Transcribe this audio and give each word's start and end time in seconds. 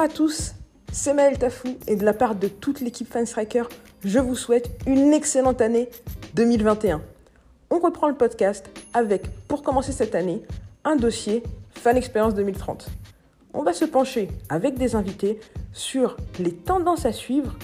À 0.00 0.08
tous, 0.08 0.54
c'est 0.90 1.12
Maël 1.12 1.36
Tafou 1.36 1.76
et 1.86 1.94
de 1.94 2.06
la 2.06 2.14
part 2.14 2.34
de 2.34 2.48
toute 2.48 2.80
l'équipe 2.80 3.12
Fan 3.12 3.26
Striker, 3.26 3.64
je 4.02 4.18
vous 4.18 4.34
souhaite 4.34 4.70
une 4.86 5.12
excellente 5.12 5.60
année 5.60 5.90
2021. 6.36 7.02
On 7.68 7.80
reprend 7.80 8.08
le 8.08 8.14
podcast 8.14 8.70
avec, 8.94 9.28
pour 9.46 9.62
commencer 9.62 9.92
cette 9.92 10.14
année, 10.14 10.40
un 10.84 10.96
dossier 10.96 11.42
Fan 11.74 11.98
Experience 11.98 12.34
2030. 12.34 12.88
On 13.52 13.62
va 13.62 13.74
se 13.74 13.84
pencher 13.84 14.28
avec 14.48 14.78
des 14.78 14.96
invités 14.96 15.38
sur 15.74 16.16
les 16.38 16.54
tendances 16.54 17.04
à 17.04 17.12
suivre 17.12 17.58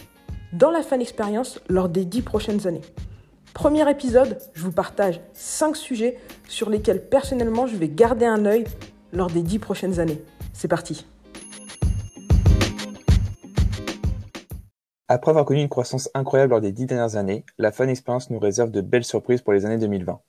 dans 0.53 0.71
la 0.71 0.83
Fan 0.83 1.01
Experience 1.01 1.59
lors 1.71 1.89
des 1.89 2.05
10 2.05 2.21
prochaines 2.21 2.67
années. 2.67 2.85
Premier 3.55 3.91
épisode, 3.91 4.37
je 4.53 4.63
vous 4.63 4.73
partage 4.73 5.23
5 5.33 5.75
sujets 5.75 6.19
sur 6.49 6.69
lesquels 6.69 7.03
personnellement 7.03 7.67
je 7.67 7.77
vais 7.77 7.89
garder 7.89 8.27
un 8.27 8.45
œil 8.45 8.67
lors 9.15 9.31
des 9.31 9.41
10 9.41 9.59
prochaines 9.59 10.01
années. 10.01 10.23
C'est 10.53 10.69
parti 10.69 11.07
Après 15.09 15.31
avoir 15.31 15.45
connu 15.45 15.61
une 15.61 15.69
croissance 15.69 16.11
incroyable 16.15 16.51
lors 16.51 16.61
des 16.61 16.73
dix 16.73 16.85
dernières 16.85 17.15
années, 17.15 17.45
la 17.59 17.71
Fan 17.71 17.89
Experience 17.89 18.29
nous 18.29 18.41
réserve 18.41 18.73
de 18.73 18.81
belles 18.81 19.05
surprises 19.05 19.41
pour 19.41 19.53
les 19.53 19.65
années 19.65 19.79
2020. 19.79 20.21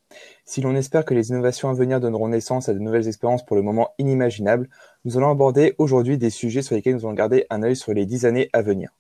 Si 0.46 0.62
l'on 0.62 0.76
espère 0.76 1.04
que 1.04 1.16
les 1.16 1.30
innovations 1.30 1.70
à 1.70 1.74
venir 1.74 2.00
donneront 2.00 2.28
naissance 2.28 2.70
à 2.70 2.76
de 2.76 2.80
nouvelles 2.80 3.08
expériences 3.08 3.44
pour 3.44 3.56
le 3.56 3.64
moment 3.64 3.96
inimaginables, 3.98 4.70
nous 5.04 5.18
allons 5.18 5.32
aborder 5.32 5.74
aujourd'hui 5.80 6.20
des 6.20 6.30
sujets 6.30 6.62
sur 6.62 6.76
lesquels 6.76 6.94
nous 6.94 7.08
allons 7.08 7.16
garder 7.16 7.48
un 7.50 7.64
œil 7.64 7.76
sur 7.76 7.92
les 7.92 8.06
dix 8.06 8.28
années 8.28 8.52
à 8.54 8.62
venir. 8.62 8.92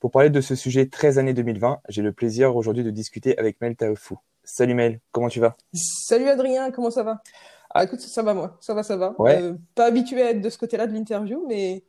Pour 0.00 0.10
parler 0.10 0.30
de 0.30 0.40
ce 0.40 0.54
sujet 0.54 0.86
13 0.86 1.18
années 1.18 1.34
2020, 1.34 1.80
j'ai 1.90 2.00
le 2.00 2.12
plaisir 2.12 2.56
aujourd'hui 2.56 2.82
de 2.82 2.90
discuter 2.90 3.36
avec 3.36 3.60
Mel 3.60 3.76
Taofou. 3.76 4.18
Salut 4.44 4.72
Mel, 4.72 4.98
comment 5.12 5.28
tu 5.28 5.40
vas? 5.40 5.58
Salut 5.74 6.28
Adrien, 6.30 6.70
comment 6.70 6.90
ça 6.90 7.02
va? 7.02 7.20
Ah 7.68 7.84
écoute, 7.84 8.00
ça 8.00 8.22
va 8.22 8.32
moi, 8.32 8.56
ça 8.60 8.72
va, 8.72 8.82
ça 8.82 8.96
va. 8.96 9.14
Ouais. 9.18 9.42
Euh, 9.42 9.52
pas 9.74 9.84
habitué 9.84 10.22
à 10.22 10.30
être 10.30 10.40
de 10.40 10.48
ce 10.48 10.56
côté-là 10.56 10.86
de 10.86 10.94
l'interview, 10.94 11.44
mais 11.46 11.84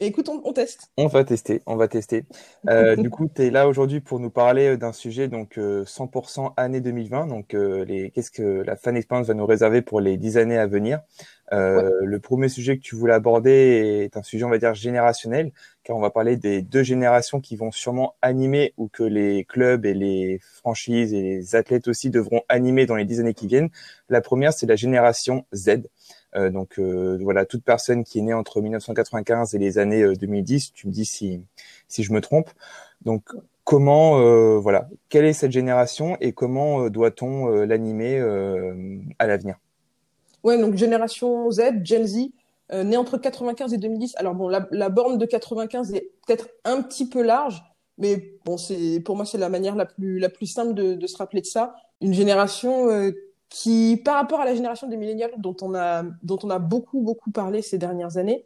écoute, 0.00 0.28
on, 0.28 0.40
on, 0.44 0.52
teste. 0.52 0.90
On 0.96 1.06
va 1.06 1.24
tester, 1.24 1.62
on 1.66 1.76
va 1.76 1.88
tester. 1.88 2.24
Euh, 2.68 2.96
du 2.96 3.10
coup, 3.10 3.28
tu 3.32 3.42
es 3.42 3.50
là 3.50 3.68
aujourd'hui 3.68 4.00
pour 4.00 4.20
nous 4.20 4.30
parler 4.30 4.76
d'un 4.76 4.92
sujet 4.92 5.28
donc 5.28 5.58
euh, 5.58 5.84
100% 5.84 6.54
année 6.56 6.80
2020. 6.80 7.26
Donc, 7.26 7.54
euh, 7.54 7.84
les, 7.84 8.10
qu'est-ce 8.10 8.30
que 8.30 8.42
la 8.42 8.76
fan 8.76 8.96
experience 8.96 9.26
va 9.26 9.34
nous 9.34 9.46
réserver 9.46 9.82
pour 9.82 10.00
les 10.00 10.16
10 10.16 10.38
années 10.38 10.58
à 10.58 10.66
venir? 10.66 11.00
Euh, 11.52 12.00
ouais. 12.00 12.06
Le 12.06 12.20
premier 12.20 12.48
sujet 12.48 12.76
que 12.76 12.82
tu 12.82 12.96
voulais 12.96 13.14
aborder 13.14 14.04
est 14.04 14.16
un 14.16 14.22
sujet, 14.22 14.44
on 14.44 14.50
va 14.50 14.58
dire, 14.58 14.74
générationnel, 14.74 15.52
car 15.84 15.96
on 15.96 16.00
va 16.00 16.10
parler 16.10 16.36
des 16.36 16.62
deux 16.62 16.82
générations 16.82 17.40
qui 17.40 17.56
vont 17.56 17.70
sûrement 17.70 18.16
animer 18.20 18.74
ou 18.76 18.88
que 18.88 19.04
les 19.04 19.44
clubs 19.44 19.86
et 19.86 19.94
les 19.94 20.40
franchises 20.40 21.14
et 21.14 21.22
les 21.22 21.54
athlètes 21.54 21.88
aussi 21.88 22.10
devront 22.10 22.42
animer 22.48 22.86
dans 22.86 22.96
les 22.96 23.04
10 23.04 23.20
années 23.20 23.34
qui 23.34 23.46
viennent. 23.46 23.70
La 24.08 24.20
première, 24.20 24.52
c'est 24.52 24.66
la 24.66 24.76
génération 24.76 25.46
Z. 25.54 25.82
Euh, 26.36 26.50
donc 26.50 26.78
euh, 26.78 27.18
voilà, 27.22 27.44
toute 27.44 27.64
personne 27.64 28.04
qui 28.04 28.18
est 28.18 28.22
née 28.22 28.34
entre 28.34 28.60
1995 28.60 29.54
et 29.54 29.58
les 29.58 29.78
années 29.78 30.14
2010, 30.14 30.72
tu 30.72 30.86
me 30.86 30.92
dis 30.92 31.04
si 31.04 31.42
si 31.88 32.02
je 32.02 32.12
me 32.12 32.20
trompe. 32.20 32.50
Donc 33.04 33.24
comment 33.64 34.20
euh, 34.20 34.58
voilà, 34.58 34.88
quelle 35.08 35.24
est 35.24 35.32
cette 35.32 35.52
génération 35.52 36.16
et 36.20 36.32
comment 36.32 36.88
doit-on 36.90 37.48
l'animer 37.48 38.20
à 39.18 39.26
l'avenir? 39.26 39.56
Ouais, 40.44 40.58
donc 40.58 40.76
génération 40.76 41.50
Z, 41.50 41.82
Gen 41.82 42.06
Z, 42.06 42.30
euh, 42.72 42.82
née 42.82 42.96
entre 42.96 43.16
95 43.16 43.74
et 43.74 43.78
2010. 43.78 44.14
Alors 44.16 44.34
bon, 44.34 44.48
la, 44.48 44.88
borne 44.88 45.18
de 45.18 45.26
95 45.26 45.94
est 45.94 46.10
peut-être 46.26 46.48
un 46.64 46.82
petit 46.82 47.08
peu 47.08 47.22
large, 47.22 47.62
mais 47.96 48.34
bon, 48.44 48.56
c'est 48.56 49.00
pour 49.00 49.14
moi 49.14 49.24
c'est 49.24 49.38
la 49.38 49.48
manière 49.48 49.76
la 49.76 49.86
plus 49.86 50.18
la 50.18 50.28
plus 50.28 50.46
simple 50.46 50.74
de, 50.74 50.94
de 50.94 51.06
se 51.06 51.16
rappeler 51.16 51.40
de 51.40 51.46
ça. 51.46 51.76
Une 52.00 52.12
génération 52.12 52.90
euh, 52.90 53.12
qui, 53.48 54.00
par 54.04 54.16
rapport 54.16 54.40
à 54.40 54.44
la 54.44 54.54
génération 54.54 54.88
des 54.88 54.96
millénials 54.96 55.32
dont 55.38 55.56
on 55.62 55.74
a 55.74 56.02
dont 56.22 56.38
on 56.42 56.50
a 56.50 56.58
beaucoup 56.58 57.00
beaucoup 57.00 57.30
parlé 57.30 57.62
ces 57.62 57.78
dernières 57.78 58.16
années, 58.16 58.44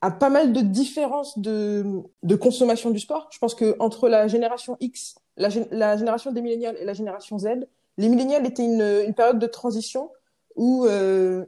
a 0.00 0.10
pas 0.10 0.30
mal 0.30 0.52
de 0.52 0.60
différences 0.60 1.38
de 1.38 2.02
de 2.22 2.36
consommation 2.36 2.90
du 2.90 2.98
sport. 2.98 3.28
Je 3.30 3.38
pense 3.38 3.54
que 3.54 3.76
entre 3.78 4.08
la 4.08 4.28
génération 4.28 4.76
X, 4.80 5.16
la, 5.36 5.48
la 5.70 5.96
génération 5.96 6.32
des 6.32 6.42
millénials 6.42 6.76
et 6.80 6.84
la 6.84 6.94
génération 6.94 7.38
Z, 7.38 7.48
les 7.98 8.08
millénials 8.08 8.46
étaient 8.46 8.64
une, 8.64 9.04
une 9.06 9.14
période 9.14 9.38
de 9.38 9.46
transition 9.46 10.10
où 10.56 10.86
euh, 10.86 11.44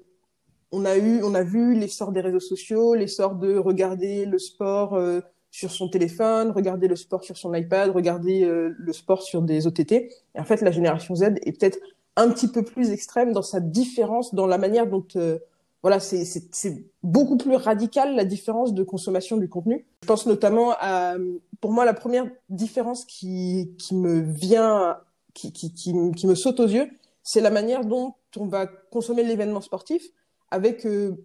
on 0.73 0.85
a 0.85 0.97
eu, 0.97 1.23
on 1.23 1.35
a 1.35 1.43
vu 1.43 1.75
l'essor 1.75 2.13
des 2.13 2.21
réseaux 2.21 2.41
sociaux, 2.41 2.95
l'essor 2.95 3.37
de 3.37 3.57
regarder 3.57 4.27
le 4.27 4.39
sport 4.39 4.95
euh, 4.95 5.21
sur 5.51 5.71
son 5.71 5.89
téléphone, 5.89 6.51
regarder 6.51 6.89
le 6.89 6.97
sport 6.97 7.23
sur 7.23 7.37
son 7.37 7.55
iPad, 7.55 7.91
regarder 7.91 8.45
euh, 8.45 8.75
le 8.77 8.93
sport 8.93 9.23
sur 9.23 9.43
des 9.43 9.67
OTT. 9.67 9.93
Et 9.93 10.11
en 10.37 10.45
fait, 10.45 10.61
la 10.63 10.73
génération 10.73 11.15
Z 11.15 11.35
est 11.43 11.59
peut-être 11.59 11.79
un 12.17 12.31
petit 12.31 12.49
peu 12.49 12.63
plus 12.63 12.91
extrême 12.91 13.33
dans 13.33 13.43
sa 13.43 13.61
différence, 13.61 14.35
dans 14.35 14.47
la 14.47 14.59
manière 14.59 14.87
dont, 14.87 15.07
euh, 15.17 15.39
voilà, 15.83 16.01
c'est 16.01 16.85
beaucoup 17.03 17.37
plus 17.37 17.57
radical 17.57 18.15
la 18.15 18.25
différence 18.25 18.73
de 18.73 18.83
consommation 18.83 19.37
du 19.37 19.49
contenu. 19.49 19.85
Je 20.03 20.07
pense 20.07 20.27
notamment 20.27 20.73
à, 20.81 21.17
pour 21.61 21.73
moi, 21.73 21.85
la 21.85 21.95
première 21.95 22.27
différence 22.49 23.05
qui, 23.05 23.75
qui 23.79 23.95
me 23.95 24.21
vient, 24.21 24.97
qui, 25.35 25.53
qui, 25.53 25.73
qui, 25.75 25.93
qui 26.17 26.27
me 26.27 26.35
saute 26.35 26.61
aux 26.61 26.69
yeux, 26.69 26.89
c'est 27.23 27.41
la 27.41 27.51
manière 27.51 27.85
dont 27.85 28.15
on 28.37 28.47
va 28.47 28.67
consommer 28.67 29.25
l'événement 29.25 29.61
sportif 29.61 30.03
avec 30.51 30.87
euh, 30.87 31.17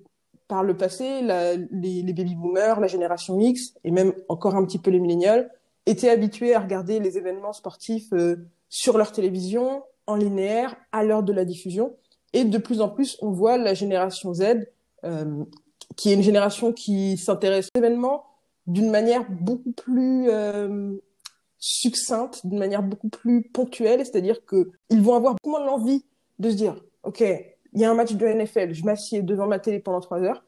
par 0.47 0.63
le 0.63 0.75
passé 0.75 1.21
la, 1.21 1.55
les, 1.55 2.01
les 2.01 2.13
baby 2.13 2.35
boomers, 2.35 2.79
la 2.79 2.87
génération 2.87 3.39
X 3.39 3.75
et 3.83 3.91
même 3.91 4.13
encore 4.27 4.55
un 4.55 4.65
petit 4.65 4.79
peu 4.79 4.91
les 4.91 4.99
millénials 4.99 5.51
étaient 5.85 6.09
habitués 6.09 6.55
à 6.55 6.59
regarder 6.59 6.99
les 6.99 7.17
événements 7.17 7.53
sportifs 7.53 8.11
euh, 8.13 8.35
sur 8.67 8.97
leur 8.97 9.11
télévision 9.11 9.83
en 10.09 10.15
linéaire 10.15 10.75
à 10.91 11.03
l'heure 11.03 11.23
de 11.23 11.33
la 11.33 11.45
diffusion. 11.45 11.95
Et 12.33 12.43
de 12.43 12.57
plus 12.57 12.81
en 12.81 12.89
plus 12.89 13.17
on 13.21 13.31
voit 13.31 13.57
la 13.57 13.73
génération 13.73 14.33
Z 14.33 14.67
euh, 15.05 15.43
qui 15.95 16.11
est 16.11 16.13
une 16.13 16.23
génération 16.23 16.71
qui 16.71 17.17
s'intéresse 17.17 17.69
aux 17.73 17.79
événements 17.79 18.23
d'une 18.67 18.89
manière 18.89 19.25
beaucoup 19.29 19.71
plus 19.71 20.29
euh, 20.29 20.95
succincte, 21.57 22.45
d'une 22.45 22.59
manière 22.59 22.83
beaucoup 22.83 23.09
plus 23.09 23.41
ponctuelle, 23.41 24.05
c'est-à-dire 24.05 24.45
que 24.45 24.71
ils 24.89 25.01
vont 25.01 25.15
avoir 25.15 25.33
beaucoup 25.33 25.57
moins 25.57 25.65
l'envie 25.65 26.05
de 26.37 26.49
se 26.51 26.55
dire, 26.55 26.75
ok, 27.03 27.21
il 27.21 27.81
y 27.81 27.85
a 27.85 27.91
un 27.91 27.95
match 27.95 28.13
de 28.13 28.25
NFL, 28.25 28.73
je 28.73 28.83
m'assieds 28.83 29.21
devant 29.21 29.47
ma 29.47 29.59
télé 29.59 29.79
pendant 29.79 29.99
trois 29.99 30.21
heures, 30.21 30.43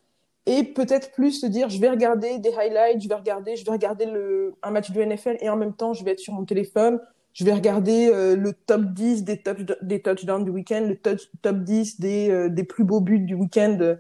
et 0.46 0.64
peut-être 0.64 1.12
plus 1.12 1.34
se 1.34 1.46
dire, 1.46 1.70
je 1.70 1.80
vais 1.80 1.90
regarder 1.90 2.40
des 2.40 2.54
highlights, 2.54 3.02
je 3.02 3.10
vais 3.10 3.16
regarder, 3.16 3.56
je 3.56 3.66
vais 3.66 3.72
regarder 3.72 4.06
le, 4.06 4.54
un 4.64 4.72
match 4.72 4.92
de 4.92 5.04
NFL, 5.04 5.38
et 5.42 5.50
en 5.50 5.58
même 5.58 5.74
temps, 5.74 5.94
je 5.94 6.04
vais 6.04 6.12
être 6.12 6.20
sur 6.20 6.34
mon 6.34 6.46
téléphone, 6.46 7.00
je 7.34 7.46
vais 7.46 7.54
regarder 7.54 8.10
euh, 8.14 8.36
le 8.36 8.54
top 8.54 8.82
10 8.94 9.24
des, 9.24 9.42
touch, 9.42 9.66
des 9.82 10.02
touchdowns 10.02 10.44
du 10.44 10.52
week-end, 10.52 10.86
le 10.88 10.98
touch, 10.98 11.30
top 11.42 11.58
10 11.58 12.00
des, 12.00 12.30
euh, 12.30 12.50
des 12.50 12.64
plus 12.64 12.84
beaux 12.84 13.00
buts 13.00 13.20
du 13.20 13.36
week-end 13.36 13.78
euh, 13.82 13.96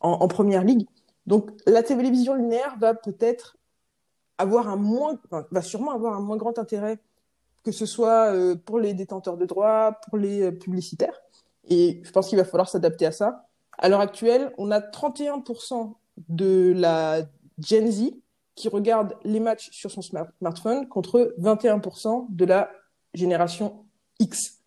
en, 0.00 0.12
en 0.12 0.28
première 0.28 0.64
ligue. 0.64 0.86
Donc, 1.26 1.50
la 1.66 1.82
télévision 1.82 2.34
linéaire 2.34 2.76
va 2.78 2.94
peut-être 2.94 3.56
avoir 4.38 4.68
un 4.68 4.76
moins, 4.76 5.18
va 5.50 5.62
sûrement 5.62 5.92
avoir 5.92 6.14
un 6.14 6.20
moins 6.20 6.36
grand 6.36 6.58
intérêt, 6.58 6.98
que 7.62 7.72
ce 7.72 7.86
soit 7.86 8.32
euh, 8.32 8.56
pour 8.56 8.78
les 8.78 8.94
détenteurs 8.94 9.36
de 9.36 9.46
droits, 9.46 9.98
pour 10.08 10.18
les 10.18 10.42
euh, 10.42 10.52
publicitaires. 10.52 11.20
Et 11.68 12.02
je 12.04 12.10
pense 12.10 12.28
qu'il 12.28 12.38
va 12.38 12.44
falloir 12.44 12.68
s'adapter 12.68 13.06
à 13.06 13.12
ça. 13.12 13.46
À 13.78 13.88
l'heure 13.88 14.00
actuelle, 14.00 14.52
on 14.58 14.70
a 14.70 14.80
31% 14.80 15.94
de 16.28 16.72
la 16.76 17.22
Gen 17.58 17.90
Z 17.90 18.12
qui 18.54 18.68
regarde 18.68 19.14
les 19.24 19.40
matchs 19.40 19.70
sur 19.72 19.90
son 19.90 20.02
smart 20.02 20.28
smartphone 20.38 20.88
contre 20.88 21.34
21% 21.38 22.26
de 22.30 22.44
la 22.44 22.70
génération 23.12 23.84
X. 24.20 24.60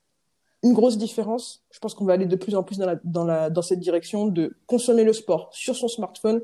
Une 0.64 0.74
grosse 0.74 0.98
différence. 0.98 1.66
Je 1.72 1.80
pense 1.80 1.94
qu'on 1.94 2.06
va 2.06 2.14
aller 2.14 2.26
de 2.26 2.36
plus 2.36 2.56
en 2.56 2.64
plus 2.64 2.78
dans, 2.78 2.86
la, 2.86 2.96
dans, 3.04 3.24
la, 3.24 3.50
dans 3.50 3.62
cette 3.62 3.80
direction 3.80 4.28
de 4.28 4.58
consommer 4.66 5.04
le 5.04 5.14
sport 5.14 5.50
sur 5.52 5.76
son 5.76 5.88
smartphone 5.88 6.42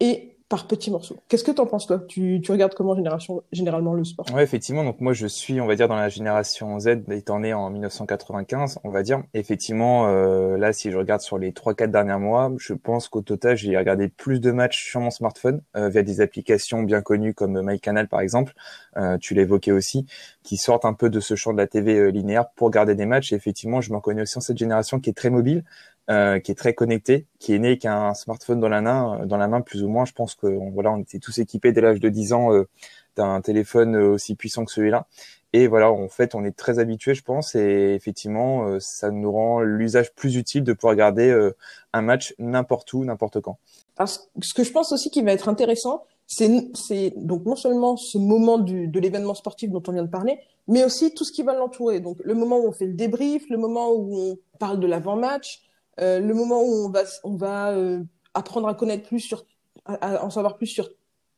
et 0.00 0.31
par 0.52 0.66
petits 0.66 0.90
morceaux. 0.90 1.16
Qu'est-ce 1.28 1.44
que 1.44 1.50
tu 1.50 1.62
en 1.62 1.66
penses 1.66 1.86
toi? 1.86 2.02
Tu, 2.06 2.42
regardes 2.50 2.74
comment 2.74 2.94
génération, 2.94 3.42
généralement 3.52 3.94
le 3.94 4.04
sport? 4.04 4.26
Oui, 4.34 4.42
effectivement. 4.42 4.84
Donc 4.84 5.00
moi, 5.00 5.14
je 5.14 5.26
suis, 5.26 5.62
on 5.62 5.66
va 5.66 5.76
dire, 5.76 5.88
dans 5.88 5.96
la 5.96 6.10
génération 6.10 6.78
Z, 6.78 7.04
étant 7.10 7.40
né 7.40 7.54
en 7.54 7.70
1995, 7.70 8.80
on 8.84 8.90
va 8.90 9.02
dire. 9.02 9.22
Effectivement, 9.32 10.08
euh, 10.08 10.58
là, 10.58 10.74
si 10.74 10.90
je 10.90 10.98
regarde 10.98 11.22
sur 11.22 11.38
les 11.38 11.52
3-4 11.52 11.90
derniers 11.90 12.18
mois, 12.18 12.52
je 12.58 12.74
pense 12.74 13.08
qu'au 13.08 13.22
total, 13.22 13.56
j'ai 13.56 13.74
regardé 13.78 14.08
plus 14.08 14.40
de 14.40 14.50
matchs 14.50 14.90
sur 14.90 15.00
mon 15.00 15.08
smartphone 15.08 15.62
euh, 15.74 15.88
via 15.88 16.02
des 16.02 16.20
applications 16.20 16.82
bien 16.82 17.00
connues 17.00 17.32
comme 17.32 17.58
MyCanal, 17.62 18.06
par 18.06 18.20
exemple. 18.20 18.52
Euh, 18.98 19.16
tu 19.16 19.32
l'évoquais 19.32 19.72
aussi, 19.72 20.04
qui 20.42 20.58
sortent 20.58 20.84
un 20.84 20.92
peu 20.92 21.08
de 21.08 21.20
ce 21.20 21.34
champ 21.34 21.54
de 21.54 21.56
la 21.56 21.66
TV 21.66 21.96
euh, 21.96 22.08
linéaire 22.08 22.50
pour 22.50 22.66
regarder 22.66 22.94
des 22.94 23.06
matchs. 23.06 23.32
Et 23.32 23.36
effectivement, 23.36 23.80
je 23.80 23.90
m'en 23.90 24.00
connais 24.00 24.20
aussi 24.20 24.36
en 24.36 24.42
cette 24.42 24.58
génération 24.58 25.00
qui 25.00 25.08
est 25.08 25.14
très 25.14 25.30
mobile. 25.30 25.64
Euh, 26.10 26.40
qui 26.40 26.50
est 26.50 26.56
très 26.56 26.74
connecté, 26.74 27.26
qui 27.38 27.54
est 27.54 27.60
né 27.60 27.68
avec 27.68 27.84
un 27.84 28.12
smartphone 28.12 28.58
dans 28.58 28.68
la 28.68 28.80
main, 28.80 29.24
dans 29.24 29.36
la 29.36 29.46
main 29.46 29.60
plus 29.60 29.84
ou 29.84 29.88
moins. 29.88 30.04
Je 30.04 30.12
pense 30.12 30.34
que 30.34 30.48
voilà, 30.72 30.90
on 30.90 30.98
était 30.98 31.20
tous 31.20 31.38
équipés 31.38 31.70
dès 31.70 31.80
l'âge 31.80 32.00
de 32.00 32.08
10 32.08 32.32
ans 32.32 32.52
euh, 32.52 32.68
d'un 33.14 33.40
téléphone 33.40 33.94
aussi 33.94 34.34
puissant 34.34 34.64
que 34.64 34.72
celui-là. 34.72 35.06
Et 35.52 35.66
voilà, 35.66 35.92
en 35.92 36.08
fait, 36.08 36.34
on 36.34 36.44
est 36.44 36.56
très 36.56 36.78
habitué, 36.78 37.14
je 37.14 37.22
pense, 37.22 37.54
et 37.54 37.94
effectivement, 37.94 38.66
euh, 38.66 38.80
ça 38.80 39.10
nous 39.10 39.30
rend 39.30 39.60
l'usage 39.60 40.12
plus 40.14 40.36
utile 40.36 40.64
de 40.64 40.72
pouvoir 40.72 40.92
regarder 40.92 41.28
euh, 41.28 41.54
un 41.92 42.00
match 42.02 42.34
n'importe 42.38 42.92
où, 42.94 43.04
n'importe 43.04 43.40
quand. 43.40 43.58
Que 43.96 44.06
ce 44.06 44.54
que 44.54 44.64
je 44.64 44.72
pense 44.72 44.92
aussi 44.92 45.10
qui 45.10 45.22
va 45.22 45.32
être 45.32 45.48
intéressant, 45.48 46.04
c'est 46.26 47.12
donc 47.16 47.44
non 47.44 47.56
seulement 47.56 47.96
ce 47.96 48.16
moment 48.16 48.56
du, 48.58 48.88
de 48.88 48.98
l'événement 48.98 49.34
sportif 49.34 49.70
dont 49.70 49.82
on 49.86 49.92
vient 49.92 50.02
de 50.02 50.10
parler, 50.10 50.40
mais 50.66 50.84
aussi 50.84 51.14
tout 51.14 51.24
ce 51.24 51.32
qui 51.32 51.42
va 51.42 51.54
l'entourer. 51.54 52.00
Donc 52.00 52.16
le 52.24 52.34
moment 52.34 52.58
où 52.58 52.68
on 52.68 52.72
fait 52.72 52.86
le 52.86 52.94
débrief, 52.94 53.48
le 53.50 53.58
moment 53.58 53.92
où 53.92 54.16
on 54.16 54.38
parle 54.58 54.80
de 54.80 54.86
l'avant-match, 54.86 55.62
euh, 56.00 56.20
le 56.20 56.34
moment 56.34 56.62
où 56.62 56.86
on 56.86 56.90
va, 56.90 57.02
on 57.24 57.36
va 57.36 57.72
euh, 57.72 58.02
apprendre 58.34 58.68
à 58.68 58.74
connaître 58.74 59.08
plus 59.08 59.20
sur, 59.20 59.44
à, 59.84 60.24
en 60.24 60.30
savoir 60.30 60.56
plus 60.56 60.66
sur 60.66 60.90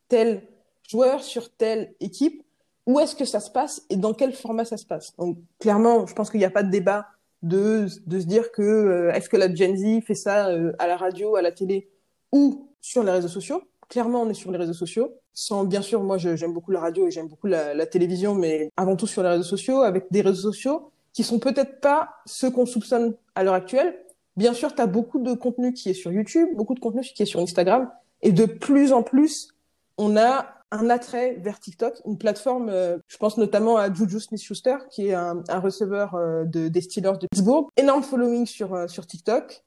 tel 0.08 0.42
joueur, 0.88 1.22
sur 1.22 1.54
telle 1.54 1.94
équipe, 2.00 2.44
où 2.86 3.00
est-ce 3.00 3.16
que 3.16 3.24
ça 3.24 3.40
se 3.40 3.50
passe 3.50 3.82
et 3.88 3.96
dans 3.96 4.12
quel 4.12 4.32
format 4.32 4.64
ça 4.64 4.76
se 4.76 4.86
passe? 4.86 5.16
Donc 5.16 5.38
clairement, 5.58 6.06
je 6.06 6.14
pense 6.14 6.30
qu'il 6.30 6.40
n'y 6.40 6.46
a 6.46 6.50
pas 6.50 6.62
de 6.62 6.70
débat 6.70 7.06
de, 7.42 7.86
de 8.06 8.20
se 8.20 8.26
dire 8.26 8.52
que 8.52 8.62
euh, 8.62 9.12
est-ce 9.12 9.28
que 9.28 9.36
la 9.36 9.54
Gen 9.54 9.76
Z 9.76 10.04
fait 10.04 10.14
ça 10.14 10.48
euh, 10.48 10.72
à 10.78 10.86
la 10.86 10.96
radio, 10.96 11.36
à 11.36 11.42
la 11.42 11.52
télé 11.52 11.90
ou 12.32 12.68
sur 12.80 13.02
les 13.02 13.12
réseaux 13.12 13.28
sociaux. 13.28 13.62
Clairement, 13.88 14.22
on 14.22 14.30
est 14.30 14.34
sur 14.34 14.50
les 14.50 14.58
réseaux 14.58 14.74
sociaux. 14.74 15.14
Sans, 15.34 15.64
bien 15.64 15.82
sûr, 15.82 16.02
moi, 16.02 16.16
j'aime 16.16 16.52
beaucoup 16.52 16.70
la 16.70 16.80
radio 16.80 17.06
et 17.06 17.10
j'aime 17.10 17.28
beaucoup 17.28 17.46
la, 17.46 17.74
la, 17.74 17.86
télévision, 17.86 18.34
mais 18.34 18.70
avant 18.76 18.96
tout 18.96 19.06
sur 19.06 19.22
les 19.22 19.28
réseaux 19.28 19.42
sociaux, 19.42 19.82
avec 19.82 20.06
des 20.10 20.20
réseaux 20.20 20.52
sociaux 20.52 20.90
qui 21.12 21.22
sont 21.22 21.38
peut-être 21.38 21.80
pas 21.80 22.10
ceux 22.24 22.50
qu'on 22.50 22.66
soupçonne 22.66 23.14
à 23.34 23.44
l'heure 23.44 23.54
actuelle. 23.54 24.03
Bien 24.36 24.52
sûr, 24.52 24.74
tu 24.74 24.82
as 24.82 24.86
beaucoup 24.86 25.20
de 25.20 25.34
contenu 25.34 25.72
qui 25.72 25.90
est 25.90 25.94
sur 25.94 26.12
YouTube, 26.12 26.48
beaucoup 26.54 26.74
de 26.74 26.80
contenu 26.80 27.02
qui 27.02 27.22
est 27.22 27.26
sur 27.26 27.40
Instagram, 27.40 27.90
et 28.22 28.32
de 28.32 28.46
plus 28.46 28.92
en 28.92 29.02
plus, 29.02 29.48
on 29.96 30.16
a 30.16 30.54
un 30.70 30.90
attrait 30.90 31.36
vers 31.40 31.60
TikTok, 31.60 32.00
une 32.04 32.18
plateforme, 32.18 32.68
euh, 32.68 32.98
je 33.06 33.16
pense 33.16 33.38
notamment 33.38 33.76
à 33.76 33.92
Juju 33.92 34.18
Smith-Schuster, 34.18 34.76
qui 34.90 35.08
est 35.08 35.14
un, 35.14 35.42
receveur 35.48 36.14
euh, 36.14 36.44
de, 36.44 36.68
des 36.68 36.80
Steelers 36.80 37.18
de 37.20 37.28
Pittsburgh. 37.28 37.66
Énorme 37.76 38.02
following 38.02 38.44
sur, 38.46 38.74
euh, 38.74 38.88
sur 38.88 39.06
TikTok. 39.06 39.62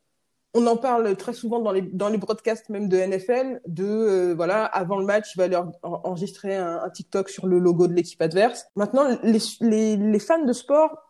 On 0.53 0.65
en 0.67 0.75
parle 0.75 1.15
très 1.15 1.33
souvent 1.33 1.59
dans 1.59 1.71
les, 1.71 1.81
dans 1.81 2.09
les 2.09 2.17
broadcasts 2.17 2.69
même 2.69 2.89
de 2.89 2.97
NFL, 2.97 3.61
de, 3.67 4.33
voilà, 4.35 4.65
avant 4.65 4.97
le 4.97 5.05
match, 5.05 5.35
il 5.35 5.37
va 5.37 5.47
leur 5.47 5.71
enregistrer 5.83 6.55
un, 6.55 6.89
TikTok 6.89 7.29
sur 7.29 7.47
le 7.47 7.59
logo 7.59 7.87
de 7.87 7.93
l'équipe 7.93 8.21
adverse. 8.21 8.65
Maintenant, 8.75 9.07
les, 9.23 9.97
les 9.97 10.19
fans 10.19 10.43
de 10.43 10.53
sport 10.53 11.06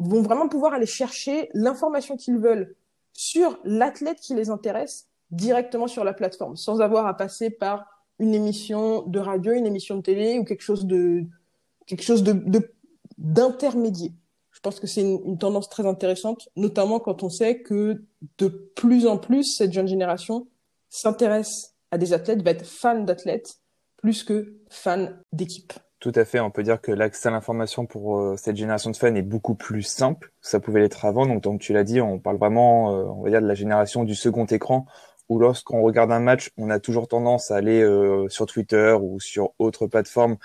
vont 0.00 0.22
vraiment 0.22 0.48
pouvoir 0.48 0.72
aller 0.72 0.86
chercher 0.86 1.50
l'information 1.54 2.16
qu'ils 2.16 2.38
veulent 2.38 2.74
sur 3.12 3.58
l'athlète 3.64 4.18
qui 4.20 4.34
les 4.34 4.50
intéresse 4.50 5.08
directement 5.30 5.86
sur 5.86 6.04
la 6.04 6.12
plateforme, 6.12 6.56
sans 6.56 6.80
avoir 6.80 7.06
à 7.06 7.16
passer 7.16 7.50
par 7.50 7.86
une 8.18 8.34
émission 8.34 9.02
de 9.02 9.18
radio, 9.18 9.52
une 9.52 9.66
émission 9.66 9.96
de 9.96 10.02
télé 10.02 10.38
ou 10.38 10.44
quelque 10.44 10.62
chose 10.62 10.86
de 10.86 11.24
quelque 11.86 12.02
chose 12.02 12.24
d'intermédiaire. 13.18 14.12
Je 14.50 14.60
pense 14.60 14.80
que 14.80 14.86
c'est 14.86 15.02
une, 15.02 15.20
une, 15.24 15.38
tendance 15.38 15.68
très 15.68 15.86
intéressante, 15.86 16.48
notamment 16.56 17.00
quand 17.00 17.22
on 17.22 17.28
sait 17.28 17.62
que 17.62 18.04
de 18.38 18.48
plus 18.48 19.06
en 19.06 19.16
plus 19.18 19.44
cette 19.44 19.72
jeune 19.72 19.88
génération 19.88 20.48
s'intéresse 20.88 21.74
à 21.90 21.98
des 21.98 22.12
athlètes, 22.12 22.42
va 22.42 22.50
être 22.50 22.66
fan 22.66 23.04
d'athlètes 23.04 23.60
plus 23.96 24.22
que 24.24 24.60
fan 24.68 25.22
d'équipe. 25.32 25.72
Tout 26.00 26.12
à 26.14 26.24
fait. 26.24 26.40
On 26.40 26.50
peut 26.50 26.62
dire 26.62 26.80
que 26.80 26.92
l'accès 26.92 27.28
à 27.28 27.30
l'information 27.30 27.84
pour 27.84 28.18
euh, 28.18 28.36
cette 28.38 28.56
génération 28.56 28.90
de 28.90 28.96
fans 28.96 29.14
est 29.14 29.22
beaucoup 29.22 29.54
plus 29.54 29.82
simple 29.82 30.32
ça 30.40 30.58
pouvait 30.60 30.80
l'être 30.80 31.04
avant. 31.04 31.26
Donc, 31.26 31.44
comme 31.44 31.58
tu 31.58 31.72
l'as 31.74 31.84
dit, 31.84 32.00
on 32.00 32.18
parle 32.18 32.38
vraiment, 32.38 32.94
euh, 32.94 33.04
on 33.04 33.22
va 33.22 33.30
dire, 33.30 33.42
de 33.42 33.46
la 33.46 33.54
génération 33.54 34.04
du 34.04 34.14
second 34.14 34.46
écran 34.46 34.86
où 35.28 35.38
lorsqu'on 35.38 35.82
regarde 35.82 36.10
un 36.10 36.20
match, 36.20 36.50
on 36.56 36.70
a 36.70 36.80
toujours 36.80 37.06
tendance 37.06 37.50
à 37.50 37.56
aller 37.56 37.82
euh, 37.82 38.28
sur 38.28 38.46
Twitter 38.46 38.96
ou 39.00 39.20
sur 39.20 39.52
autre 39.58 39.86
plateforme 39.86 40.38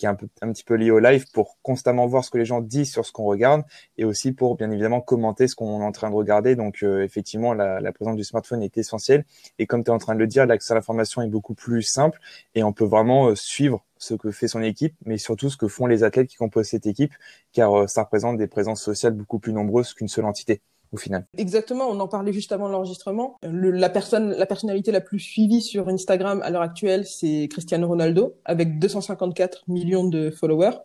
qui 0.00 0.06
est 0.06 0.08
un, 0.08 0.14
peu, 0.14 0.26
un 0.40 0.50
petit 0.50 0.64
peu 0.64 0.74
lié 0.74 0.90
au 0.90 0.98
live 0.98 1.26
pour 1.34 1.58
constamment 1.62 2.06
voir 2.06 2.24
ce 2.24 2.30
que 2.30 2.38
les 2.38 2.46
gens 2.46 2.62
disent 2.62 2.90
sur 2.90 3.04
ce 3.04 3.12
qu'on 3.12 3.24
regarde 3.24 3.62
et 3.98 4.06
aussi 4.06 4.32
pour 4.32 4.56
bien 4.56 4.70
évidemment 4.70 5.02
commenter 5.02 5.46
ce 5.46 5.54
qu'on 5.54 5.82
est 5.82 5.84
en 5.84 5.92
train 5.92 6.08
de 6.08 6.14
regarder. 6.14 6.56
Donc 6.56 6.82
euh, 6.82 7.04
effectivement, 7.04 7.52
la, 7.52 7.80
la, 7.80 7.92
présence 7.92 8.16
du 8.16 8.24
smartphone 8.24 8.62
est 8.62 8.78
essentielle 8.78 9.26
et 9.58 9.66
comme 9.66 9.84
tu 9.84 9.90
es 9.90 9.94
en 9.94 9.98
train 9.98 10.14
de 10.14 10.18
le 10.18 10.26
dire, 10.26 10.46
l'accès 10.46 10.72
à 10.72 10.74
l'information 10.74 11.20
est 11.20 11.28
beaucoup 11.28 11.52
plus 11.54 11.82
simple 11.82 12.18
et 12.54 12.64
on 12.64 12.72
peut 12.72 12.86
vraiment 12.86 13.28
euh, 13.28 13.34
suivre 13.36 13.84
ce 13.98 14.14
que 14.14 14.30
fait 14.30 14.48
son 14.48 14.62
équipe, 14.62 14.94
mais 15.04 15.18
surtout 15.18 15.50
ce 15.50 15.58
que 15.58 15.68
font 15.68 15.84
les 15.84 16.02
athlètes 16.02 16.28
qui 16.28 16.36
composent 16.36 16.68
cette 16.68 16.86
équipe, 16.86 17.12
car 17.52 17.86
ça 17.86 18.04
représente 18.04 18.38
des 18.38 18.46
présences 18.46 18.82
sociales 18.82 19.12
beaucoup 19.12 19.38
plus 19.38 19.52
nombreuses 19.52 19.92
qu'une 19.92 20.08
seule 20.08 20.24
entité 20.24 20.62
au 20.92 20.96
final. 20.96 21.26
Exactement, 21.36 21.88
on 21.88 22.00
en 22.00 22.08
parlait 22.08 22.32
juste 22.32 22.52
avant 22.52 22.68
l'enregistrement. 22.68 23.38
la 23.42 23.88
personne, 23.88 24.32
la 24.32 24.46
personnalité 24.46 24.90
la 24.92 25.00
plus 25.00 25.20
suivie 25.20 25.62
sur 25.62 25.88
Instagram 25.88 26.40
à 26.42 26.50
l'heure 26.50 26.62
actuelle, 26.62 27.06
c'est 27.06 27.48
Cristiano 27.50 27.86
Ronaldo, 27.86 28.34
avec 28.44 28.78
254 28.78 29.64
millions 29.68 30.04
de 30.04 30.30
followers. 30.30 30.78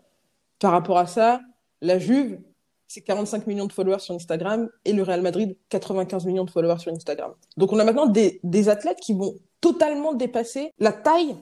Par 0.59 0.71
rapport 0.71 0.97
à 0.97 1.07
ça, 1.07 1.41
la 1.81 1.99
Juve, 1.99 2.39
c'est 2.87 3.01
45 3.01 3.47
millions 3.47 3.65
de 3.65 3.73
followers 3.73 3.99
sur 3.99 4.13
Instagram 4.13 4.69
et 4.85 4.93
le 4.93 5.03
Real 5.03 5.21
Madrid, 5.21 5.57
95 5.69 6.25
millions 6.25 6.45
de 6.45 6.51
followers 6.51 6.79
sur 6.79 6.91
Instagram. 6.91 7.33
Donc 7.57 7.73
on 7.73 7.79
a 7.79 7.83
maintenant 7.83 8.05
des, 8.05 8.39
des 8.43 8.69
athlètes 8.69 8.99
qui 8.99 9.13
vont 9.13 9.35
totalement 9.59 10.13
dépasser 10.13 10.71
la 10.79 10.91
taille 10.91 11.35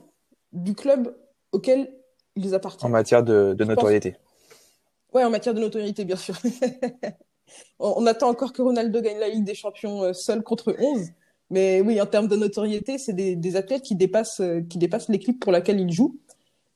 du 0.54 0.74
club 0.74 1.16
auquel 1.51 1.92
ils 2.36 2.56
appartiennent. 2.56 2.89
En 2.89 2.94
matière 2.94 3.24
de, 3.24 3.54
de 3.57 3.63
notoriété. 3.66 4.12
Pense... 4.12 4.19
Ouais, 5.13 5.24
en 5.24 5.30
matière 5.30 5.54
de 5.54 5.59
notoriété, 5.59 6.06
bien 6.06 6.16
sûr. 6.16 6.36
on 7.80 8.06
attend 8.06 8.30
encore 8.30 8.54
que 8.54 8.62
Ronaldo 8.62 9.01
gagne 9.01 9.19
la 9.19 9.30
Ligue 9.30 9.44
des 9.44 9.56
Champions 9.56 10.04
euh, 10.04 10.13
seul 10.13 10.44
contre 10.44 10.75
11. 10.80 11.10
Mais 11.50 11.81
oui, 11.81 12.00
en 12.01 12.06
termes 12.06 12.28
de 12.28 12.36
notoriété, 12.36 12.98
c'est 12.98 13.13
des, 13.13 13.56
athlètes 13.56 13.84
qui 13.84 13.95
dépassent, 13.95 14.40
euh, 14.40 14.62
qui 14.62 14.78
dépassent 14.78 15.10
l'équipe 15.10 15.40
pour 15.40 15.51
laquelle 15.51 15.80
ils 15.80 15.92
jouent. 15.92 16.18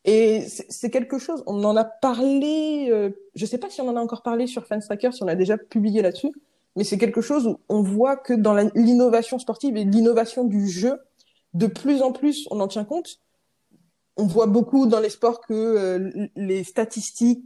Et 0.06 0.46
c'est 0.48 0.90
quelque 0.90 1.18
chose, 1.18 1.44
on 1.48 1.64
en 1.66 1.76
a 1.76 1.84
parlé, 1.84 2.88
euh, 2.90 3.10
je 3.36 3.44
ne 3.44 3.48
sais 3.48 3.58
pas 3.58 3.70
si 3.70 3.82
on 3.82 3.90
en 3.90 3.98
a 3.98 4.00
encore 4.00 4.22
parlé 4.22 4.48
sur 4.48 4.66
Fanstracker, 4.66 5.12
si 5.12 5.22
on 5.24 5.28
a 5.28 5.36
déjà 5.36 5.58
publié 5.58 6.02
là-dessus, 6.02 6.32
mais 6.78 6.86
c'est 6.86 6.98
quelque 6.98 7.20
chose 7.20 7.46
où 7.46 7.60
on 7.68 7.82
voit 7.82 8.16
que 8.16 8.34
dans 8.34 8.56
l'innovation 8.74 9.38
sportive 9.38 9.76
et 9.76 9.84
l'innovation 9.84 10.46
du 10.46 10.70
jeu, 10.70 10.98
de 11.54 11.68
plus 11.68 12.02
en 12.02 12.14
plus, 12.14 12.48
on 12.52 12.62
en 12.62 12.70
tient 12.70 12.86
compte. 12.86 13.20
On 14.16 14.28
voit 14.28 14.46
beaucoup 14.46 14.86
dans 14.86 15.00
les 15.00 15.10
sports 15.10 15.42
que 15.42 16.30
les 16.36 16.64
statistiques 16.64 17.44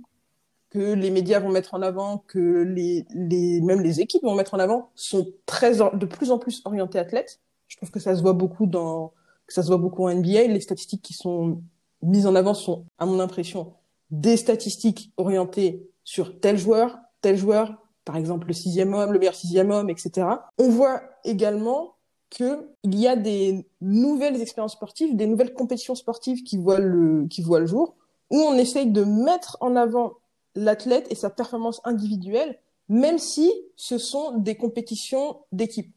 que 0.72 0.94
les 0.94 1.12
médias 1.12 1.40
vont 1.40 1.52
mettre 1.52 1.74
en 1.74 1.82
avant, 1.82 2.24
que 2.28 2.64
les, 2.64 3.06
les, 3.14 3.62
même 3.62 3.82
les 3.82 4.00
équipes 4.00 4.24
vont 4.24 4.36
mettre 4.36 4.54
en 4.54 4.60
avant, 4.60 4.90
sont 4.96 5.28
très, 5.46 5.76
de 5.76 6.06
plus 6.06 6.32
en 6.32 6.40
plus 6.40 6.62
orientées 6.66 6.98
athlètes. 6.98 7.40
Je 7.68 7.78
trouve 7.78 7.92
que 7.92 8.00
ça 8.00 8.16
se 8.16 8.22
voit 8.22 8.34
beaucoup 8.34 8.66
dans, 8.66 9.14
que 9.48 9.54
ça 9.54 9.64
se 9.64 9.68
voit 9.68 9.78
beaucoup 9.78 10.08
en 10.08 10.14
NBA. 10.14 10.48
Les 10.48 10.62
statistiques 10.62 11.02
qui 11.02 11.14
sont 11.14 11.62
mises 12.02 12.26
en 12.26 12.36
avant 12.36 12.54
sont, 12.54 12.86
à 12.98 13.06
mon 13.06 13.20
impression, 13.20 13.74
des 14.12 14.38
statistiques 14.38 15.12
orientées 15.18 15.90
sur 16.06 16.40
tel 16.40 16.58
joueur, 16.58 16.98
tel 17.22 17.38
joueur, 17.38 17.76
par 18.06 18.16
exemple 18.16 18.48
le 18.48 18.54
sixième 18.54 18.94
homme, 18.94 19.12
le 19.12 19.20
meilleur 19.20 19.36
sixième 19.36 19.72
homme, 19.72 19.90
etc. 19.90 20.28
On 20.58 20.70
voit 20.70 21.02
également 21.26 21.96
que 22.30 22.70
il 22.84 22.98
y 22.98 23.08
a 23.08 23.18
des 23.18 23.68
nouvelles 23.82 24.42
expériences 24.42 24.74
sportives, 24.74 25.18
des 25.18 25.28
nouvelles 25.28 25.54
compétitions 25.54 25.96
sportives 25.96 26.44
qui 26.44 26.58
voient 26.58 26.80
le, 26.80 27.28
qui 27.28 27.42
voient 27.42 27.60
le 27.60 27.68
jour, 27.68 27.96
où 28.30 28.38
on 28.38 28.54
essaye 28.54 28.90
de 28.90 29.04
mettre 29.04 29.58
en 29.60 29.76
avant 29.76 30.14
l'athlète 30.56 31.08
et 31.10 31.16
sa 31.16 31.30
performance 31.30 31.82
individuelle, 31.84 32.60
même 32.90 33.18
si 33.18 33.52
ce 33.76 33.98
sont 33.98 34.38
des 34.38 34.56
compétitions 34.56 35.40
d'équipe. 35.52 35.94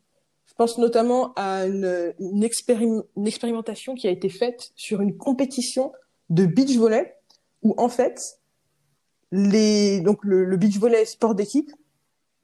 Je 0.46 0.54
pense 0.54 0.78
notamment 0.78 1.32
à 1.34 1.66
une, 1.66 2.14
une, 2.20 2.44
expérim 2.44 3.02
une, 3.16 3.26
expérimentation 3.26 3.94
qui 3.94 4.06
a 4.06 4.10
été 4.10 4.28
faite 4.28 4.70
sur 4.76 5.00
une 5.00 5.16
compétition 5.16 5.92
de 6.30 6.46
beach 6.46 6.76
volley, 6.76 7.16
où 7.62 7.74
en 7.76 7.88
fait, 7.88 8.20
les, 9.32 10.00
donc 10.00 10.24
le, 10.24 10.44
le 10.44 10.56
beach 10.56 10.78
volley 10.78 11.04
sport 11.04 11.34
d'équipe, 11.34 11.72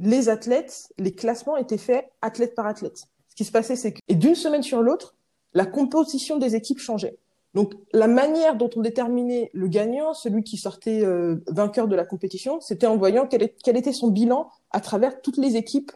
les 0.00 0.28
athlètes, 0.28 0.92
les 0.98 1.12
classements 1.12 1.56
étaient 1.56 1.78
faits 1.78 2.10
athlète 2.22 2.54
par 2.54 2.66
athlète. 2.66 3.04
Ce 3.28 3.34
qui 3.36 3.44
se 3.44 3.52
passait, 3.52 3.76
c'est 3.76 3.92
que, 3.92 4.00
d'une 4.12 4.34
semaine 4.34 4.62
sur 4.62 4.82
l'autre, 4.82 5.14
la 5.54 5.66
composition 5.66 6.38
des 6.38 6.56
équipes 6.56 6.78
changeait. 6.78 7.16
Donc 7.54 7.74
la 7.92 8.06
manière 8.06 8.56
dont 8.56 8.70
on 8.76 8.80
déterminait 8.80 9.50
le 9.52 9.66
gagnant, 9.66 10.14
celui 10.14 10.44
qui 10.44 10.56
sortait 10.56 11.04
euh, 11.04 11.42
vainqueur 11.48 11.88
de 11.88 11.96
la 11.96 12.04
compétition, 12.04 12.60
c'était 12.60 12.86
en 12.86 12.96
voyant 12.96 13.26
quel, 13.26 13.42
était 13.42 13.92
son 13.92 14.08
bilan 14.08 14.50
à 14.70 14.80
travers 14.80 15.20
toutes 15.20 15.36
les 15.36 15.56
équipes 15.56 15.90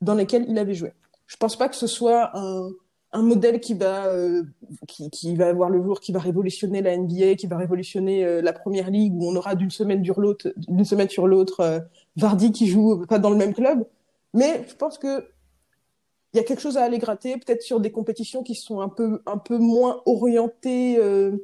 dans 0.00 0.14
lesquelles 0.14 0.46
il 0.48 0.58
avait 0.58 0.74
joué. 0.74 0.92
Je 1.26 1.36
pense 1.36 1.56
pas 1.56 1.68
que 1.68 1.76
ce 1.76 1.86
soit 1.86 2.30
un, 2.36 2.70
modèle 3.12 3.60
qui 3.60 3.74
va 3.74 4.06
euh, 4.06 4.42
qui, 4.88 5.36
va 5.36 5.48
avoir 5.48 5.70
le 5.70 5.82
jour, 5.82 6.00
qui 6.00 6.12
va 6.12 6.20
révolutionner 6.20 6.82
la 6.82 6.96
NBA, 6.96 7.36
qui 7.36 7.46
va 7.46 7.56
révolutionner 7.56 8.24
euh, 8.24 8.42
la 8.42 8.52
première 8.52 8.90
ligue 8.90 9.14
où 9.14 9.28
on 9.28 9.36
aura 9.36 9.54
d'une 9.54 9.70
semaine 9.70 10.04
sur 10.04 10.20
l'autre, 10.20 10.52
d'une 10.56 10.84
semaine 10.84 11.08
sur 11.08 11.26
l'autre, 11.26 11.86
Vardy 12.16 12.52
qui 12.52 12.66
joue 12.66 13.04
pas 13.06 13.18
dans 13.18 13.30
le 13.30 13.36
même 13.36 13.54
club. 13.54 13.86
Mais 14.32 14.64
je 14.68 14.74
pense 14.74 14.98
que 14.98 15.24
il 16.34 16.38
y 16.38 16.40
a 16.40 16.42
quelque 16.42 16.60
chose 16.60 16.76
à 16.76 16.82
aller 16.82 16.98
gratter, 16.98 17.36
peut-être 17.36 17.62
sur 17.62 17.78
des 17.78 17.92
compétitions 17.92 18.42
qui 18.42 18.56
sont 18.56 18.80
un 18.80 18.88
peu, 18.88 19.22
un 19.24 19.38
peu 19.38 19.56
moins 19.56 20.02
orientées 20.04 20.98
euh, 20.98 21.36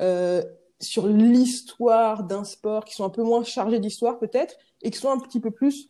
euh, 0.00 0.42
sur 0.80 1.06
l'histoire 1.06 2.24
d'un 2.24 2.44
sport, 2.44 2.84
qui 2.84 2.94
sont 2.94 3.04
un 3.04 3.10
peu 3.10 3.22
moins 3.22 3.42
chargées 3.42 3.78
d'histoire 3.78 4.18
peut-être, 4.18 4.56
et 4.82 4.90
qui 4.90 4.98
sont 4.98 5.10
un 5.10 5.18
petit 5.18 5.40
peu 5.40 5.50
plus 5.50 5.88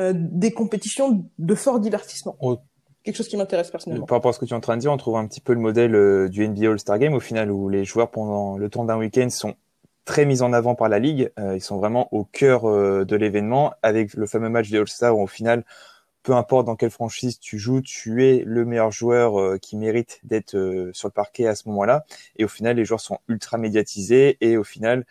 euh, 0.00 0.12
des 0.14 0.52
compétitions 0.52 1.24
de 1.38 1.54
fort 1.54 1.80
divertissement. 1.80 2.36
Oh. 2.40 2.58
Quelque 3.02 3.16
chose 3.16 3.28
qui 3.28 3.36
m'intéresse 3.36 3.70
personnellement. 3.70 4.04
Par 4.04 4.18
rapport 4.18 4.30
à 4.30 4.32
ce 4.32 4.40
que 4.40 4.46
tu 4.46 4.52
es 4.52 4.56
en 4.56 4.60
train 4.60 4.76
de 4.76 4.80
dire, 4.80 4.92
on 4.92 4.96
trouve 4.96 5.16
un 5.16 5.26
petit 5.28 5.40
peu 5.40 5.54
le 5.54 5.60
modèle 5.60 5.94
euh, 5.94 6.28
du 6.28 6.46
NBA 6.46 6.70
All-Star 6.70 6.98
Game 6.98 7.14
au 7.14 7.20
final, 7.20 7.52
où 7.52 7.68
les 7.68 7.84
joueurs 7.84 8.10
pendant 8.10 8.58
le 8.58 8.68
temps 8.68 8.84
d'un 8.84 8.98
week-end 8.98 9.30
sont 9.30 9.54
très 10.04 10.26
mis 10.26 10.42
en 10.42 10.52
avant 10.52 10.74
par 10.74 10.88
la 10.88 10.98
ligue. 10.98 11.30
Euh, 11.38 11.54
ils 11.54 11.60
sont 11.60 11.78
vraiment 11.78 12.12
au 12.12 12.24
cœur 12.24 12.64
de 12.64 13.16
l'événement, 13.16 13.72
avec 13.82 14.14
le 14.14 14.26
fameux 14.26 14.48
match 14.48 14.70
des 14.70 14.78
All-Star 14.78 15.16
où 15.16 15.22
au 15.22 15.28
final 15.28 15.64
peu 16.26 16.34
importe 16.34 16.66
dans 16.66 16.74
quelle 16.74 16.90
franchise 16.90 17.38
tu 17.38 17.56
joues, 17.56 17.82
tu 17.82 18.26
es 18.26 18.42
le 18.44 18.64
meilleur 18.64 18.90
joueur 18.90 19.40
euh, 19.40 19.58
qui 19.58 19.76
mérite 19.76 20.18
d'être 20.24 20.56
euh, 20.56 20.90
sur 20.92 21.06
le 21.06 21.12
parquet 21.12 21.46
à 21.46 21.54
ce 21.54 21.68
moment-là. 21.68 22.04
Et 22.34 22.44
au 22.44 22.48
final, 22.48 22.74
les 22.74 22.84
joueurs 22.84 23.00
sont 23.00 23.18
ultra 23.28 23.58
médiatisés 23.58 24.36
et 24.40 24.56
au 24.56 24.64
final 24.64 25.06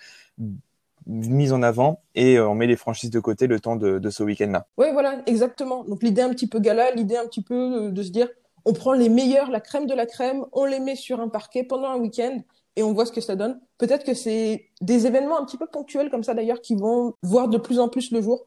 mis 1.07 1.53
en 1.53 1.63
avant 1.63 2.01
et 2.15 2.37
euh, 2.37 2.49
on 2.49 2.53
met 2.53 2.67
les 2.67 2.75
franchises 2.75 3.11
de 3.11 3.21
côté 3.21 3.47
le 3.47 3.61
temps 3.61 3.77
de, 3.77 3.97
de 3.97 4.09
ce 4.09 4.23
week-end-là. 4.23 4.67
Oui, 4.77 4.87
voilà, 4.91 5.21
exactement. 5.25 5.85
Donc 5.85 6.03
l'idée 6.03 6.21
un 6.21 6.31
petit 6.31 6.47
peu 6.47 6.59
gala, 6.59 6.91
l'idée 6.91 7.15
un 7.15 7.27
petit 7.27 7.43
peu 7.43 7.91
de 7.91 8.03
se 8.03 8.09
dire, 8.09 8.27
on 8.65 8.73
prend 8.73 8.91
les 8.91 9.07
meilleurs, 9.07 9.49
la 9.49 9.61
crème 9.61 9.85
de 9.85 9.93
la 9.93 10.05
crème, 10.05 10.43
on 10.51 10.65
les 10.65 10.81
met 10.81 10.97
sur 10.97 11.21
un 11.21 11.29
parquet 11.29 11.63
pendant 11.63 11.87
un 11.87 11.97
week-end 11.97 12.41
et 12.75 12.83
on 12.83 12.91
voit 12.91 13.05
ce 13.05 13.13
que 13.13 13.21
ça 13.21 13.37
donne. 13.37 13.61
Peut-être 13.77 14.03
que 14.03 14.13
c'est 14.13 14.65
des 14.81 15.07
événements 15.07 15.39
un 15.39 15.45
petit 15.45 15.57
peu 15.57 15.67
ponctuels 15.67 16.09
comme 16.09 16.23
ça 16.23 16.33
d'ailleurs 16.33 16.59
qui 16.59 16.75
vont 16.75 17.13
voir 17.23 17.47
de 17.47 17.57
plus 17.57 17.79
en 17.79 17.87
plus 17.87 18.11
le 18.11 18.21
jour. 18.21 18.45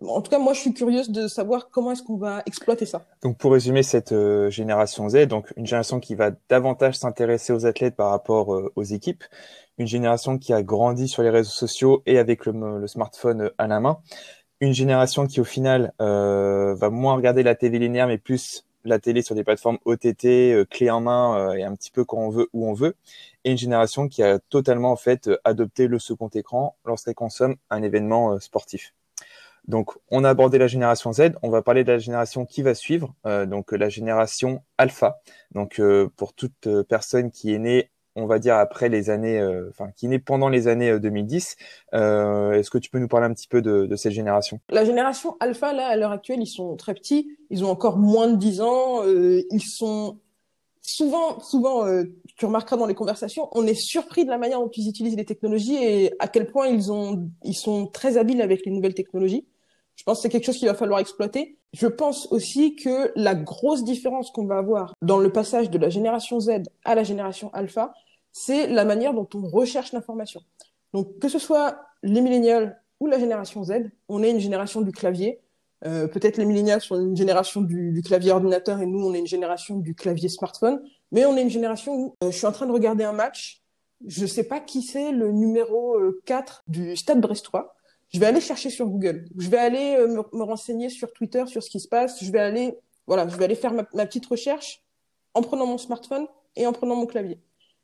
En 0.00 0.22
tout 0.22 0.30
cas, 0.30 0.38
moi, 0.38 0.54
je 0.54 0.60
suis 0.60 0.72
curieuse 0.72 1.10
de 1.10 1.28
savoir 1.28 1.68
comment 1.70 1.92
est-ce 1.92 2.02
qu'on 2.02 2.16
va 2.16 2.42
exploiter 2.46 2.86
ça. 2.86 3.04
Donc, 3.22 3.36
pour 3.36 3.52
résumer 3.52 3.82
cette 3.82 4.12
euh, 4.12 4.48
génération 4.50 5.08
Z, 5.08 5.26
donc 5.26 5.52
une 5.56 5.66
génération 5.66 6.00
qui 6.00 6.14
va 6.14 6.30
davantage 6.48 6.96
s'intéresser 6.96 7.52
aux 7.52 7.66
athlètes 7.66 7.96
par 7.96 8.10
rapport 8.10 8.54
euh, 8.54 8.72
aux 8.76 8.82
équipes, 8.82 9.24
une 9.78 9.86
génération 9.86 10.38
qui 10.38 10.52
a 10.52 10.62
grandi 10.62 11.06
sur 11.06 11.22
les 11.22 11.30
réseaux 11.30 11.50
sociaux 11.50 12.02
et 12.06 12.18
avec 12.18 12.46
le, 12.46 12.86
smartphone 12.86 13.50
à 13.58 13.66
la 13.66 13.80
main, 13.80 13.98
une 14.60 14.72
génération 14.72 15.26
qui 15.26 15.40
au 15.40 15.44
final 15.44 15.92
euh, 16.00 16.74
va 16.74 16.90
moins 16.90 17.14
regarder 17.14 17.42
la 17.42 17.54
télé 17.54 17.78
linéaire, 17.78 18.06
mais 18.06 18.18
plus 18.18 18.64
la 18.84 18.98
télé 18.98 19.22
sur 19.22 19.34
des 19.34 19.44
plateformes 19.44 19.78
OTT, 19.84 20.24
euh, 20.26 20.64
clé 20.64 20.90
en 20.90 21.00
main 21.00 21.36
euh, 21.36 21.54
et 21.54 21.64
un 21.64 21.74
petit 21.74 21.90
peu 21.90 22.04
quand 22.04 22.18
on 22.18 22.30
veut, 22.30 22.48
où 22.52 22.68
on 22.68 22.72
veut, 22.72 22.96
et 23.44 23.52
une 23.52 23.58
génération 23.58 24.08
qui 24.08 24.22
a 24.22 24.38
totalement 24.38 24.92
en 24.92 24.96
fait 24.96 25.30
adopté 25.44 25.86
le 25.86 25.98
second 25.98 26.28
écran 26.28 26.76
lorsqu'elle 26.84 27.14
consomme 27.14 27.56
un 27.70 27.82
événement 27.82 28.32
euh, 28.32 28.38
sportif. 28.38 28.94
Donc, 29.68 29.92
on 30.10 30.24
a 30.24 30.30
abordé 30.30 30.58
la 30.58 30.66
génération 30.66 31.12
Z. 31.12 31.32
On 31.42 31.50
va 31.50 31.62
parler 31.62 31.84
de 31.84 31.92
la 31.92 31.98
génération 31.98 32.46
qui 32.46 32.62
va 32.62 32.74
suivre, 32.74 33.14
donc 33.24 33.72
la 33.72 33.88
génération 33.88 34.62
Alpha. 34.78 35.20
Donc, 35.52 35.80
pour 36.16 36.32
toute 36.34 36.68
personne 36.88 37.30
qui 37.30 37.52
est 37.54 37.58
née 37.58 37.90
on 38.16 38.26
va 38.26 38.38
dire 38.38 38.56
après 38.56 38.88
les 38.88 39.10
années, 39.10 39.38
euh, 39.38 39.68
enfin 39.70 39.90
qui 39.96 40.06
est 40.06 40.08
né 40.08 40.18
pendant 40.18 40.48
les 40.48 40.68
années 40.68 40.98
2010. 40.98 41.56
Euh, 41.94 41.98
euh, 42.00 42.52
est-ce 42.52 42.70
que 42.70 42.78
tu 42.78 42.90
peux 42.90 42.98
nous 42.98 43.08
parler 43.08 43.26
un 43.26 43.32
petit 43.32 43.48
peu 43.48 43.62
de, 43.62 43.94
cette 43.96 44.12
génération? 44.12 44.60
La 44.68 44.84
génération 44.84 45.36
alpha 45.40 45.72
là 45.72 45.86
à 45.86 45.96
l'heure 45.96 46.12
actuelle, 46.12 46.40
ils 46.40 46.46
sont 46.46 46.76
très 46.76 46.94
petits, 46.94 47.36
ils 47.50 47.64
ont 47.64 47.70
encore 47.70 47.98
moins 47.98 48.28
de 48.28 48.36
10 48.36 48.60
ans, 48.60 49.02
ils 49.04 49.62
sont 49.62 50.18
souvent, 50.82 51.40
souvent, 51.40 51.84
tu 52.36 52.46
remarqueras 52.46 52.76
dans 52.76 52.86
les 52.86 52.94
conversations, 52.94 53.48
on 53.52 53.66
est 53.66 53.74
surpris 53.74 54.24
de 54.24 54.30
la 54.30 54.38
manière 54.38 54.60
dont 54.60 54.70
ils 54.74 54.88
utilisent 54.88 55.16
les 55.16 55.24
technologies 55.24 55.76
et 55.76 56.12
à 56.18 56.28
quel 56.28 56.46
point 56.46 56.68
ils 56.68 56.90
ont, 56.90 57.28
ils 57.44 57.54
sont 57.54 57.86
très 57.86 58.16
habiles 58.16 58.42
avec 58.42 58.64
les 58.64 58.72
nouvelles 58.72 58.94
technologies. 58.94 59.46
Je 60.00 60.04
pense 60.04 60.16
que 60.16 60.22
c'est 60.22 60.28
quelque 60.30 60.46
chose 60.46 60.56
qu'il 60.56 60.66
va 60.66 60.72
falloir 60.72 60.98
exploiter. 60.98 61.58
Je 61.74 61.86
pense 61.86 62.32
aussi 62.32 62.74
que 62.74 63.12
la 63.16 63.34
grosse 63.34 63.84
différence 63.84 64.30
qu'on 64.30 64.46
va 64.46 64.56
avoir 64.56 64.94
dans 65.02 65.18
le 65.18 65.30
passage 65.30 65.68
de 65.68 65.76
la 65.76 65.90
génération 65.90 66.40
Z 66.40 66.62
à 66.86 66.94
la 66.94 67.04
génération 67.04 67.50
alpha, 67.52 67.92
c'est 68.32 68.66
la 68.66 68.86
manière 68.86 69.12
dont 69.12 69.28
on 69.34 69.46
recherche 69.46 69.92
l'information. 69.92 70.40
Donc, 70.94 71.18
que 71.18 71.28
ce 71.28 71.38
soit 71.38 71.82
les 72.02 72.22
millénials 72.22 72.80
ou 72.98 73.08
la 73.08 73.18
génération 73.18 73.62
Z, 73.62 73.90
on 74.08 74.22
est 74.22 74.30
une 74.30 74.40
génération 74.40 74.80
du 74.80 74.90
clavier. 74.90 75.42
Euh, 75.84 76.08
peut-être 76.08 76.38
les 76.38 76.46
millénials 76.46 76.80
sont 76.80 76.98
une 76.98 77.16
génération 77.16 77.60
du, 77.60 78.00
clavier 78.02 78.32
ordinateur 78.32 78.80
et 78.80 78.86
nous, 78.86 79.06
on 79.06 79.12
est 79.12 79.18
une 79.18 79.26
génération 79.26 79.76
du 79.76 79.94
clavier 79.94 80.30
smartphone. 80.30 80.80
Mais 81.12 81.26
on 81.26 81.36
est 81.36 81.42
une 81.42 81.50
génération 81.50 81.94
où 81.94 82.14
euh, 82.24 82.30
je 82.30 82.38
suis 82.38 82.46
en 82.46 82.52
train 82.52 82.66
de 82.66 82.72
regarder 82.72 83.04
un 83.04 83.12
match. 83.12 83.60
Je 84.06 84.22
ne 84.22 84.26
sais 84.26 84.44
pas 84.44 84.60
qui 84.60 84.80
c'est 84.80 85.12
le 85.12 85.30
numéro 85.30 85.98
4 86.24 86.64
euh, 86.68 86.72
du 86.72 86.96
Stade 86.96 87.20
Brestois 87.20 87.76
je 88.12 88.18
vais 88.18 88.26
aller 88.26 88.40
chercher 88.40 88.70
sur 88.70 88.86
Google. 88.86 89.24
Je 89.38 89.48
vais 89.48 89.58
aller 89.58 89.96
euh, 89.98 90.22
me, 90.32 90.42
renseigner 90.42 90.88
sur 90.88 91.12
Twitter 91.12 91.44
sur 91.46 91.62
ce 91.62 91.70
qui 91.70 91.80
se 91.80 91.88
passe. 91.88 92.22
Je 92.22 92.30
vais 92.30 92.40
aller, 92.40 92.76
voilà, 93.06 93.28
je 93.28 93.36
vais 93.36 93.44
aller 93.44 93.54
faire 93.54 93.72
ma, 93.72 93.84
petite 93.84 94.26
recherche 94.26 94.82
en 95.34 95.42
prenant 95.42 95.66
mon 95.66 95.78
smartphone 95.78 96.26
et 96.56 96.66
en 96.66 96.72
prenant 96.72 96.96
mon 96.96 97.06
clavier. 97.06 97.38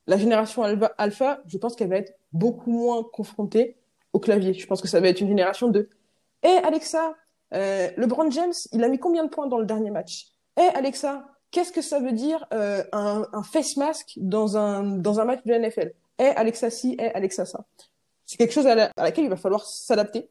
La 0.08 0.16
génération 0.16 0.62
alpha, 0.62 1.40
je 1.46 1.58
pense 1.58 1.76
qu'elle 1.76 1.88
va 1.88 1.96
être 1.96 2.14
beaucoup 2.32 2.70
moins 2.70 3.02
confrontée 3.02 3.76
au 4.12 4.18
clavier. 4.18 4.54
Je 4.54 4.66
pense 4.66 4.80
que 4.80 4.88
ça 4.88 5.00
va 5.00 5.08
être 5.08 5.20
une 5.20 5.28
génération 5.28 5.68
de 5.68 5.88
Hé 6.42 6.48
hey 6.48 6.58
Alexa, 6.58 7.14
euh, 7.54 7.90
LeBron 7.96 8.30
James, 8.30 8.52
il 8.72 8.84
a 8.84 8.88
mis 8.88 8.98
combien 8.98 9.24
de 9.24 9.30
points 9.30 9.46
dans 9.46 9.58
le 9.58 9.66
dernier 9.66 9.90
match? 9.90 10.26
Hé 10.56 10.62
hey 10.62 10.70
Alexa, 10.74 11.24
qu'est-ce 11.50 11.72
que 11.72 11.82
ça 11.82 11.98
veut 11.98 12.12
dire 12.12 12.46
euh, 12.52 12.84
un, 12.92 13.42
face 13.42 13.76
mask 13.76 14.12
dans 14.16 14.56
un, 14.56 14.82
dans 14.82 15.18
un 15.18 15.24
match 15.24 15.40
de 15.44 15.54
NFL 15.54 15.92
Hé 16.18 16.24
hey 16.24 16.32
Alexa 16.36 16.70
si, 16.70 16.96
hé 16.98 17.10
Alexa 17.14 17.46
ça 17.46 17.64
c'est 18.26 18.36
quelque 18.36 18.52
chose 18.52 18.66
à, 18.66 18.90
laquelle 18.96 19.24
il 19.24 19.30
va 19.30 19.36
falloir 19.36 19.64
s'adapter. 19.64 20.28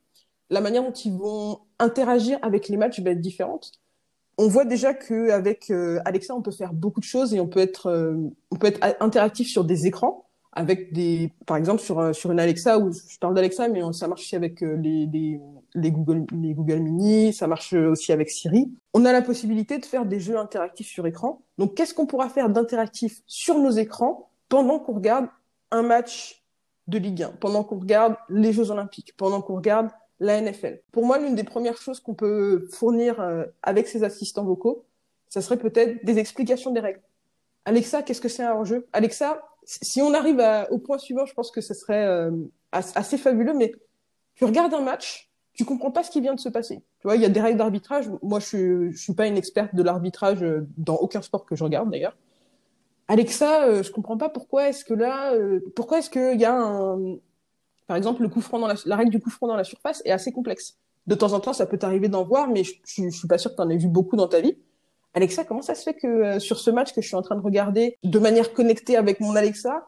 La 0.49 0.61
manière 0.61 0.83
dont 0.83 0.91
ils 0.91 1.13
vont 1.13 1.59
interagir 1.79 2.37
avec 2.41 2.67
les 2.67 2.77
matchs 2.77 2.99
va 2.99 3.11
être 3.11 3.21
différente. 3.21 3.71
On 4.37 4.47
voit 4.47 4.65
déjà 4.65 4.93
qu'avec 4.93 5.71
euh, 5.71 5.99
Alexa, 6.05 6.35
on 6.35 6.41
peut 6.41 6.51
faire 6.51 6.73
beaucoup 6.73 6.99
de 6.99 7.05
choses 7.05 7.33
et 7.33 7.39
on 7.39 7.47
peut 7.47 7.61
être, 7.61 7.87
euh, 7.87 8.15
on 8.51 8.57
peut 8.57 8.67
être 8.67 8.81
interactif 8.99 9.47
sur 9.47 9.63
des 9.63 9.87
écrans 9.87 10.25
avec 10.51 10.93
des, 10.93 11.33
par 11.45 11.57
exemple 11.57 11.81
sur 11.81 11.99
euh, 11.99 12.13
sur 12.13 12.31
une 12.31 12.39
Alexa 12.39 12.79
où 12.79 12.91
je 12.91 13.17
parle 13.19 13.33
d'Alexa, 13.33 13.67
mais 13.67 13.81
ça 13.91 14.07
marche 14.07 14.21
aussi 14.21 14.35
avec 14.37 14.61
les, 14.61 15.05
les, 15.05 15.39
les 15.73 15.91
Google 15.91 16.25
les 16.33 16.53
Google 16.53 16.79
Mini, 16.79 17.33
ça 17.33 17.47
marche 17.47 17.73
aussi 17.73 18.11
avec 18.11 18.29
Siri. 18.29 18.71
On 18.93 19.03
a 19.03 19.11
la 19.11 19.21
possibilité 19.21 19.79
de 19.79 19.85
faire 19.85 20.05
des 20.05 20.19
jeux 20.19 20.37
interactifs 20.37 20.87
sur 20.87 21.07
écran. 21.07 21.41
Donc, 21.57 21.75
qu'est-ce 21.75 21.93
qu'on 21.93 22.05
pourra 22.05 22.29
faire 22.29 22.49
d'interactif 22.49 23.21
sur 23.27 23.57
nos 23.59 23.71
écrans 23.71 24.29
pendant 24.47 24.79
qu'on 24.79 24.93
regarde 24.93 25.27
un 25.71 25.81
match 25.81 26.44
de 26.87 26.97
Ligue 26.97 27.23
1, 27.23 27.29
pendant 27.39 27.63
qu'on 27.63 27.79
regarde 27.79 28.15
les 28.29 28.53
Jeux 28.53 28.71
Olympiques, 28.71 29.15
pendant 29.17 29.41
qu'on 29.41 29.55
regarde 29.55 29.89
la 30.19 30.39
NFL. 30.41 30.81
Pour 30.91 31.05
moi, 31.05 31.17
l'une 31.17 31.35
des 31.35 31.43
premières 31.43 31.77
choses 31.77 31.99
qu'on 31.99 32.13
peut 32.13 32.67
fournir 32.71 33.19
euh, 33.19 33.45
avec 33.63 33.87
ces 33.87 34.03
assistants 34.03 34.45
vocaux, 34.45 34.85
ça 35.29 35.41
serait 35.41 35.57
peut-être 35.57 36.05
des 36.05 36.19
explications 36.19 36.71
des 36.71 36.79
règles. 36.79 37.01
Alexa, 37.65 38.03
qu'est-ce 38.03 38.21
que 38.21 38.29
c'est 38.29 38.43
un 38.43 38.53
hors-jeu? 38.53 38.87
Alexa, 38.93 39.41
si 39.65 40.01
on 40.01 40.13
arrive 40.13 40.41
au 40.69 40.77
point 40.77 40.97
suivant, 40.97 41.25
je 41.25 41.33
pense 41.33 41.51
que 41.51 41.61
ce 41.61 41.73
serait 41.73 42.05
euh, 42.05 42.31
assez 42.71 43.17
fabuleux, 43.17 43.53
mais 43.53 43.73
tu 44.35 44.45
regardes 44.45 44.73
un 44.73 44.81
match, 44.81 45.31
tu 45.53 45.65
comprends 45.65 45.91
pas 45.91 46.03
ce 46.03 46.11
qui 46.11 46.21
vient 46.21 46.35
de 46.35 46.39
se 46.39 46.49
passer. 46.49 46.77
Tu 46.99 47.07
vois, 47.07 47.15
il 47.15 47.21
y 47.21 47.25
a 47.25 47.29
des 47.29 47.41
règles 47.41 47.57
d'arbitrage. 47.57 48.09
Moi, 48.21 48.39
je 48.39 48.45
suis, 48.45 48.91
je 48.91 48.97
suis 48.97 49.13
pas 49.13 49.27
une 49.27 49.37
experte 49.37 49.73
de 49.73 49.83
l'arbitrage 49.83 50.43
euh, 50.43 50.67
dans 50.77 50.95
aucun 50.95 51.21
sport 51.21 51.45
que 51.45 51.55
je 51.55 51.63
regarde 51.63 51.89
d'ailleurs. 51.89 52.15
Alexa, 53.07 53.65
euh, 53.65 53.83
je 53.83 53.91
comprends 53.91 54.17
pas 54.17 54.29
pourquoi 54.29 54.69
est-ce 54.69 54.83
que 54.83 54.93
là, 54.93 55.33
euh, 55.33 55.59
pourquoi 55.75 55.99
est-ce 55.99 56.09
qu'il 56.09 56.39
y 56.39 56.45
a 56.45 56.55
un, 56.55 57.17
par 57.87 57.97
exemple, 57.97 58.23
le 58.23 58.29
coup 58.29 58.41
franc 58.41 58.59
dans 58.59 58.67
la, 58.67 58.75
la 58.85 58.95
règle 58.95 59.11
du 59.11 59.19
coup 59.19 59.29
franc 59.29 59.47
dans 59.47 59.55
la 59.55 59.63
surface 59.63 60.01
est 60.05 60.11
assez 60.11 60.31
complexe. 60.31 60.77
De 61.07 61.13
temps 61.13 61.33
en 61.33 61.39
temps, 61.39 61.53
ça 61.53 61.67
peut 61.67 61.77
t'arriver 61.77 62.07
d'en 62.07 62.23
voir, 62.23 62.47
mais 62.47 62.63
je, 62.63 62.73
je, 62.83 63.09
suis 63.09 63.27
pas 63.27 63.37
sûr 63.37 63.51
que 63.51 63.55
tu 63.55 63.61
en 63.61 63.69
aies 63.69 63.77
vu 63.77 63.87
beaucoup 63.87 64.15
dans 64.15 64.27
ta 64.27 64.41
vie. 64.41 64.57
Alexa, 65.13 65.45
comment 65.45 65.61
ça 65.61 65.75
se 65.75 65.83
fait 65.83 65.93
que 65.93 66.07
euh, 66.07 66.39
sur 66.39 66.59
ce 66.59 66.71
match 66.71 66.93
que 66.93 67.01
je 67.01 67.07
suis 67.07 67.15
en 67.15 67.21
train 67.21 67.35
de 67.35 67.41
regarder 67.41 67.97
de 68.03 68.19
manière 68.19 68.53
connectée 68.53 68.97
avec 68.97 69.19
mon 69.19 69.35
Alexa, 69.35 69.87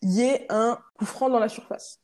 il 0.00 0.12
y 0.12 0.22
ait 0.22 0.46
un 0.48 0.78
coup 0.98 1.04
franc 1.04 1.28
dans 1.28 1.38
la 1.38 1.48
surface? 1.48 2.00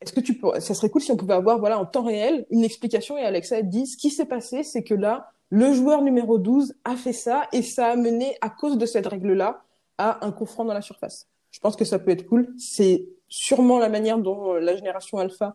Est-ce 0.00 0.12
que 0.12 0.20
tu 0.20 0.38
peux, 0.38 0.58
ça 0.60 0.74
serait 0.74 0.90
cool 0.90 1.02
si 1.02 1.12
on 1.12 1.16
pouvait 1.16 1.34
avoir, 1.34 1.58
voilà, 1.60 1.78
en 1.78 1.84
temps 1.86 2.02
réel, 2.02 2.46
une 2.50 2.64
explication 2.64 3.16
et 3.16 3.22
Alexa 3.22 3.62
dit 3.62 3.86
ce 3.86 3.96
qui 3.96 4.10
s'est 4.10 4.24
passé, 4.24 4.64
c'est 4.64 4.82
que 4.82 4.94
là, 4.94 5.30
le 5.50 5.72
joueur 5.72 6.02
numéro 6.02 6.38
12 6.38 6.74
a 6.84 6.96
fait 6.96 7.12
ça 7.12 7.48
et 7.52 7.62
ça 7.62 7.88
a 7.88 7.96
mené 7.96 8.36
à 8.40 8.50
cause 8.50 8.78
de 8.78 8.86
cette 8.86 9.06
règle-là 9.06 9.62
à 10.00 10.24
un 10.24 10.32
confront 10.32 10.64
dans 10.64 10.74
la 10.74 10.82
surface. 10.82 11.28
Je 11.50 11.60
pense 11.60 11.76
que 11.76 11.84
ça 11.84 11.98
peut 11.98 12.10
être 12.10 12.26
cool. 12.26 12.48
C'est 12.58 13.06
sûrement 13.28 13.78
la 13.78 13.88
manière 13.88 14.18
dont 14.18 14.54
euh, 14.54 14.60
la 14.60 14.74
génération 14.76 15.18
alpha 15.18 15.54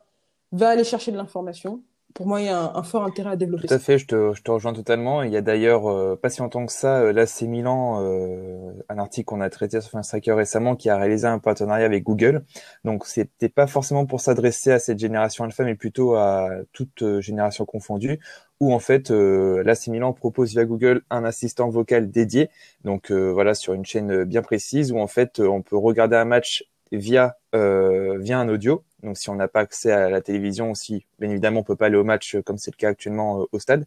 va 0.51 0.69
aller 0.69 0.83
chercher 0.83 1.11
de 1.11 1.17
l'information. 1.17 1.81
Pour 2.15 2.27
moi, 2.27 2.39
il 2.39 2.45
y 2.45 2.49
a 2.49 2.71
un, 2.73 2.83
fort 2.83 3.03
intérêt 3.03 3.31
à 3.31 3.35
développer. 3.35 3.67
Tout 3.67 3.73
à 3.73 3.77
fait, 3.77 3.97
je 3.97 4.07
te, 4.07 4.33
je 4.33 4.41
te 4.41 4.49
rejoins 4.49 4.71
totalement. 4.71 5.21
Il 5.21 5.33
y 5.33 5.35
a 5.35 5.41
d'ailleurs 5.41 5.91
euh, 5.91 6.15
pas 6.15 6.29
si 6.29 6.39
longtemps 6.39 6.65
que 6.65 6.71
ça, 6.71 7.01
euh, 7.01 7.11
l'AC 7.11 7.41
Milan, 7.41 8.01
euh, 8.01 8.71
un 8.87 8.97
article 8.99 9.25
qu'on 9.25 9.41
a 9.41 9.49
traité 9.49 9.81
sur 9.81 10.01
Striker 10.01 10.31
récemment, 10.31 10.77
qui 10.77 10.89
a 10.89 10.97
réalisé 10.97 11.27
un 11.27 11.39
partenariat 11.39 11.85
avec 11.85 12.05
Google. 12.05 12.45
Donc, 12.85 13.05
c'était 13.05 13.49
pas 13.49 13.67
forcément 13.67 14.05
pour 14.05 14.21
s'adresser 14.21 14.71
à 14.71 14.79
cette 14.79 14.97
génération 14.97 15.43
alpha, 15.43 15.65
mais 15.65 15.75
plutôt 15.75 16.15
à 16.15 16.51
toute 16.71 17.19
génération 17.19 17.65
confondue, 17.65 18.21
où 18.59 18.73
en 18.73 18.79
fait 18.79 19.11
euh, 19.11 19.63
l'AC 19.63 19.87
Milan 19.87 20.13
propose 20.13 20.51
via 20.51 20.65
Google 20.65 21.01
un 21.09 21.23
assistant 21.23 21.69
vocal 21.69 22.09
dédié. 22.09 22.49
Donc 22.83 23.11
voilà, 23.11 23.53
sur 23.53 23.73
une 23.73 23.85
chaîne 23.85 24.23
bien 24.23 24.41
précise, 24.41 24.91
où 24.91 24.99
en 24.99 25.07
fait 25.07 25.39
on 25.39 25.61
peut 25.61 25.77
regarder 25.77 26.15
un 26.15 26.25
match 26.25 26.65
via 26.91 27.37
via 27.53 28.39
un 28.39 28.49
audio 28.49 28.83
donc 29.05 29.17
si 29.17 29.29
on 29.29 29.35
n'a 29.35 29.47
pas 29.47 29.61
accès 29.61 29.91
à 29.91 30.09
la 30.09 30.21
télévision 30.21 30.71
aussi, 30.71 31.05
bien 31.19 31.29
évidemment, 31.29 31.61
on 31.61 31.63
peut 31.63 31.75
pas 31.75 31.85
aller 31.85 31.97
au 31.97 32.03
match 32.03 32.35
euh, 32.35 32.41
comme 32.41 32.57
c'est 32.57 32.71
le 32.71 32.77
cas 32.77 32.89
actuellement 32.89 33.41
euh, 33.41 33.45
au 33.51 33.59
stade. 33.59 33.85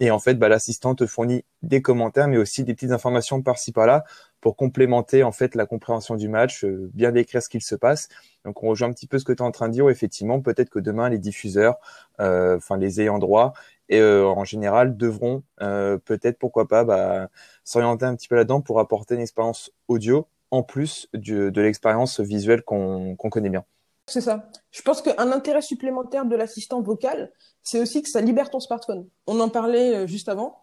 Et 0.00 0.10
en 0.10 0.18
fait, 0.18 0.34
bah, 0.34 0.48
l'assistant 0.48 0.96
te 0.96 1.06
fournit 1.06 1.44
des 1.62 1.80
commentaires, 1.80 2.26
mais 2.26 2.36
aussi 2.36 2.64
des 2.64 2.74
petites 2.74 2.90
informations 2.90 3.42
par-ci 3.42 3.70
par-là 3.70 4.04
pour 4.40 4.56
complémenter 4.56 5.22
en 5.22 5.30
fait 5.30 5.54
la 5.54 5.66
compréhension 5.66 6.16
du 6.16 6.28
match, 6.28 6.64
euh, 6.64 6.90
bien 6.94 7.12
décrire 7.12 7.42
ce 7.42 7.48
qu'il 7.48 7.62
se 7.62 7.76
passe. 7.76 8.08
Donc 8.44 8.62
on 8.62 8.68
rejoint 8.68 8.88
un 8.88 8.92
petit 8.92 9.06
peu 9.06 9.18
ce 9.18 9.24
que 9.24 9.32
tu 9.32 9.38
es 9.38 9.46
en 9.46 9.52
train 9.52 9.68
de 9.68 9.74
dire. 9.74 9.88
effectivement, 9.88 10.40
peut-être 10.40 10.70
que 10.70 10.80
demain 10.80 11.08
les 11.08 11.18
diffuseurs, 11.18 11.76
enfin 12.18 12.76
les 12.76 13.00
ayants 13.00 13.18
droit, 13.18 13.54
et 13.88 14.02
en 14.02 14.44
général 14.44 14.96
devront 14.96 15.42
peut-être 15.58 16.38
pourquoi 16.38 16.66
pas 16.66 16.84
bah, 16.84 17.28
s'orienter 17.64 18.06
un 18.06 18.16
petit 18.16 18.28
peu 18.28 18.36
là-dedans 18.36 18.60
pour 18.60 18.80
apporter 18.80 19.14
une 19.14 19.20
expérience 19.20 19.70
audio 19.88 20.26
en 20.50 20.62
plus 20.62 21.08
de 21.12 21.60
l'expérience 21.60 22.20
visuelle 22.20 22.62
qu'on 22.62 23.16
connaît 23.16 23.50
bien. 23.50 23.64
C'est 24.06 24.20
ça. 24.20 24.48
Je 24.70 24.82
pense 24.82 25.00
qu'un 25.02 25.32
intérêt 25.32 25.62
supplémentaire 25.62 26.26
de 26.26 26.36
l'assistant 26.36 26.82
vocal, 26.82 27.32
c'est 27.62 27.80
aussi 27.80 28.02
que 28.02 28.08
ça 28.08 28.20
libère 28.20 28.50
ton 28.50 28.60
smartphone. 28.60 29.08
On 29.26 29.40
en 29.40 29.48
parlait 29.48 29.96
euh, 29.96 30.06
juste 30.06 30.28
avant. 30.28 30.62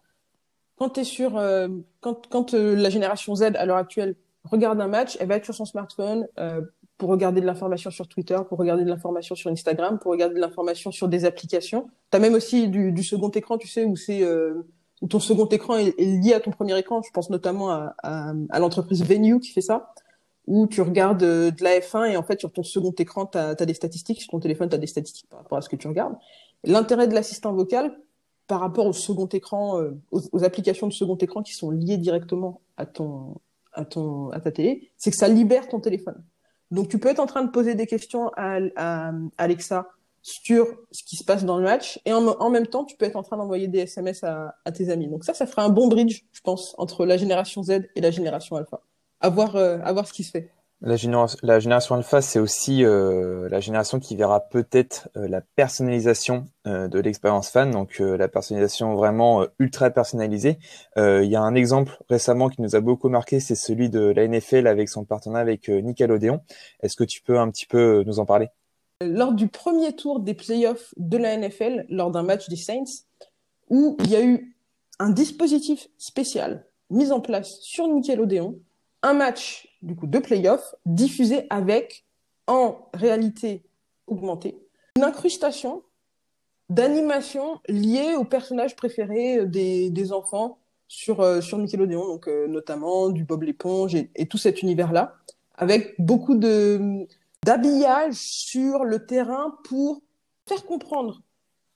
Quand 0.78 0.98
es 0.98 1.04
sur, 1.04 1.38
euh, 1.38 1.68
quand, 2.02 2.28
quand 2.28 2.54
euh, 2.54 2.76
la 2.76 2.90
génération 2.90 3.36
Z 3.36 3.44
à 3.56 3.66
l'heure 3.66 3.78
actuelle 3.78 4.16
regarde 4.44 4.80
un 4.80 4.88
match, 4.88 5.18
elle 5.20 5.28
va 5.28 5.36
être 5.36 5.46
sur 5.46 5.56
son 5.56 5.66
smartphone 5.66 6.28
pour 7.02 7.10
regarder 7.10 7.42
de 7.42 7.48
l'information 7.48 7.90
sur 7.90 8.08
Twitter, 8.08 8.38
pour 8.48 8.60
regarder 8.60 8.84
de 8.84 8.90
l'information 8.90 9.34
sur 9.34 9.50
Instagram, 9.50 9.98
pour 9.98 10.12
regarder 10.12 10.36
de 10.36 10.40
l'information 10.40 10.92
sur 10.92 11.08
des 11.08 11.26
applications. 11.26 11.90
Tu 12.12 12.18
as 12.18 12.20
même 12.20 12.36
aussi 12.36 12.68
du, 12.68 13.04
second 13.04 13.30
écran, 13.30 13.58
tu 13.58 13.68
sais, 13.68 13.86
où 13.86 13.96
c'est 13.96 14.24
où 15.02 15.08
ton 15.08 15.20
second 15.20 15.48
écran 15.48 15.78
est, 15.78 16.00
lié 16.00 16.34
à 16.34 16.40
ton 16.40 16.52
premier 16.52 16.78
écran. 16.78 17.02
Je 17.02 17.10
pense 17.12 17.32
notamment 17.32 17.72
à, 17.72 18.60
l'entreprise 18.60 19.04
Venue 19.04 19.40
qui 19.40 19.50
fait 19.50 19.62
ça, 19.62 19.96
où 20.46 20.68
tu 20.68 20.82
regardes 20.82 21.24
euh, 21.24 21.50
de 21.50 21.64
la 21.64 21.80
F1 21.80 22.12
et 22.12 22.18
en 22.18 22.24
fait 22.24 22.40
sur 22.40 22.52
ton 22.52 22.62
second 22.62 22.92
écran, 22.92 23.26
tu 23.26 23.40
as, 23.40 23.56
des 23.56 23.74
statistiques, 23.74 24.22
sur 24.22 24.30
ton 24.30 24.40
téléphone, 24.40 24.70
tu 24.70 24.76
as 24.76 24.78
des 24.78 24.86
statistiques 24.86 25.28
par 25.28 25.40
rapport 25.40 25.58
à 25.58 25.62
ce 25.62 25.70
que 25.70 25.76
tu 25.76 25.88
regardes. 25.88 26.16
L'intérêt 26.64 27.08
de 27.08 27.16
l'assistant 27.16 27.52
vocal 27.52 27.98
par 28.46 28.60
rapport 28.60 28.86
au 28.86 28.94
second 28.94 29.26
écran, 29.26 29.80
euh, 29.80 30.00
aux, 30.12 30.44
applications 30.44 30.86
de 30.86 30.94
second 30.94 31.16
écran 31.16 31.42
qui 31.42 31.56
sont 31.56 31.72
liées 31.72 31.98
directement 31.98 32.62
à 32.78 32.86
ton, 32.86 33.38
à 33.74 33.86
ton, 33.86 34.30
à 34.30 34.40
ta 34.40 34.52
télé, 34.52 34.92
c'est 34.98 35.10
que 35.10 35.18
ça 35.18 35.28
libère 35.28 35.68
ton 35.68 35.80
téléphone. 35.80 36.24
Donc 36.72 36.88
tu 36.88 37.00
peux 37.00 37.10
être 37.10 37.20
en 37.20 37.26
train 37.26 37.44
de 37.44 37.52
poser 37.52 37.76
des 37.76 37.86
questions 37.86 38.32
à, 38.38 39.12
Alexa 39.38 39.88
sur 40.24 40.68
ce 40.92 41.04
qui 41.04 41.16
se 41.16 41.24
passe 41.24 41.46
dans 41.46 41.58
le 41.58 41.64
match 41.64 42.00
et 42.06 42.14
en, 42.14 42.50
même 42.50 42.68
temps 42.68 42.86
tu 42.86 42.96
peux 42.96 43.06
être 43.06 43.16
en 43.16 43.24
train 43.24 43.38
d'envoyer 43.38 43.68
des 43.68 43.80
SMS 43.80 44.24
à, 44.24 44.56
tes 44.74 44.90
amis. 44.90 45.08
Donc 45.08 45.24
ça 45.24 45.34
ça 45.34 45.46
ferait 45.46 45.64
un 45.64 45.70
bon 45.70 45.88
bridge 45.88 46.24
je 46.32 46.42
pense 46.42 46.76
entre 46.78 47.06
la 47.06 47.18
génération 47.18 47.64
Z 47.64 47.90
et 47.96 48.02
la 48.02 48.12
génération 48.12 48.56
Alpha. 48.56 48.82
À 49.20 49.30
voir, 49.30 49.56
euh, 49.56 49.78
à 49.84 49.94
voir 49.94 50.08
ce 50.08 50.14
qui 50.14 50.24
se 50.24 50.32
fait 50.32 50.52
la, 50.82 50.96
la 51.44 51.60
génération 51.60 51.96
alpha, 51.96 52.22
c'est 52.22 52.40
aussi 52.40 52.84
euh, 52.84 53.48
la 53.50 53.60
génération 53.60 54.00
qui 54.00 54.16
verra 54.16 54.40
peut-être 54.40 55.10
euh, 55.16 55.28
la 55.28 55.42
personnalisation 55.42 56.46
de 56.66 57.00
l'expérience 57.00 57.50
fan, 57.50 57.72
donc 57.72 57.98
la 57.98 58.28
personnalisation 58.28 58.96
vraiment 58.96 59.48
ultra 59.58 59.90
personnalisée. 59.90 60.60
Il 60.96 61.24
y 61.24 61.36
a 61.36 61.42
un 61.42 61.56
exemple 61.56 61.98
récemment 62.08 62.50
qui 62.50 62.62
nous 62.62 62.76
a 62.76 62.82
beaucoup 62.82 63.10
marqué, 63.10 63.40
c'est 63.40 63.56
celui 63.56 63.90
de 63.90 64.00
la 64.00 64.28
NFL 64.28 64.68
avec 64.68 64.88
son 64.88 65.04
partenariat 65.04 65.42
avec 65.42 65.70
Nickelodeon. 65.70 66.42
Est-ce 66.84 66.96
que 66.96 67.04
tu 67.04 67.24
peux 67.24 67.40
un 67.40 67.50
petit 67.50 67.66
peu 67.66 68.04
nous 68.06 68.20
en 68.20 68.26
parler? 68.28 68.50
Lors 69.02 69.34
du 69.34 69.48
premier 69.48 69.96
tour 69.96 70.20
des 70.20 70.36
playoffs 70.36 70.94
de 70.98 71.18
la 71.18 71.36
NFL, 71.36 71.88
lors 71.90 72.12
d'un 72.12 72.22
match 72.22 72.48
des 72.48 72.56
Saints, 72.56 72.84
où 73.72 73.98
il 74.02 74.12
y 74.12 74.16
a 74.16 74.24
eu 74.24 74.56
un 75.00 75.10
dispositif 75.10 75.88
spécial 75.98 76.68
mis 76.92 77.12
en 77.12 77.22
place 77.22 77.60
sur 77.62 77.88
Nickelodeon, 77.88 78.60
un 79.02 79.14
match 79.14 79.71
du 79.82 79.96
coup 79.96 80.08
de 80.08 80.20
playoffs 80.20 80.76
diffusé 80.86 81.46
avec 81.50 82.06
en 82.48 82.90
réalité 82.94 83.64
augmentée 84.08 84.58
une 84.96 85.04
incrustation 85.04 85.84
d'animation 86.70 87.60
liée 87.68 88.16
aux 88.16 88.24
personnages 88.24 88.76
préférés 88.76 89.46
des, 89.46 90.14
enfants 90.14 90.60
sur, 90.88 91.22
euh, 91.22 91.42
Nickelodeon, 91.54 92.20
euh, 92.28 92.48
notamment 92.48 93.10
du 93.10 93.24
Bob 93.24 93.44
l'éponge 93.44 93.96
et 93.96 94.26
tout 94.28 94.38
cet 94.38 94.62
univers-là, 94.62 95.16
avec 95.56 95.96
beaucoup 96.00 96.36
d'habillage 96.36 98.14
sur 98.14 98.84
le 98.84 99.06
terrain 99.06 99.58
pour 99.66 100.02
faire 100.48 100.66
comprendre 100.66 101.22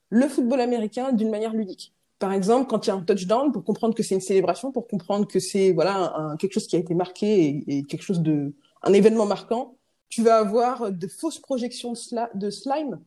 le 0.10 0.28
football 0.28 0.62
américain 0.62 1.12
d'une 1.12 1.30
manière 1.30 1.54
ludique. 1.54 1.95
Par 2.20 2.32
exemple, 2.32 2.68
quand 2.70 2.86
il 2.86 2.90
y 2.90 2.92
a 2.92 2.96
un 2.96 3.02
touchdown, 3.02 3.52
pour 3.52 3.64
comprendre 3.64 3.94
que 3.94 4.04
c'est 4.04 4.16
une 4.16 4.22
célébration, 4.22 4.72
pour 4.72 4.88
comprendre 4.88 5.28
que 5.28 5.40
c'est 5.40 5.74
voilà 5.74 6.36
quelque 6.40 6.54
chose 6.54 6.68
qui 6.68 6.76
a 6.76 6.80
été 6.80 6.94
marqué 6.94 7.64
et, 7.68 7.84
quelque 7.84 8.04
chose 8.04 8.22
de 8.22 8.54
un 8.84 8.94
événement 8.94 9.26
marquant, 9.26 9.76
tu 10.10 10.24
vas 10.24 10.38
avoir 10.38 10.92
de 10.92 11.08
fausses 11.08 11.40
projections 11.40 11.94
de, 12.36 12.50
slime 12.50 13.02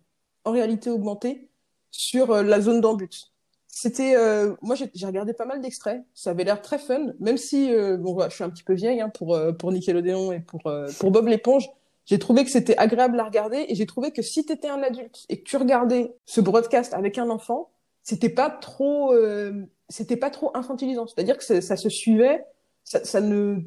en 0.44 0.52
réalité 0.52 0.90
augmentée 0.90 1.48
sur 1.90 2.32
euh, 2.32 2.42
la 2.42 2.60
zone 2.60 2.80
d'embut. 2.80 3.32
C'était 3.68 4.16
euh, 4.16 4.54
moi 4.60 4.74
j'ai 4.74 5.06
regardé 5.06 5.32
pas 5.32 5.44
mal 5.44 5.60
d'extraits, 5.60 6.02
ça 6.12 6.30
avait 6.30 6.44
l'air 6.44 6.60
très 6.60 6.78
fun, 6.78 7.12
même 7.20 7.36
si 7.36 7.72
euh, 7.72 7.96
bon 7.96 8.18
je 8.28 8.34
suis 8.34 8.44
un 8.44 8.50
petit 8.50 8.64
peu 8.64 8.74
vieille 8.74 9.00
hein, 9.00 9.08
pour 9.08 9.38
pour 9.58 9.72
Nickelodeon 9.72 10.32
et 10.32 10.40
pour 10.40 10.62
pour 10.98 11.10
Bob 11.10 11.28
l'éponge, 11.28 11.70
j'ai 12.04 12.18
trouvé 12.18 12.44
que 12.44 12.50
c'était 12.50 12.76
agréable 12.76 13.20
à 13.20 13.24
regarder 13.24 13.66
et 13.68 13.74
j'ai 13.74 13.86
trouvé 13.86 14.10
que 14.10 14.22
si 14.22 14.44
tu 14.44 14.52
étais 14.52 14.68
un 14.68 14.82
adulte 14.82 15.26
et 15.28 15.38
que 15.38 15.44
tu 15.44 15.56
regardais 15.56 16.14
ce 16.26 16.40
broadcast 16.40 16.92
avec 16.92 17.18
un 17.18 17.30
enfant, 17.30 17.70
c'était 18.08 18.30
pas 18.30 18.48
trop 18.48 19.12
euh, 19.12 19.66
c'était 19.90 20.16
pas 20.16 20.30
trop 20.30 20.50
infantilisant, 20.54 21.06
c'est-à-dire 21.06 21.36
que 21.36 21.44
ça, 21.44 21.76
se 21.76 21.88
suivait, 21.90 22.42
ça, 22.82 23.04
ça 23.04 23.20
ne 23.20 23.58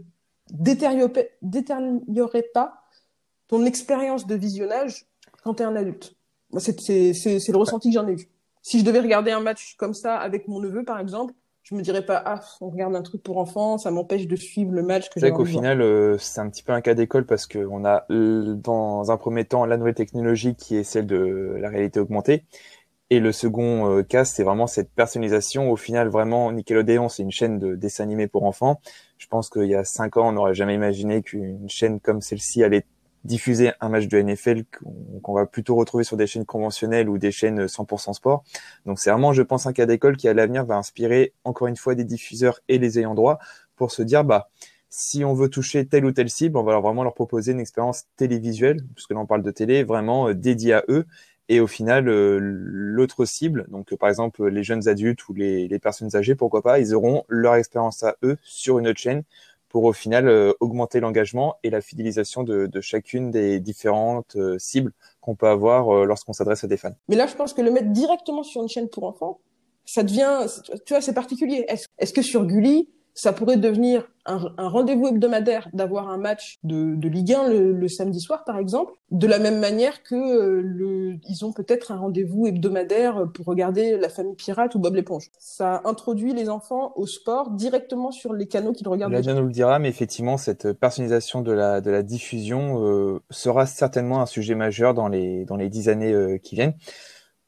détériorait, 0.50 1.38
détériorait 1.44 2.50
pas 2.52 2.82
ton 3.48 3.66
expérience 3.66 4.26
de 4.26 4.34
visionnage 4.34 5.06
quand 5.44 5.56
tu 5.56 5.64
es 5.64 5.66
un 5.68 5.76
adulte. 5.76 6.16
C'est 6.58 6.80
le 6.82 7.58
ressenti 7.58 7.90
que 7.90 7.94
j'en 7.94 8.08
ai 8.08 8.14
eu. 8.14 8.30
Si 8.64 8.80
je 8.80 8.84
devais 8.84 9.00
regarder 9.00 9.30
un 9.30 9.42
match 9.42 9.76
comme 9.78 9.94
ça 9.94 10.18
avec 10.18 10.48
mon 10.48 10.60
neveu, 10.60 10.84
par 10.84 11.00
exemple, 11.00 11.36
je 11.62 11.76
me 11.76 11.84
dirais 11.84 12.04
pas 12.04 12.20
ah 12.26 12.42
on 12.62 12.72
regarde 12.72 12.96
un 12.96 13.04
truc 13.04 13.22
pour 13.22 13.38
enfants 13.38 13.78
ça 13.78 13.92
m'empêche 13.92 14.26
de 14.26 14.36
suivre 14.36 14.72
le 14.72 14.82
match 14.82 15.10
que 15.10 15.20
c'est 15.20 15.30
vrai 15.30 15.32
qu'au 15.32 15.46
final 15.46 15.80
euh, 15.84 16.18
c'est 16.18 16.42
un 16.42 16.50
petit 16.50 16.64
peu 16.64 16.74
un 16.74 16.82
cas 16.82 16.96
d'école 16.96 17.28
parce 17.28 17.46
que 17.46 17.60
on 17.60 17.86
a 17.86 18.04
euh, 18.10 18.56
dans 18.56 19.12
un 19.12 19.18
premier 19.18 19.46
temps 19.46 19.64
la 19.66 19.78
nouvelle 19.78 19.94
technologie 19.94 20.56
qui 20.56 20.76
est 20.76 20.84
celle 20.84 21.06
de 21.06 21.56
la 21.60 21.70
réalité 21.70 22.00
augmentée 22.00 22.44
et 23.12 23.20
le 23.20 23.32
second 23.32 23.98
euh, 23.98 24.04
cas 24.04 24.26
c'est 24.26 24.44
vraiment 24.44 24.66
cette 24.66 24.90
personnalisation 24.90 25.70
au 25.70 25.76
final 25.76 26.08
vraiment 26.08 26.52
Nickelodeon 26.52 27.10
c'est 27.10 27.22
une 27.22 27.32
chaîne 27.32 27.60
de 27.60 27.76
dessins 27.76 28.04
animés 28.04 28.28
pour 28.28 28.46
enfants 28.46 28.82
je 29.20 29.28
pense 29.28 29.52
qu'il 29.52 29.66
y 29.66 29.76
a 29.76 29.84
cinq 29.84 30.18
ans 30.18 30.30
on 30.30 30.32
n'aurait 30.32 30.56
jamais 30.56 30.74
imaginé 30.74 31.22
qu'une 31.22 31.70
chaîne 31.70 32.00
comme 32.00 32.22
celle-ci 32.22 32.64
allait 32.64 32.86
diffuser 33.24 33.72
un 33.82 33.90
match 33.90 34.08
de 34.08 34.20
NFL 34.20 34.64
qu'on 35.22 35.34
va 35.34 35.46
plutôt 35.46 35.76
retrouver 35.76 36.04
sur 36.04 36.18
des 36.18 36.26
chaînes 36.26 36.46
conventionnelles 36.46 37.10
ou 37.10 37.20
des 37.20 37.32
chaînes 37.32 37.66
100% 37.66 38.14
sport. 38.14 38.44
Donc 38.86 39.00
c'est 39.00 39.12
vraiment, 39.12 39.32
je 39.32 39.44
pense, 39.44 39.68
un 39.68 39.74
cas 39.74 39.86
d'école 39.86 40.18
qui 40.18 40.28
à 40.28 40.34
l'avenir 40.34 40.66
va 40.66 40.76
inspirer 40.76 41.34
encore 41.44 41.68
une 41.68 41.76
fois 41.76 41.94
des 41.94 42.04
diffuseurs 42.04 42.62
et 42.68 42.80
les 42.80 42.98
ayants 42.98 43.14
droit 43.14 43.38
pour 43.76 43.92
se 43.92 44.02
dire, 44.02 44.24
bah, 44.24 44.50
si 44.90 45.24
on 45.24 45.34
veut 45.34 45.50
toucher 45.50 45.88
telle 45.88 46.06
ou 46.06 46.12
telle 46.12 46.30
cible, 46.30 46.58
on 46.58 46.64
va 46.64 46.80
vraiment 46.80 47.04
leur 47.04 47.14
proposer 47.14 47.54
une 47.54 47.62
expérience 47.62 48.04
télévisuelle, 48.18 48.82
puisque 48.94 49.12
là 49.12 49.20
on 49.20 49.26
parle 49.26 49.42
de 49.42 49.52
télé, 49.52 49.84
vraiment 49.84 50.28
euh, 50.28 50.34
dédiée 50.34 50.74
à 50.74 50.84
eux. 50.90 51.06
Et 51.50 51.60
au 51.60 51.68
final, 51.68 52.08
euh, 52.08 52.38
l'autre 52.40 53.26
cible, 53.26 53.66
donc 53.70 53.94
par 53.96 54.10
exemple 54.10 54.48
les 54.48 54.64
jeunes 54.64 54.88
adultes 54.88 55.28
ou 55.28 55.34
les, 55.34 55.80
personnes 55.80 56.16
âgées, 56.16 56.36
pourquoi 56.36 56.62
pas, 56.62 56.80
ils 56.80 56.94
auront 56.94 57.26
leur 57.28 57.56
expérience 57.56 58.04
à 58.04 58.16
eux 58.24 58.38
sur 58.44 58.80
une 58.80 58.88
autre 58.88 59.00
chaîne 59.00 59.24
pour 59.68 59.84
au 59.86 59.94
final 59.94 60.28
euh, 60.28 60.54
augmenter 60.60 61.00
l'engagement 61.00 61.56
et 61.64 61.70
la 61.70 61.82
fidélisation 61.82 62.44
de, 62.44 62.70
chacune 62.82 63.32
des 63.32 63.60
différentes 63.60 64.36
euh, 64.36 64.58
cibles 64.60 64.94
qu'on 65.20 65.36
peut 65.36 65.48
avoir 65.48 66.06
lorsqu'on 66.06 66.34
s'adresse 66.34 66.64
à 66.64 66.68
des 66.68 66.78
fans. 66.78 66.96
Mais 67.08 67.16
là, 67.16 67.28
je 67.28 67.36
pense 67.36 67.54
que 67.54 67.62
le 67.62 67.72
mettre 67.72 67.90
directement 67.90 68.44
sur 68.44 68.62
une 68.62 68.70
chaîne 68.70 68.90
pour 68.90 69.04
enfants, 69.04 69.40
ça 69.86 70.04
devient, 70.04 70.46
tu 70.86 70.94
vois, 70.94 71.02
c'est 71.02 71.14
particulier. 71.14 71.66
Est-ce 71.68 71.88
est 71.98 72.16
que 72.16 72.22
sur 72.22 72.46
Gulli, 72.46 72.90
ça 73.14 73.34
pourrait 73.34 73.58
devenir 73.58 74.08
un, 74.26 74.40
rendez-vous 74.58 75.08
hebdomadaire 75.08 75.68
d'avoir 75.74 76.10
un 76.10 76.18
match 76.18 76.60
de, 76.64 76.96
de 76.96 77.10
Ligue 77.10 77.34
1 77.34 77.50
le, 77.50 77.88
samedi 77.88 78.20
soir, 78.20 78.44
par 78.44 78.58
exemple, 78.58 78.94
de 79.10 79.26
la 79.28 79.40
même 79.40 79.60
manière 79.60 80.04
que 80.04 80.16
euh, 80.16 80.62
le, 80.64 81.16
ils 81.28 81.44
ont 81.44 81.52
peut-être 81.52 81.92
un 81.92 81.98
rendez-vous 81.98 82.48
hebdomadaire 82.48 83.26
pour 83.34 83.46
regarder 83.46 83.98
La 83.98 84.10
Famille 84.10 84.36
Pirate 84.36 84.76
ou 84.76 84.80
Bob 84.80 84.96
l'éponge. 84.96 85.32
Ça 85.40 85.82
introduit 85.86 86.34
les 86.34 86.50
enfants 86.50 86.94
au 86.96 87.08
sport 87.08 87.52
directement 87.52 88.12
sur 88.12 88.34
les 88.34 88.48
canaux 88.48 88.74
qu'ils 88.74 88.88
regardent. 88.88 89.14
La 89.14 89.34
nous 89.34 89.48
le 89.48 89.52
dira, 89.52 89.80
mais 89.80 89.90
effectivement, 89.90 90.38
cette 90.38 90.74
personnalisation 90.74 91.42
de 91.42 91.52
la, 91.52 91.82
de 91.82 91.90
la 91.90 92.04
diffusion 92.04 92.86
euh, 92.86 93.20
sera 93.32 93.66
certainement 93.66 94.22
un 94.22 94.26
sujet 94.28 94.56
majeur 94.56 94.94
dans 94.94 95.08
les, 95.08 95.46
dans 95.46 95.56
les 95.56 95.70
dix 95.70 95.90
années 95.90 96.14
euh, 96.14 96.38
qui 96.38 96.56
viennent. 96.56 96.76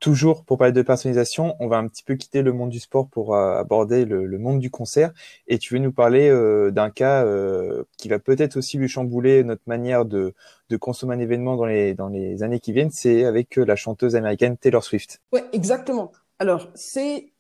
Toujours 0.04 0.44
pour 0.44 0.58
parler 0.58 0.74
de 0.74 0.82
personnalisation, 0.82 1.56
on 1.62 1.70
va 1.70 1.78
un 1.78 1.88
petit 1.88 2.04
peu 2.04 2.16
quitter 2.16 2.42
le 2.42 2.52
monde 2.52 2.70
du 2.70 2.82
sport 2.82 3.08
pour 3.08 3.34
euh, 3.34 3.56
aborder 3.56 4.04
le, 4.04 4.38
monde 4.38 4.60
du 4.60 4.70
concert. 4.70 5.14
Et 5.48 5.58
tu 5.58 5.74
veux 5.74 5.80
nous 5.80 5.94
parler 5.94 6.28
euh, 6.28 6.72
d'un 6.72 6.90
cas 6.90 7.24
euh, 7.24 7.86
qui 7.98 8.10
va 8.10 8.20
peut-être 8.20 8.58
aussi 8.58 8.78
lui 8.78 8.90
chambouler 8.90 9.46
notre 9.46 9.62
manière 9.66 10.04
de, 10.04 10.34
consommer 10.78 11.16
un 11.16 11.20
événement 11.20 11.56
dans 11.56 11.66
les, 11.66 12.44
années 12.44 12.60
qui 12.60 12.74
viennent. 12.74 12.92
C'est 12.92 13.24
avec 13.24 13.56
la 13.56 13.78
chanteuse 13.78 14.18
américaine 14.18 14.58
Taylor 14.58 14.84
Swift. 14.84 15.22
Ouais, 15.32 15.46
exactement. 15.54 16.12
Alors, 16.38 16.68
c'est 16.76 17.32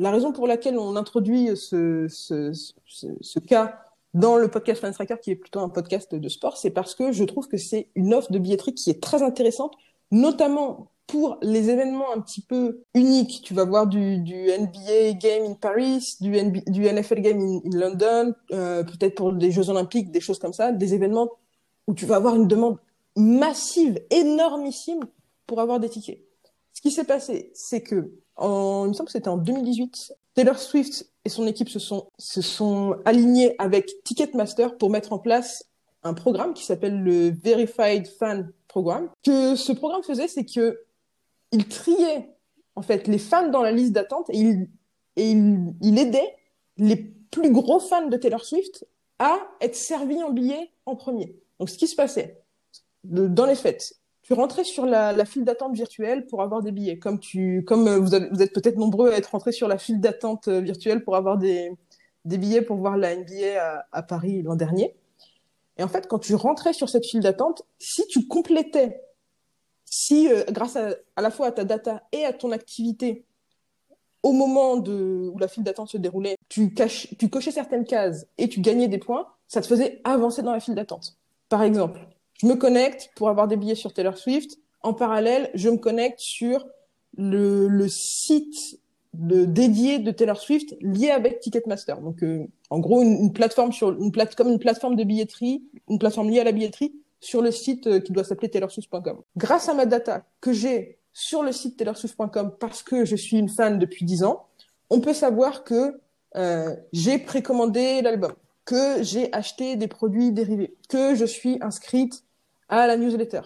la 0.00 0.10
raison 0.10 0.32
pour 0.32 0.48
laquelle 0.48 0.76
on 0.76 0.96
introduit 0.96 1.56
ce, 1.56 2.08
cas 3.46 3.78
dans 4.14 4.36
le 4.36 4.48
podcast 4.48 4.80
Fans 4.80 4.90
Tracker, 4.90 5.18
qui 5.22 5.30
est 5.30 5.36
plutôt 5.36 5.60
un 5.60 5.68
podcast 5.68 6.12
de 6.12 6.28
sport, 6.28 6.56
c'est 6.56 6.70
parce 6.70 6.96
que 6.96 7.12
je 7.12 7.22
trouve 7.22 7.46
que 7.46 7.56
c'est 7.56 7.86
une 7.94 8.14
offre 8.14 8.32
de 8.32 8.40
billetterie 8.40 8.74
qui 8.74 8.90
est 8.90 9.00
très 9.00 9.22
intéressante, 9.22 9.76
notamment 10.10 10.90
pour 11.06 11.38
les 11.42 11.70
événements 11.70 12.12
un 12.14 12.20
petit 12.20 12.40
peu 12.40 12.82
uniques, 12.94 13.42
tu 13.42 13.54
vas 13.54 13.64
voir 13.64 13.86
du, 13.86 14.18
NBA 14.18 15.12
Game 15.14 15.44
in 15.44 15.54
Paris, 15.54 16.16
du, 16.20 16.30
NFL 16.30 17.20
Game 17.20 17.40
in, 17.40 17.60
London, 17.72 18.34
euh, 18.52 18.82
peut-être 18.82 19.14
pour 19.14 19.32
des 19.32 19.50
Jeux 19.50 19.68
Olympiques, 19.68 20.10
des 20.10 20.20
choses 20.20 20.38
comme 20.38 20.52
ça, 20.52 20.72
des 20.72 20.94
événements 20.94 21.30
où 21.86 21.94
tu 21.94 22.06
vas 22.06 22.16
avoir 22.16 22.34
une 22.34 22.48
demande 22.48 22.78
massive, 23.16 24.00
énormissime 24.10 25.00
pour 25.46 25.60
avoir 25.60 25.78
des 25.78 25.88
tickets. 25.88 26.20
Ce 26.72 26.80
qui 26.80 26.90
s'est 26.90 27.04
passé, 27.04 27.50
c'est 27.54 27.82
que, 27.82 28.10
en, 28.36 28.86
il 28.86 28.88
me 28.88 28.92
semble 28.94 29.06
que 29.06 29.12
c'était 29.12 29.28
en 29.28 29.36
2018, 29.36 30.14
Taylor 30.34 30.58
Swift 30.58 31.08
et 31.24 31.28
son 31.28 31.46
équipe 31.46 31.68
se 31.68 31.78
sont, 31.78 32.96
alignés 33.04 33.54
avec 33.58 34.02
Ticketmaster 34.04 34.76
pour 34.76 34.90
mettre 34.90 35.12
en 35.12 35.18
place 35.18 35.64
un 36.02 36.12
programme 36.12 36.52
qui 36.52 36.64
s'appelle 36.64 37.02
le 37.02 37.30
Verified 37.30 38.06
Fan 38.06 38.52
Programme. 38.68 39.08
Que 39.22 39.56
ce 39.56 39.72
programme 39.72 40.02
faisait, 40.02 40.28
c'est 40.28 40.44
que 40.44 40.80
il 41.54 41.68
triait 41.68 42.28
en 42.74 42.82
fait 42.82 43.06
les 43.06 43.18
fans 43.18 43.48
dans 43.48 43.62
la 43.62 43.72
liste 43.72 43.92
d'attente 43.92 44.28
et 44.30 44.56
il, 45.16 45.98
aidait 45.98 46.36
les 46.76 46.96
plus 46.96 47.52
gros 47.52 47.78
fans 47.78 48.08
de 48.08 48.16
Taylor 48.16 48.44
Swift 48.44 48.86
à 49.18 49.38
être 49.60 49.76
servis 49.76 50.22
en 50.22 50.30
billets 50.30 50.70
en 50.84 50.96
premier. 50.96 51.36
Donc 51.60 51.70
ce 51.70 51.78
qui 51.78 51.86
se 51.86 51.94
passait 51.94 52.42
dans 53.04 53.46
les 53.46 53.54
fêtes, 53.54 53.94
tu 54.22 54.32
rentrais 54.32 54.64
sur 54.64 54.86
la, 54.86 55.24
file 55.24 55.44
d'attente 55.44 55.74
virtuelle 55.74 56.26
pour 56.26 56.42
avoir 56.42 56.62
des 56.62 56.72
billets, 56.72 56.98
comme 56.98 57.20
tu, 57.20 57.62
comme 57.64 57.86
euh, 57.86 57.98
vous, 57.98 58.14
êtes 58.14 58.52
peut-être 58.54 58.76
nombreux 58.76 59.10
à 59.12 59.16
être 59.16 59.32
rentrés 59.32 59.52
sur 59.52 59.68
la 59.68 59.76
file 59.76 60.00
d'attente 60.00 60.48
euh, 60.48 60.60
virtuelle 60.60 61.04
pour 61.04 61.14
avoir 61.14 61.36
des, 61.36 61.70
des 62.24 62.38
billets 62.38 62.62
pour 62.62 62.76
voir 62.76 62.96
la 62.96 63.14
NBA 63.14 63.60
à, 63.60 63.86
à 63.92 64.02
Paris 64.02 64.42
l'an 64.42 64.56
dernier. 64.56 64.94
Et 65.76 65.82
en 65.82 65.88
fait, 65.88 66.08
quand 66.08 66.18
tu 66.18 66.34
rentrais 66.34 66.72
sur 66.72 66.88
cette 66.88 67.04
file 67.04 67.20
d'attente, 67.20 67.64
si 67.78 68.06
tu 68.06 68.26
complétais, 68.26 69.02
si 69.94 70.28
euh, 70.28 70.42
grâce 70.50 70.74
à, 70.74 70.96
à 71.14 71.22
la 71.22 71.30
fois 71.30 71.46
à 71.46 71.52
ta 71.52 71.62
data 71.62 72.02
et 72.10 72.24
à 72.24 72.32
ton 72.32 72.50
activité, 72.50 73.24
au 74.24 74.32
moment 74.32 74.76
de, 74.76 75.30
où 75.32 75.38
la 75.38 75.46
file 75.46 75.62
d'attente 75.62 75.88
se 75.88 75.98
déroulait, 75.98 76.36
tu, 76.48 76.74
caches, 76.74 77.14
tu 77.16 77.28
cochais 77.28 77.52
certaines 77.52 77.84
cases 77.84 78.26
et 78.36 78.48
tu 78.48 78.60
gagnais 78.60 78.88
des 78.88 78.98
points, 78.98 79.28
ça 79.46 79.60
te 79.60 79.68
faisait 79.68 80.00
avancer 80.02 80.42
dans 80.42 80.50
la 80.50 80.58
file 80.58 80.74
d'attente. 80.74 81.16
Par 81.48 81.62
exemple, 81.62 82.00
je 82.40 82.46
me 82.46 82.56
connecte 82.56 83.10
pour 83.14 83.28
avoir 83.28 83.46
des 83.46 83.56
billets 83.56 83.76
sur 83.76 83.92
Taylor 83.92 84.18
Swift. 84.18 84.58
En 84.82 84.94
parallèle, 84.94 85.50
je 85.54 85.68
me 85.68 85.76
connecte 85.76 86.18
sur 86.18 86.66
le, 87.16 87.68
le 87.68 87.88
site 87.88 88.80
dédié 89.12 90.00
de 90.00 90.10
Taylor 90.10 90.40
Swift 90.40 90.74
lié 90.80 91.10
avec 91.10 91.38
Ticketmaster. 91.38 92.00
Donc, 92.00 92.24
euh, 92.24 92.48
en 92.70 92.80
gros, 92.80 93.00
une, 93.00 93.12
une, 93.12 93.32
plateforme 93.32 93.70
sur 93.70 93.92
une 93.92 94.10
plate 94.10 94.34
comme 94.34 94.48
une 94.48 94.58
plateforme 94.58 94.96
de 94.96 95.04
billetterie, 95.04 95.62
une 95.88 96.00
plateforme 96.00 96.30
liée 96.30 96.40
à 96.40 96.44
la 96.44 96.52
billetterie 96.52 96.92
sur 97.24 97.42
le 97.42 97.50
site 97.50 97.86
euh, 97.86 98.00
qui 98.00 98.12
doit 98.12 98.24
s'appeler 98.24 98.50
taylorswift.com. 98.50 99.22
Grâce 99.36 99.68
à 99.68 99.74
ma 99.74 99.86
data 99.86 100.24
que 100.40 100.52
j'ai 100.52 100.98
sur 101.12 101.42
le 101.42 101.52
site 101.52 101.76
taylorswift.com 101.76 102.56
parce 102.60 102.82
que 102.82 103.04
je 103.04 103.16
suis 103.16 103.38
une 103.38 103.48
fan 103.48 103.78
depuis 103.78 104.04
10 104.04 104.24
ans, 104.24 104.46
on 104.90 105.00
peut 105.00 105.14
savoir 105.14 105.64
que 105.64 106.00
euh, 106.36 106.76
j'ai 106.92 107.18
précommandé 107.18 108.02
l'album, 108.02 108.34
que 108.64 109.02
j'ai 109.02 109.32
acheté 109.32 109.76
des 109.76 109.88
produits 109.88 110.32
dérivés, 110.32 110.76
que 110.88 111.14
je 111.14 111.24
suis 111.24 111.58
inscrite 111.60 112.24
à 112.68 112.86
la 112.86 112.96
newsletter. 112.96 113.42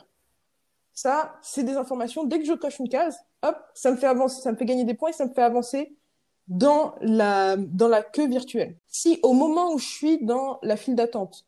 Ça, 0.95 1.37
c'est 1.43 1.62
des 1.62 1.77
informations. 1.77 2.25
Dès 2.25 2.41
que 2.41 2.47
je 2.47 2.55
coche 2.55 2.81
une 2.81 2.88
case, 2.88 3.19
hop, 3.43 3.57
ça 3.75 3.93
me 3.93 3.97
fait 3.97 4.07
avancer, 4.07 4.43
ça 4.43 4.51
me 4.51 4.57
fait 4.57 4.64
gagner 4.64 4.85
des 4.85 4.95
points 4.95 5.11
et 5.11 5.12
ça 5.12 5.27
me 5.27 5.33
fait 5.33 5.43
avancer 5.43 5.95
dans 6.49 6.95
la, 7.01 7.57
dans 7.57 7.88
la 7.88 8.03
queue 8.03 8.27
virtuelle. 8.27 8.77
Si 8.88 9.21
au 9.23 9.35
moment 9.35 9.73
où 9.73 9.79
je 9.79 9.87
suis 9.87 10.25
dans 10.25 10.59
la 10.62 10.77
file 10.77 10.97
d'attente, 10.97 11.45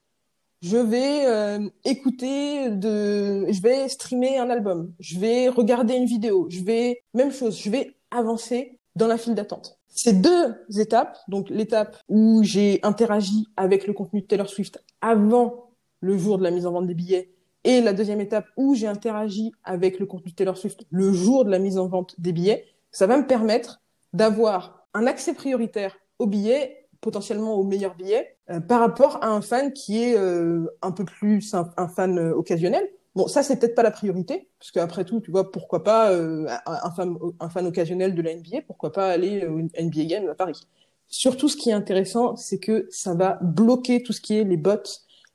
je 0.60 0.76
vais 0.76 1.26
euh, 1.26 1.68
écouter 1.84 2.70
de, 2.70 3.50
je 3.50 3.60
vais 3.62 3.88
streamer 3.88 4.38
un 4.38 4.50
album, 4.50 4.92
je 5.00 5.18
vais 5.18 5.48
regarder 5.48 5.94
une 5.94 6.04
vidéo, 6.04 6.46
je 6.50 6.62
vais, 6.62 7.02
même 7.14 7.32
chose, 7.32 7.58
je 7.58 7.70
vais 7.70 7.94
avancer 8.10 8.78
dans 8.96 9.06
la 9.06 9.16
file 9.16 9.34
d'attente. 9.34 9.78
Ces 9.88 10.12
deux 10.12 10.54
étapes, 10.78 11.18
donc 11.28 11.48
l'étape 11.50 11.98
où 12.08 12.42
j'ai 12.42 12.78
interagi 12.82 13.46
avec 13.56 13.86
le 13.86 13.92
contenu 13.92 14.20
de 14.20 14.26
Taylor 14.26 14.48
Swift 14.48 14.82
avant 15.00 15.70
le 16.00 16.16
jour 16.16 16.38
de 16.38 16.42
la 16.42 16.50
mise 16.50 16.66
en 16.66 16.72
vente 16.72 16.86
des 16.86 16.94
billets 16.94 17.34
et 17.64 17.80
la 17.80 17.92
deuxième 17.92 18.20
étape 18.20 18.46
où 18.56 18.74
j'ai 18.74 18.86
interagi 18.86 19.52
avec 19.64 19.98
le 19.98 20.06
contenu 20.06 20.30
de 20.30 20.36
Taylor 20.36 20.56
Swift 20.56 20.84
le 20.90 21.12
jour 21.12 21.44
de 21.44 21.50
la 21.50 21.58
mise 21.58 21.78
en 21.78 21.88
vente 21.88 22.14
des 22.18 22.32
billets, 22.32 22.64
ça 22.90 23.06
va 23.06 23.16
me 23.16 23.26
permettre 23.26 23.80
d'avoir 24.12 24.86
un 24.94 25.06
accès 25.06 25.34
prioritaire 25.34 25.96
aux 26.18 26.26
billets, 26.26 26.79
potentiellement 27.00 27.54
aux 27.54 27.64
meilleurs 27.64 27.94
billets, 27.94 28.36
euh, 28.50 28.60
par 28.60 28.80
rapport 28.80 29.22
à 29.22 29.28
un 29.28 29.40
fan 29.40 29.72
qui 29.72 30.02
est 30.02 30.16
euh, 30.16 30.66
un 30.82 30.92
peu 30.92 31.04
plus 31.04 31.54
un, 31.54 31.88
fan 31.88 32.18
euh, 32.18 32.32
occasionnel. 32.32 32.88
Bon, 33.14 33.26
ça 33.26 33.42
c'est 33.42 33.58
peut-être 33.58 33.74
pas 33.74 33.82
la 33.82 33.90
priorité, 33.90 34.48
parce 34.58 34.70
qu'après 34.70 35.04
tout, 35.04 35.20
tu 35.20 35.30
vois, 35.30 35.50
pourquoi 35.50 35.82
pas 35.82 36.12
euh, 36.12 36.46
un, 36.66 36.90
fan, 36.90 37.16
un 37.40 37.48
fan 37.48 37.66
occasionnel 37.66 38.14
de 38.14 38.22
la 38.22 38.34
NBA, 38.34 38.62
pourquoi 38.66 38.92
pas 38.92 39.08
aller 39.10 39.46
au 39.46 39.58
NBA 39.60 40.04
Game 40.04 40.28
à 40.28 40.34
Paris. 40.34 40.60
Surtout, 41.08 41.48
ce 41.48 41.56
qui 41.56 41.70
est 41.70 41.72
intéressant, 41.72 42.36
c'est 42.36 42.60
que 42.60 42.86
ça 42.90 43.14
va 43.14 43.38
bloquer 43.42 44.02
tout 44.02 44.12
ce 44.12 44.20
qui 44.20 44.38
est 44.38 44.44
les 44.44 44.56
bots, 44.56 44.76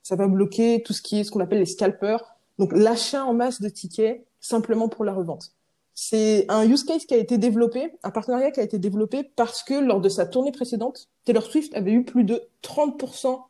ça 0.04 0.16
va 0.16 0.28
bloquer 0.28 0.84
tout 0.84 0.94
ce 0.94 1.02
qui 1.02 1.20
est 1.20 1.26
ce 1.26 1.32
qu'on 1.32 1.42
appelle 1.42 1.60
les 1.60 1.66
scalpers, 1.66 2.24
donc 2.60 2.72
l'achat 2.72 3.26
en 3.26 3.34
masse 3.34 3.60
de 3.60 3.68
tickets 3.68 4.26
simplement 4.40 4.88
pour 4.88 5.04
la 5.04 5.14
revente. 5.14 5.55
C'est 5.96 6.46
un 6.50 6.70
use 6.70 6.84
case 6.84 7.06
qui 7.06 7.14
a 7.14 7.18
été 7.18 7.38
développé, 7.38 7.94
un 8.04 8.12
partenariat 8.12 8.52
qui 8.52 8.60
a 8.60 8.64
été 8.64 8.78
développé 8.80 9.24
parce 9.24 9.64
que 9.64 9.74
lors 9.74 10.02
de 10.02 10.10
sa 10.10 10.26
tournée 10.26 10.52
précédente, 10.52 11.08
Taylor 11.24 11.44
Swift 11.44 11.74
avait 11.74 11.94
eu 11.94 12.04
plus 12.04 12.26
de 12.26 12.44
30% 12.64 13.42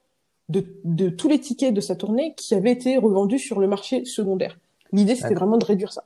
de, 0.49 0.63
de 0.83 1.09
tous 1.09 1.27
les 1.27 1.39
tickets 1.39 1.73
de 1.73 1.81
sa 1.81 1.95
tournée 1.95 2.35
qui 2.35 2.53
avaient 2.53 2.71
été 2.71 2.97
revendus 2.97 3.39
sur 3.39 3.59
le 3.59 3.67
marché 3.67 4.05
secondaire. 4.05 4.59
L'idée, 4.91 5.15
c'était 5.15 5.33
vraiment 5.33 5.57
de 5.57 5.65
réduire 5.65 5.91
ça. 5.91 6.05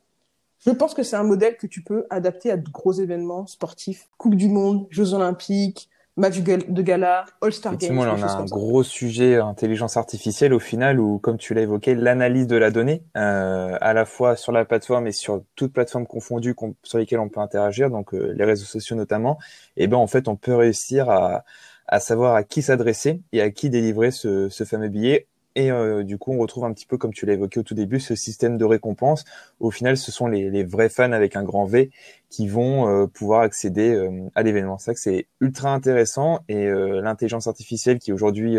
Je 0.66 0.72
pense 0.72 0.94
que 0.94 1.04
c'est 1.04 1.18
un 1.18 1.24
modèle 1.24 1.58
que 1.58 1.68
tu 1.68 1.84
peux 1.84 2.06
adapter 2.10 2.52
à 2.52 2.58
de 2.58 2.70
gros 2.70 2.94
événements 2.94 3.46
sportifs, 3.46 4.10
Coupe 4.18 4.36
du 4.36 4.48
Monde, 4.48 4.88
Jeux 4.90 5.14
Olympiques, 5.14 5.90
match 6.20 6.40
de 6.40 6.82
gala, 6.82 7.26
All-Star 7.42 7.78
Games. 7.78 7.98
on 7.98 8.04
a 8.04 8.38
un 8.38 8.46
gros 8.46 8.84
sujet 8.84 9.38
intelligence 9.38 9.98
artificielle 9.98 10.54
au 10.54 10.60
final 10.60 11.00
où, 11.00 11.18
comme 11.20 11.38
tu 11.38 11.54
l'as 11.54 11.62
évoqué, 11.62 11.96
l'analyse 11.96 12.48
de 12.48 12.58
la 12.58 12.72
donnée, 12.72 13.04
euh, 13.18 13.78
à 13.80 13.94
la 13.94 14.06
fois 14.06 14.36
sur 14.36 14.52
la 14.52 14.66
plateforme 14.66 15.08
et 15.08 15.12
sur 15.12 15.42
toute 15.56 15.74
plateforme 15.74 16.06
confondue 16.06 16.56
sur 16.84 16.98
lesquelles 16.98 17.20
on 17.20 17.30
peut 17.30 17.40
interagir, 17.40 17.90
donc 17.90 18.14
euh, 18.14 18.34
les 18.36 18.46
réseaux 18.46 18.66
sociaux 18.66 18.96
notamment, 18.96 19.40
et 19.78 19.84
eh 19.84 19.88
ben 19.88 19.98
en 19.98 20.08
fait 20.08 20.28
on 20.28 20.36
peut 20.36 20.56
réussir 20.56 21.10
à, 21.10 21.44
à 21.88 22.00
savoir 22.00 22.36
à 22.36 22.44
qui 22.44 22.62
s'adresser 22.62 23.22
et 23.32 23.42
à 23.42 23.50
qui 23.50 23.70
délivrer 23.70 24.12
ce, 24.12 24.50
ce 24.50 24.64
fameux 24.64 24.90
billet 24.90 25.28
et 25.56 25.72
euh, 25.72 26.04
du 26.04 26.18
coup, 26.18 26.32
on 26.32 26.38
retrouve 26.38 26.66
un 26.66 26.74
petit 26.74 26.86
peu, 26.86 26.98
comme 26.98 27.14
tu 27.14 27.26
l'as 27.26 27.34
évoqué 27.34 27.60
au 27.60 27.64
tout 27.64 27.74
début, 27.74 28.00
ce 28.00 28.16
système 28.16 28.58
de 28.58 28.66
récompense. 28.66 29.26
Au 29.60 29.72
final, 29.72 29.98
ce 29.98 30.12
sont 30.12 30.28
les, 30.28 30.50
les 30.50 30.64
vrais 30.64 30.90
fans 30.90 31.12
avec 31.12 31.36
un 31.36 31.44
grand 31.44 31.66
V 31.66 31.90
qui 32.30 32.48
vont 32.48 32.88
euh, 32.88 33.08
pouvoir 33.08 33.42
accéder 33.42 33.94
euh, 33.94 34.30
à 34.36 34.44
l'événement. 34.44 34.78
C'est 34.78 34.94
que 34.94 35.00
c'est 35.00 35.28
ultra 35.42 35.74
intéressant 35.74 36.40
et 36.48 36.70
l'intelligence 36.70 37.48
artificielle 37.48 38.00
qui 38.00 38.14
aujourd'hui 38.14 38.58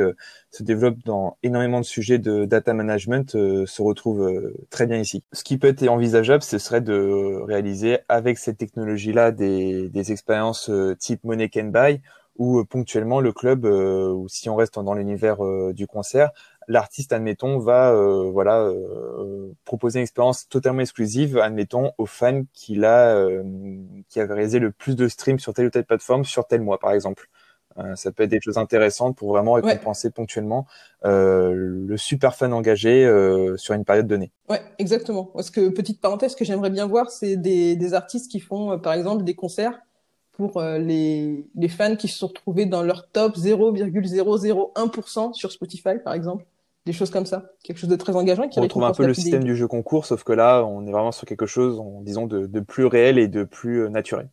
se 0.51 0.63
développe 0.63 0.97
dans 1.05 1.37
énormément 1.43 1.81
de 1.81 1.85
sujets 1.85 2.19
de 2.19 2.45
data 2.45 2.73
management 2.73 3.31
se 3.31 3.83
retrouve 3.83 4.53
très 4.71 4.87
bien 4.87 4.99
ici. 4.99 5.23
Ce 5.33 5.45
qui 5.45 5.59
peut 5.59 5.69
être 5.69 5.87
envisageable, 5.87 6.43
ce 6.43 6.59
serait 6.59 6.81
de 6.81 7.41
réaliser 7.45 7.99
avec 8.09 8.39
cette 8.39 8.59
technologie-là 8.59 9.31
des, 9.31 9.89
des 9.89 10.13
expériences 10.13 10.71
type 10.99 11.23
Money 11.25 11.49
Can 11.49 11.67
Buy 11.67 12.01
ou 12.37 12.65
ponctuellement 12.65 13.21
le 13.21 13.33
club, 13.33 13.65
ou 13.67 14.27
si 14.29 14.49
on 14.49 14.57
reste 14.57 14.79
dans 14.79 14.95
l'univers 14.95 15.39
du 15.75 15.87
concert, 15.87 16.31
l'artiste, 16.71 17.13
admettons, 17.13 17.59
va 17.59 17.93
euh, 17.93 18.31
voilà 18.31 18.61
euh, 18.61 19.53
proposer 19.65 19.99
une 19.99 20.05
expérience 20.05 20.49
totalement 20.49 20.81
exclusive, 20.81 21.37
admettons, 21.39 21.93
aux 21.99 22.07
fans 22.07 22.43
qui 22.53 22.83
a 22.85 23.17
euh, 23.17 23.43
qui 24.09 24.21
avait 24.21 24.35
réalisé 24.35 24.61
le 24.61 24.71
plus 24.71 24.95
de 24.95 25.09
streams 25.09 25.41
sur 25.41 25.53
telle 25.53 25.67
ou 25.67 25.71
telle 25.71 25.85
plateforme 25.85 26.25
sur 26.25 26.47
tel 26.47 26.63
mois, 26.63 26.79
par 26.79 26.93
exemple. 26.93 27.29
ça 27.95 28.13
peut 28.13 28.25
être 28.25 28.31
des 28.31 28.41
choses 28.41 28.59
intéressantes 28.59 29.17
pour 29.17 29.31
vraiment 29.31 29.53
récompenser 29.55 30.11
ponctuellement 30.11 30.67
le 31.03 31.97
super 31.97 32.35
fan 32.35 32.53
engagé 32.53 33.05
sur 33.57 33.75
une 33.75 33.85
période 33.85 34.07
donnée. 34.07 34.31
Ouais, 34.49 34.63
exactement. 34.79 35.25
Parce 35.25 35.51
que 35.51 35.71
petite 35.71 36.01
parenthèse, 36.01 36.35
que 36.35 36.45
j'aimerais 36.45 36.71
bien 36.71 36.87
voir, 36.87 37.11
c'est 37.11 37.37
des, 37.37 37.77
des 37.77 37.95
artistes 37.95 38.31
qui 38.31 38.41
font, 38.41 38.79
par 38.79 38.93
exemple, 38.93 39.25
des 39.25 39.35
concerts 39.35 39.81
pour 40.33 40.63
les, 40.63 41.47
les 41.55 41.69
fans 41.69 41.97
qui 41.97 42.09
se 42.09 42.19
sont 42.19 42.29
retrouvés 42.29 42.67
dans 42.67 42.83
leur 42.83 43.09
top 43.09 43.37
0,001% 43.37 45.33
sur 45.33 45.51
Spotify, 45.51 45.99
par 46.05 46.15
exemple 46.15 46.45
des 46.87 46.93
choses 46.93 47.11
comme 47.11 47.27
ça, 47.27 47.53
quelque 47.63 47.79
chose 47.79 47.91
de 47.91 47.97
très 47.97 48.17
engageant. 48.17 48.49
Qui 48.49 48.59
on 48.59 48.63
retrouve 48.63 48.85
un 48.85 48.93
peu 48.93 49.07
le 49.07 49.15
système 49.15 49.45
du 49.45 49.57
jeu 49.57 49.69
concours, 49.69 50.07
sauf 50.07 50.25
que 50.25 50.33
là, 50.33 50.65
on 50.65 50.87
est 50.87 50.93
vraiment 50.93 51.13
sur 51.13 51.27
quelque 51.27 51.47
chose, 51.47 51.81
disons, 52.03 52.27
de, 52.27 52.47
de, 52.47 52.61
plus 52.61 52.87
réel 52.87 53.19
et 53.19 53.29
de 53.29 53.45
plus 53.45 53.83
euh, 53.83 53.89
naturel. 53.89 54.31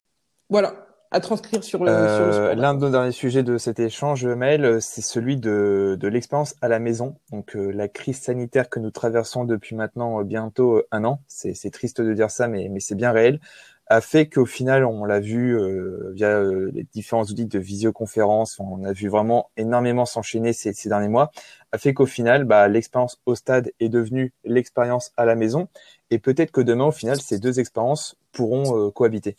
Voilà, 0.50 0.88
à 1.12 1.20
transcrire 1.20 1.64
sur 1.64 1.84
le. 1.84 1.92
Euh, 1.92 2.56
L'un 2.56 2.74
de 2.74 2.80
nos 2.80 2.90
derniers 2.90 3.12
sujets 3.12 3.44
de 3.44 3.58
cet 3.58 3.80
échange, 3.80 4.26
Maël, 4.26 4.82
c'est 4.82 5.02
celui 5.02 5.38
de, 5.38 5.98
de 6.00 6.08
l'expérience 6.08 6.56
à 6.62 6.68
la 6.68 6.80
maison. 6.80 7.16
Donc 7.32 7.56
euh, 7.56 7.72
la 7.72 7.88
crise 7.88 8.20
sanitaire 8.20 8.70
que 8.70 8.80
nous 8.80 8.92
traversons 8.92 9.46
depuis 9.46 9.76
maintenant 9.76 10.20
euh, 10.20 10.24
bientôt 10.24 10.84
un 10.92 11.06
an, 11.06 11.22
c'est 11.28 11.72
triste 11.72 12.02
de 12.02 12.14
dire 12.14 12.30
ça, 12.30 12.48
mais, 12.48 12.68
mais 12.70 12.80
c'est 12.80 12.96
bien 12.96 13.12
réel 13.12 13.40
a 13.90 14.02
fait 14.02 14.28
qu'au 14.28 14.46
final, 14.46 14.86
on 14.86 15.06
l'a 15.06 15.20
vu 15.20 15.58
euh, 15.58 16.12
via 16.14 16.30
euh, 16.30 16.72
les 16.74 16.84
différents 16.84 17.24
outils 17.24 17.46
de 17.46 17.60
visioconférence, 17.60 18.60
on 18.60 18.84
a 18.84 18.92
vu 18.92 19.08
vraiment 19.08 19.50
énormément 19.56 20.06
s'enchaîner 20.06 20.54
ces, 20.54 20.74
ces, 20.74 20.90
derniers 20.90 21.08
mois, 21.08 21.32
a 21.72 21.78
fait 21.78 21.94
qu'au 21.94 22.06
final, 22.06 22.44
bah, 22.44 22.68
l'expérience 22.68 23.22
au 23.26 23.36
stade 23.36 23.72
est 23.80 23.90
devenue 23.90 24.34
l'expérience 24.44 25.12
à 25.16 25.26
la 25.26 25.36
maison, 25.36 25.68
et 26.12 26.20
peut-être 26.20 26.52
que 26.52 26.62
demain, 26.62 26.86
au 26.86 26.92
final, 26.92 27.20
ces 27.22 27.40
deux 27.40 27.60
expériences 27.60 28.18
pourront 28.34 28.78
euh, 28.78 28.92
cohabiter. 28.92 29.36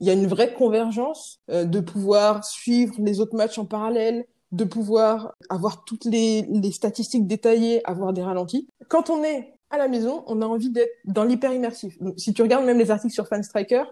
Il 0.00 0.06
y 0.06 0.10
a 0.10 0.14
une 0.14 0.26
vraie 0.26 0.54
convergence 0.54 1.40
de 1.48 1.78
pouvoir 1.78 2.42
suivre 2.42 2.94
les 3.00 3.20
autres 3.20 3.36
matchs 3.36 3.58
en 3.58 3.66
parallèle, 3.66 4.24
de 4.50 4.64
pouvoir 4.64 5.34
avoir 5.50 5.84
toutes 5.84 6.06
les, 6.06 6.40
les 6.48 6.72
statistiques 6.72 7.26
détaillées, 7.26 7.86
avoir 7.86 8.14
des 8.14 8.22
ralentis. 8.22 8.66
Quand 8.88 9.10
on 9.10 9.22
est 9.22 9.52
à 9.70 9.78
la 9.78 9.88
maison, 9.88 10.24
on 10.26 10.42
a 10.42 10.46
envie 10.46 10.70
d'être 10.70 10.92
dans 11.04 11.24
l'hyper 11.24 11.52
immersif. 11.52 11.96
si 12.16 12.34
tu 12.34 12.42
regardes 12.42 12.64
même 12.64 12.78
les 12.78 12.90
articles 12.90 13.14
sur 13.14 13.28
Fanstriker, 13.28 13.84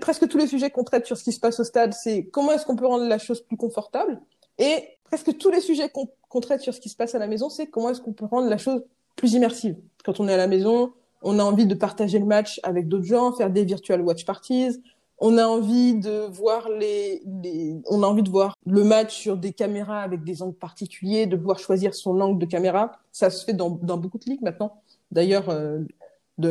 presque 0.00 0.28
tous 0.28 0.38
les 0.38 0.46
sujets 0.46 0.70
qu'on 0.70 0.84
traite 0.84 1.06
sur 1.06 1.16
ce 1.16 1.24
qui 1.24 1.32
se 1.32 1.40
passe 1.40 1.60
au 1.60 1.64
stade, 1.64 1.92
c'est 1.92 2.24
comment 2.26 2.52
est-ce 2.52 2.64
qu'on 2.64 2.76
peut 2.76 2.86
rendre 2.86 3.06
la 3.06 3.18
chose 3.18 3.40
plus 3.40 3.56
confortable. 3.56 4.20
Et 4.58 4.88
presque 5.04 5.36
tous 5.38 5.50
les 5.50 5.60
sujets 5.60 5.90
qu'on 5.90 6.40
traite 6.40 6.60
sur 6.60 6.74
ce 6.74 6.80
qui 6.80 6.88
se 6.88 6.96
passe 6.96 7.14
à 7.14 7.18
la 7.18 7.26
maison, 7.26 7.48
c'est 7.48 7.66
comment 7.66 7.90
est-ce 7.90 8.00
qu'on 8.00 8.12
peut 8.12 8.26
rendre 8.26 8.48
la 8.48 8.58
chose 8.58 8.82
plus 9.16 9.34
immersive. 9.34 9.76
Quand 10.04 10.20
on 10.20 10.28
est 10.28 10.34
à 10.34 10.36
la 10.36 10.46
maison, 10.46 10.92
on 11.22 11.38
a 11.38 11.42
envie 11.42 11.66
de 11.66 11.74
partager 11.74 12.18
le 12.18 12.24
match 12.24 12.60
avec 12.62 12.88
d'autres 12.88 13.04
gens, 13.04 13.32
faire 13.32 13.50
des 13.50 13.64
virtual 13.64 14.00
watch 14.00 14.24
parties, 14.24 14.80
on 15.18 15.38
a 15.38 15.46
envie 15.46 15.94
de 15.94 16.26
voir 16.30 16.68
les, 16.68 17.22
les, 17.42 17.76
on 17.86 18.02
a 18.02 18.06
envie 18.06 18.22
de 18.22 18.30
voir 18.30 18.56
le 18.66 18.84
match 18.84 19.16
sur 19.16 19.36
des 19.36 19.52
caméras 19.52 20.02
avec 20.02 20.24
des 20.24 20.42
angles 20.42 20.56
particuliers, 20.56 21.26
de 21.26 21.36
pouvoir 21.36 21.58
choisir 21.58 21.94
son 21.94 22.20
angle 22.20 22.38
de 22.38 22.46
caméra. 22.46 22.98
Ça 23.12 23.30
se 23.30 23.44
fait 23.44 23.54
dans, 23.54 23.70
dans 23.70 23.98
beaucoup 23.98 24.18
de 24.18 24.24
ligues 24.24 24.42
maintenant. 24.42 24.80
D'ailleurs, 25.10 25.48
euh, 25.48 25.80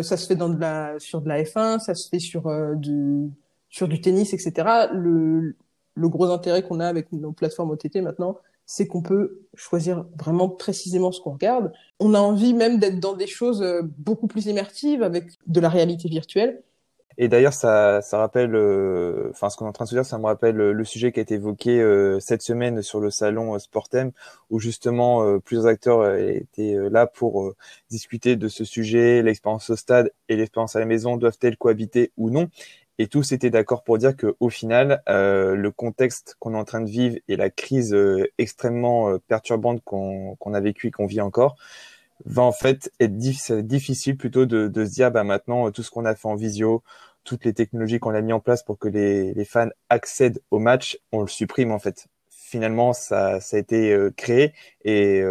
ça 0.02 0.18
se 0.18 0.28
fait 0.28 0.36
dans 0.36 0.50
de 0.50 0.60
la, 0.60 1.00
sur 1.00 1.22
de 1.22 1.30
la 1.30 1.44
F1, 1.44 1.80
ça 1.80 1.96
se 1.96 2.10
fait 2.10 2.20
sur 2.20 2.52
du, 2.76 3.30
sur 3.70 3.88
du 3.88 4.02
tennis, 4.02 4.34
etc. 4.34 4.90
Le, 4.94 5.56
le 5.98 6.10
gros 6.10 6.26
intérêt 6.26 6.64
qu'on 6.64 6.80
a 6.80 6.88
avec 6.88 7.12
nos 7.12 7.32
plateformes 7.32 7.72
OTT 7.72 7.98
maintenant, 8.02 8.38
c'est 8.66 8.86
qu'on 8.86 9.02
peut 9.02 9.40
choisir 9.56 10.06
vraiment 10.18 10.50
précisément 10.50 11.12
ce 11.12 11.22
qu'on 11.22 11.32
regarde. 11.32 11.72
On 12.00 12.14
a 12.14 12.20
envie 12.20 12.54
même 12.54 12.80
d'être 12.80 13.00
dans 13.00 13.16
des 13.16 13.28
choses 13.28 13.62
euh, 13.62 13.82
beaucoup 13.98 14.28
plus 14.28 14.46
immersives 14.46 15.02
avec 15.02 15.32
de 15.48 15.60
la 15.60 15.70
réalité 15.70 16.10
virtuelle. 16.10 16.62
Et 17.18 17.28
d'ailleurs, 17.30 17.54
ça, 17.54 18.02
ça 18.02 18.20
rappelle, 18.20 18.56
euh, 18.56 19.30
enfin, 19.32 19.50
ce 19.50 19.58
qu'on 19.58 19.66
est 19.66 19.70
en 19.70 19.74
train 19.74 19.86
de 19.86 19.90
se 19.90 19.96
dire, 19.96 20.06
ça 20.06 20.18
me 20.20 20.26
rappelle 20.26 20.60
euh, 20.62 20.72
le 20.72 20.84
sujet 20.86 21.12
qui 21.12 21.20
a 21.20 21.24
été 21.24 21.36
évoqué 21.36 21.84
cette 22.20 22.42
semaine 22.42 22.82
sur 22.82 23.00
le 23.00 23.10
salon 23.10 23.58
Sportem, 23.60 24.12
où 24.50 24.60
justement 24.60 25.40
plusieurs 25.40 25.68
acteurs 25.68 26.16
étaient 26.16 26.76
là 26.92 27.08
pour 27.08 27.54
discuter 27.90 28.36
de 28.36 28.48
ce 28.48 28.64
sujet, 28.64 29.22
l'expérience 29.24 29.70
au 29.70 29.76
stade 29.76 30.12
et 30.30 30.36
l'expérience 30.36 30.76
à 30.76 30.80
la 30.80 30.86
maison 30.86 31.18
doivent-elles 31.18 31.58
cohabiter 31.58 32.12
ou 32.18 32.30
non. 32.30 32.50
Et 33.00 33.08
tous 33.08 33.32
étaient 33.32 33.52
d'accord 33.52 33.84
pour 33.84 33.98
dire 34.00 34.16
que 34.16 34.36
au 34.40 34.50
final, 34.50 35.04
euh, 35.08 35.56
le 35.56 35.72
contexte 35.72 36.36
qu'on 36.40 36.56
est 36.56 36.58
en 36.58 36.64
train 36.64 36.82
de 36.82 36.90
vivre 36.90 37.18
et 37.28 37.36
la 37.36 37.52
crise 37.52 37.94
euh, 37.94 38.26
extrêmement 38.40 39.10
euh, 39.10 39.20
perturbante 39.20 39.84
qu'on 39.84 40.36
a 40.54 40.60
vécue 40.60 40.88
et 40.88 40.92
qu'on 40.92 41.06
vit 41.06 41.22
encore, 41.22 41.58
va 42.26 42.44
en 42.44 42.52
fait 42.52 42.92
être 43.00 43.18
difficile 43.18 44.18
plutôt 44.18 44.46
de, 44.46 44.68
de, 44.68 44.86
se 44.86 44.92
dire 44.92 45.12
bah 45.12 45.24
maintenant 45.24 45.72
tout 45.72 45.84
ce 45.84 45.92
qu'on 45.92 46.06
a 46.06 46.16
fait 46.16 46.28
en 46.28 46.36
visio, 46.36 46.84
toutes 47.24 47.46
les 47.46 47.54
technologies 47.54 48.00
qu'on 48.00 48.14
a 48.14 48.22
mis 48.22 48.34
en 48.34 48.40
place 48.40 48.64
pour 48.64 48.78
que 48.80 48.88
les, 48.88 49.34
les, 49.34 49.46
fans 49.46 49.70
accèdent 49.90 50.42
au 50.52 50.60
match, 50.60 51.00
on 51.12 51.22
le 51.22 51.28
supprime 51.28 51.72
en 51.72 51.80
fait. 51.80 52.08
Finalement, 52.30 52.94
ça, 52.94 53.42
ça 53.42 53.58
a 53.58 53.60
été 53.60 53.94
créé 54.16 54.54
et 54.86 55.22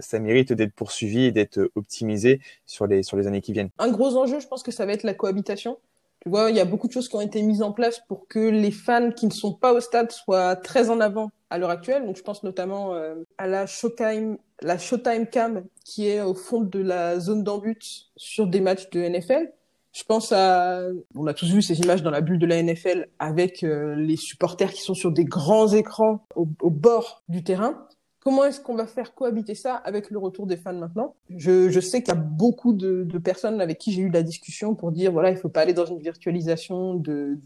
ça 0.00 0.18
mérite 0.18 0.52
d'être 0.52 0.74
poursuivi 0.74 1.26
et 1.26 1.30
d'être 1.30 1.70
optimisé 1.76 2.40
sur 2.66 2.88
les 2.88 3.04
sur 3.04 3.16
les 3.16 3.28
années 3.28 3.40
qui 3.40 3.52
viennent. 3.52 3.70
Un 3.78 3.92
gros 3.92 4.16
enjeu, 4.16 4.40
je 4.40 4.48
pense 4.48 4.64
que 4.64 4.72
ça 4.72 4.84
va 4.84 4.92
être 4.92 5.04
la 5.04 5.14
cohabitation 5.14 5.78
tu 6.26 6.30
vois, 6.30 6.50
il 6.50 6.56
y 6.56 6.60
a 6.60 6.64
beaucoup 6.64 6.88
de 6.88 6.92
choses 6.92 7.08
qui 7.08 7.14
ont 7.14 7.20
été 7.20 7.40
mises 7.40 7.62
en 7.62 7.70
place 7.70 8.00
pour 8.00 8.26
que 8.26 8.40
les 8.40 8.72
fans 8.72 9.12
qui 9.12 9.26
ne 9.26 9.32
sont 9.32 9.52
pas 9.52 9.72
au 9.72 9.78
stade 9.78 10.10
soient 10.10 10.56
très 10.56 10.90
en 10.90 10.98
avant 10.98 11.30
à 11.50 11.58
l'heure 11.58 11.70
actuelle. 11.70 12.04
Donc, 12.04 12.16
je 12.16 12.22
pense 12.22 12.42
notamment 12.42 12.94
euh, 12.94 13.14
à 13.38 13.46
la 13.46 13.66
Showtime, 13.66 14.36
la 14.62 14.78
Showtime 14.78 15.26
Cam 15.26 15.64
qui 15.84 16.08
est 16.08 16.20
au 16.20 16.34
fond 16.34 16.60
de 16.60 16.78
la 16.78 17.20
zone 17.20 17.42
d'embut 17.42 18.10
sur 18.16 18.46
des 18.46 18.60
matchs 18.60 18.90
de 18.90 19.00
NFL. 19.00 19.52
Je 19.92 20.04
pense 20.04 20.32
à, 20.32 20.82
on 21.14 21.26
a 21.26 21.32
tous 21.32 21.50
vu 21.50 21.62
ces 21.62 21.80
images 21.80 22.02
dans 22.02 22.10
la 22.10 22.20
bulle 22.20 22.38
de 22.38 22.46
la 22.46 22.62
NFL 22.62 23.08
avec 23.18 23.62
euh, 23.62 23.94
les 23.94 24.16
supporters 24.16 24.72
qui 24.72 24.82
sont 24.82 24.94
sur 24.94 25.10
des 25.10 25.24
grands 25.24 25.72
écrans 25.72 26.26
au, 26.34 26.46
au 26.60 26.70
bord 26.70 27.22
du 27.28 27.42
terrain. 27.42 27.86
Comment 28.20 28.44
est-ce 28.44 28.60
qu'on 28.60 28.74
va 28.74 28.86
faire 28.86 29.14
cohabiter 29.14 29.54
ça 29.54 29.74
avec 29.76 30.10
le 30.10 30.18
retour 30.18 30.46
des 30.46 30.56
fans 30.56 30.74
maintenant? 30.74 31.14
Je, 31.30 31.70
je, 31.70 31.80
sais 31.80 32.02
qu'il 32.02 32.12
y 32.12 32.16
a 32.16 32.20
beaucoup 32.20 32.72
de, 32.72 33.04
de 33.04 33.18
personnes 33.18 33.60
avec 33.60 33.78
qui 33.78 33.92
j'ai 33.92 34.02
eu 34.02 34.10
la 34.10 34.22
discussion 34.22 34.74
pour 34.74 34.90
dire 34.90 35.12
voilà, 35.12 35.30
il 35.30 35.36
faut 35.36 35.48
pas 35.48 35.60
aller 35.60 35.74
dans 35.74 35.86
une 35.86 36.00
virtualisation 36.00 36.94
de, 36.94 37.38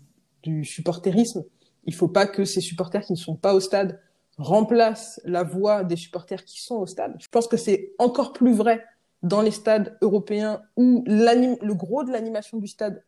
du 0.43 0.65
supporterisme. 0.65 1.45
Il 1.85 1.95
faut 1.95 2.09
pas 2.09 2.27
que 2.27 2.45
ces 2.45 2.61
supporters 2.61 3.03
qui 3.03 3.13
ne 3.13 3.19
sont 3.19 3.37
pas 3.37 3.55
au 3.55 3.61
stade 3.61 4.01
remplacent 4.41 5.21
la 5.25 5.43
voix 5.43 5.85
des 5.85 5.97
supporters 5.97 6.45
qui 6.45 6.63
sont 6.63 6.77
au 6.77 6.87
stade. 6.87 7.15
Je 7.19 7.29
pense 7.29 7.47
que 7.47 7.57
c'est 7.57 7.93
encore 7.99 8.33
plus 8.33 8.55
vrai 8.55 8.85
dans 9.23 9.43
les 9.43 9.51
stades 9.51 9.99
européens 10.01 10.63
où 10.77 11.05
le 11.07 11.73
gros 11.73 12.05
de 12.05 12.11
l'animation 12.11 12.59
du 12.59 12.67
stade 12.67 13.05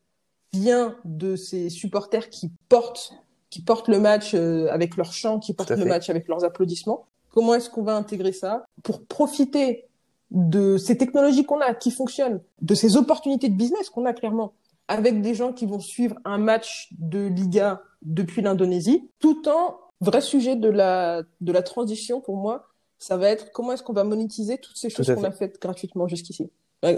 vient 0.53 0.97
de 1.05 1.35
ces 1.35 1.71
supporters 1.71 2.29
qui 2.29 2.53
portent 2.69 3.15
qui 3.49 3.61
portent 3.61 3.89
le 3.89 4.01
match 4.01 4.33
euh, 4.33 4.67
avec 4.71 4.97
leurs 4.97 5.13
chants, 5.13 5.39
qui 5.39 5.53
portent 5.53 5.73
le 5.73 5.85
match 5.85 6.09
avec 6.09 6.27
leurs 6.27 6.43
applaudissements. 6.43 7.05
Comment 7.35 7.53
est-ce 7.53 7.69
qu'on 7.69 7.83
va 7.83 7.95
intégrer 7.95 8.33
ça 8.33 8.65
pour 8.83 9.05
profiter 9.05 9.85
de 10.31 10.79
ces 10.79 10.97
technologies 10.97 11.45
qu'on 11.45 11.61
a, 11.61 11.75
qui 11.75 11.91
fonctionnent, 11.91 12.41
de 12.63 12.75
ces 12.75 12.97
opportunités 12.97 13.51
de 13.51 13.55
business 13.55 13.91
qu'on 13.91 14.07
a 14.07 14.15
clairement, 14.15 14.55
avec 14.89 15.21
des 15.21 15.35
gens 15.35 15.53
qui 15.53 15.67
vont 15.67 15.81
suivre 15.81 16.17
un 16.25 16.39
match 16.39 16.89
de 16.99 17.27
Liga 17.27 17.83
depuis 18.01 18.41
l'Indonésie, 18.41 19.11
tout 19.19 19.47
en 19.51 19.77
vrai 20.03 20.21
sujet 20.21 20.57
de 20.57 20.69
la, 20.69 21.23
de 21.41 21.53
la 21.53 21.63
transition 21.63 22.21
pour 22.21 22.37
moi, 22.37 22.69
ça 22.99 23.17
va 23.17 23.29
être 23.29 23.53
comment 23.53 23.73
est-ce 23.73 23.83
qu'on 23.83 23.93
va 23.93 24.05
monétiser 24.05 24.59
toutes 24.59 24.77
ces 24.77 24.91
choses 24.91 25.13
qu'on 25.15 25.25
a 25.25 25.33
faites 25.33 25.61
gratuitement 25.61 26.07
jusqu'ici. 26.07 26.51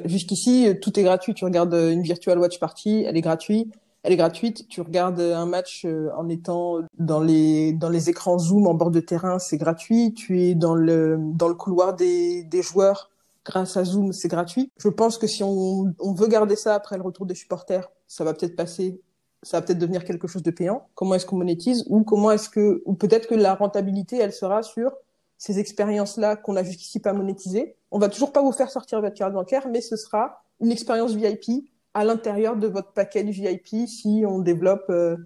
Jusqu'ici, 0.07 0.75
tout 0.81 0.99
est 0.99 1.03
gratuit. 1.03 1.35
Tu 1.35 1.45
regardes 1.45 1.75
une 1.75 2.03
virtual 2.03 2.39
watch 2.39 2.59
party, 2.59 3.05
elle 3.07 3.17
est 3.17 3.23
gratuite 3.23 3.75
elle 4.05 4.13
est 4.13 4.17
gratuite. 4.17 4.69
Tu 4.69 4.83
regardes 4.83 5.19
un 5.19 5.47
match 5.47 5.85
euh, 5.87 6.11
en 6.17 6.29
étant 6.29 6.81
dans 6.99 7.21
les 7.21 7.73
dans 7.73 7.89
les 7.89 8.11
écrans 8.11 8.39
Zoom 8.39 8.67
en 8.67 8.75
bord 8.75 8.91
de 8.91 9.01
terrain, 9.01 9.39
c'est 9.39 9.57
gratuit. 9.57 10.13
Tu 10.15 10.43
es 10.43 10.55
dans 10.55 10.75
le 10.75 11.17
dans 11.19 11.49
le 11.49 11.55
couloir 11.55 11.95
des 11.95 12.45
des 12.45 12.63
joueurs 12.63 13.11
grâce 13.45 13.77
à 13.77 13.85
Zoom, 13.85 14.13
c'est 14.13 14.29
gratuit. 14.29 14.71
Je 14.79 14.89
pense 14.89 15.19
que 15.19 15.27
si 15.27 15.43
on, 15.43 15.95
on 15.99 16.13
veut 16.13 16.29
garder 16.29 16.57
ça 16.57 16.75
après 16.75 16.97
le 16.97 17.03
retour 17.03 17.27
des 17.27 17.35
supporters, 17.35 17.91
ça 18.07 18.25
va 18.25 18.33
peut-être 18.33 18.57
passer, 18.57 19.01
ça 19.45 19.59
va 19.59 19.67
peut-être 19.67 19.79
devenir 19.79 20.05
quelque 20.05 20.27
chose 20.27 20.43
de 20.43 20.51
payant. 20.51 20.89
Comment 20.95 21.15
est-ce 21.15 21.27
qu'on 21.27 21.37
monétise 21.37 21.85
ou 21.89 22.03
comment 22.03 22.31
est-ce 22.31 22.49
que 22.49 22.83
ou 22.87 22.95
peut-être 22.95 23.29
que 23.29 23.35
la 23.35 23.55
rentabilité, 23.55 24.19
elle 24.19 24.33
sera 24.33 24.63
sur 24.63 24.93
ces 25.39 25.59
expériences-là 25.59 26.37
qu'on 26.37 26.57
a 26.57 26.63
jusqu'ici 26.63 27.01
pas 27.01 27.13
monétisées. 27.13 27.77
On 27.91 27.99
va 27.99 28.09
toujours 28.09 28.33
pas 28.33 28.43
vous 28.43 28.53
faire 28.53 28.71
sortir 28.71 29.01
votre 29.01 29.15
carte 29.15 29.35
bancaire, 29.35 29.69
mais 29.69 29.81
ce 29.81 29.97
sera 29.97 30.43
une 30.61 30.73
expérience 30.73 31.15
VIP 31.15 31.69
à 31.93 32.05
l'intérieur 32.05 32.57
de 32.57 32.67
votre 32.67 32.93
package 32.93 33.39
VIP 33.39 33.87
si 33.87 34.25
on 34.27 34.39
développe 34.39 34.87
euh, 34.91 35.17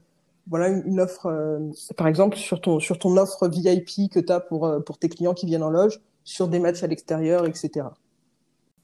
voilà 0.48 0.68
une, 0.68 1.00
offre 1.00 1.26
euh, 1.26 1.58
par 1.96 2.08
exemple 2.08 2.36
sur 2.36 2.60
ton 2.60 2.80
sur 2.80 2.98
ton 2.98 3.16
offre 3.16 3.48
VIP 3.48 4.10
que 4.10 4.20
tu 4.20 4.32
as 4.32 4.40
pour 4.40 4.66
euh, 4.66 4.80
pour 4.80 4.98
tes 4.98 5.08
clients 5.08 5.34
qui 5.34 5.46
viennent 5.46 5.62
en 5.62 5.70
loge 5.70 6.00
sur 6.24 6.48
des 6.48 6.58
matchs 6.58 6.82
à 6.82 6.86
l'extérieur 6.86 7.46
etc. 7.46 7.86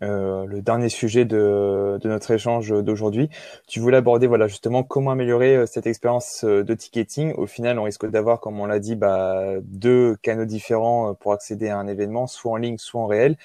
Euh, 0.02 0.44
le 0.46 0.60
dernier 0.60 0.88
sujet 0.88 1.24
de, 1.24 1.98
de 2.00 2.08
notre 2.08 2.30
échange 2.30 2.70
d'aujourd'hui. 2.70 3.30
Tu 3.66 3.80
voulais 3.80 3.96
aborder 3.96 4.26
voilà 4.26 4.46
justement 4.46 4.82
comment 4.82 5.12
améliorer 5.12 5.66
cette 5.66 5.86
expérience 5.86 6.44
de 6.44 6.74
ticketing. 6.74 7.32
Au 7.34 7.46
final, 7.46 7.78
on 7.78 7.84
risque 7.84 8.04
d'avoir, 8.06 8.40
comme 8.40 8.58
on 8.60 8.66
l'a 8.66 8.80
dit, 8.80 8.96
bah, 8.96 9.54
deux 9.62 10.16
canaux 10.16 10.44
différents 10.44 11.14
pour 11.14 11.32
accéder 11.32 11.68
à 11.68 11.78
un 11.78 11.86
événement, 11.86 12.26
soit 12.26 12.52
en 12.52 12.56
ligne, 12.56 12.78
soit 12.78 13.00
en 13.00 13.06
réel 13.06 13.36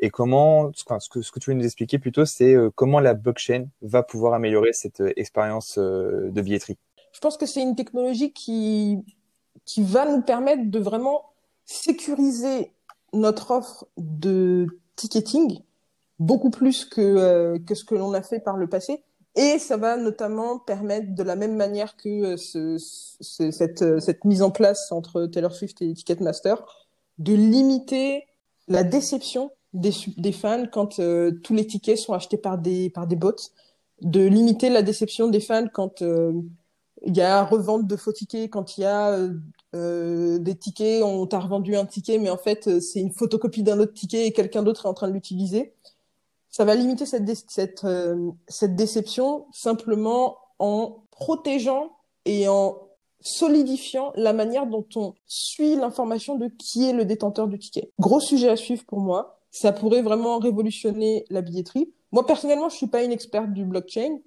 et 0.00 0.10
comment, 0.10 0.70
ce 0.74 1.08
que, 1.08 1.22
ce 1.22 1.32
que 1.32 1.40
tu 1.40 1.50
veux 1.50 1.56
nous 1.56 1.64
expliquer 1.64 1.98
plutôt, 1.98 2.24
c'est 2.24 2.54
euh, 2.54 2.70
comment 2.74 3.00
la 3.00 3.14
blockchain 3.14 3.66
va 3.82 4.02
pouvoir 4.02 4.34
améliorer 4.34 4.72
cette 4.72 5.00
euh, 5.00 5.12
expérience 5.16 5.78
euh, 5.78 6.30
de 6.30 6.40
billetterie. 6.40 6.78
Je 7.12 7.20
pense 7.20 7.36
que 7.36 7.46
c'est 7.46 7.62
une 7.62 7.74
technologie 7.74 8.32
qui, 8.32 8.98
qui 9.64 9.82
va 9.82 10.06
nous 10.06 10.22
permettre 10.22 10.70
de 10.70 10.78
vraiment 10.78 11.24
sécuriser 11.64 12.72
notre 13.12 13.50
offre 13.50 13.86
de 13.96 14.66
ticketing 14.94 15.60
beaucoup 16.18 16.50
plus 16.50 16.84
que, 16.84 17.58
que 17.58 17.74
ce 17.74 17.84
que 17.84 17.94
l'on 17.94 18.12
a 18.12 18.22
fait 18.22 18.40
par 18.40 18.56
le 18.56 18.68
passé. 18.68 19.02
Et 19.36 19.58
ça 19.58 19.76
va 19.76 19.96
notamment 19.96 20.58
permettre, 20.58 21.14
de 21.14 21.22
la 21.22 21.36
même 21.36 21.54
manière 21.54 21.96
que 21.96 22.36
ce, 22.36 22.76
cette, 23.20 24.00
cette 24.00 24.24
mise 24.24 24.42
en 24.42 24.50
place 24.50 24.90
entre 24.90 25.26
Taylor 25.26 25.54
Swift 25.54 25.80
et 25.80 25.94
Ticketmaster, 25.94 26.56
de 27.18 27.34
limiter 27.34 28.24
la 28.68 28.82
déception 28.82 29.50
des, 29.72 29.92
des 30.16 30.32
fans 30.32 30.66
quand 30.70 30.98
euh, 30.98 31.32
tous 31.42 31.54
les 31.54 31.66
tickets 31.66 31.98
sont 31.98 32.12
achetés 32.14 32.36
par 32.36 32.58
des, 32.58 32.90
par 32.90 33.06
des 33.06 33.16
bots, 33.16 33.32
de 34.00 34.24
limiter 34.24 34.70
la 34.70 34.82
déception 34.82 35.28
des 35.28 35.40
fans 35.40 35.66
quand 35.72 36.02
euh, 36.02 36.32
il 37.06 37.16
y 37.16 37.20
a 37.20 37.44
revente 37.44 37.86
de 37.86 37.96
faux 37.96 38.12
tickets, 38.12 38.50
quand 38.50 38.76
il 38.76 38.82
y 38.82 38.84
a 38.84 39.16
euh, 39.74 40.38
des 40.38 40.56
tickets, 40.56 41.02
on 41.02 41.26
t'a 41.26 41.38
revendu 41.38 41.76
un 41.76 41.84
ticket, 41.84 42.18
mais 42.18 42.30
en 42.30 42.38
fait 42.38 42.80
c'est 42.80 43.00
une 43.00 43.12
photocopie 43.12 43.62
d'un 43.62 43.78
autre 43.78 43.94
ticket 43.94 44.26
et 44.26 44.32
quelqu'un 44.32 44.62
d'autre 44.62 44.86
est 44.86 44.88
en 44.88 44.94
train 44.94 45.08
de 45.08 45.12
l'utiliser. 45.12 45.74
Ça 46.50 46.64
va 46.64 46.74
limiter 46.74 47.06
cette, 47.06 47.28
cette, 47.48 47.86
cette 48.48 48.76
déception 48.76 49.46
simplement 49.52 50.38
en 50.58 51.04
protégeant 51.10 51.90
et 52.24 52.48
en 52.48 52.78
solidifiant 53.20 54.12
la 54.14 54.32
manière 54.32 54.66
dont 54.66 54.86
on 54.96 55.14
suit 55.26 55.76
l'information 55.76 56.36
de 56.36 56.48
qui 56.48 56.88
est 56.88 56.92
le 56.92 57.04
détenteur 57.04 57.48
du 57.48 57.58
ticket. 57.58 57.92
Gros 57.98 58.20
sujet 58.20 58.48
à 58.48 58.56
suivre 58.56 58.84
pour 58.86 59.00
moi 59.00 59.38
ça 59.50 59.72
pourrait 59.72 60.02
vraiment 60.02 60.38
révolutionner 60.38 61.24
la 61.30 61.40
billetterie. 61.40 61.92
Moi, 62.12 62.26
personnellement, 62.26 62.68
je 62.68 62.76
suis 62.76 62.86
pas 62.86 63.02
une 63.02 63.12
experte 63.12 63.52
du 63.52 63.64
blockchain. 63.64 64.18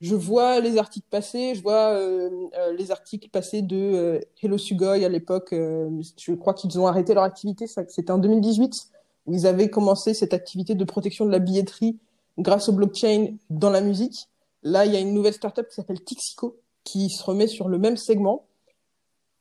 Je 0.00 0.14
vois 0.14 0.60
les 0.60 0.76
articles 0.76 1.08
passer, 1.10 1.54
je 1.54 1.62
vois 1.62 1.94
euh, 1.94 2.28
euh, 2.58 2.72
les 2.74 2.90
articles 2.90 3.30
passer 3.30 3.62
de 3.62 3.76
euh, 3.76 4.20
Hello 4.42 4.58
Sugoi 4.58 4.92
à 4.92 5.08
l'époque. 5.08 5.48
je 5.52 6.34
crois 6.34 6.52
qu'ils 6.52 6.78
ont 6.78 6.86
arrêté 6.86 7.14
leur 7.14 7.22
activité. 7.22 7.66
C'était 7.66 8.10
en 8.10 8.18
2018 8.18 8.90
où 9.26 9.34
ils 9.34 9.46
avaient 9.46 9.70
commencé 9.70 10.14
cette 10.14 10.34
activité 10.34 10.74
de 10.74 10.84
protection 10.84 11.26
de 11.26 11.30
la 11.30 11.38
billetterie 11.38 11.98
grâce 12.38 12.68
au 12.68 12.72
blockchain 12.72 13.36
dans 13.50 13.70
la 13.70 13.80
musique. 13.80 14.28
Là, 14.62 14.86
il 14.86 14.92
y 14.92 14.96
a 14.96 15.00
une 15.00 15.14
nouvelle 15.14 15.34
startup 15.34 15.68
qui 15.68 15.74
s'appelle 15.74 16.02
Tixico 16.02 16.58
qui 16.84 17.10
se 17.10 17.22
remet 17.22 17.48
sur 17.48 17.68
le 17.68 17.78
même 17.78 17.96
segment. 17.96 18.46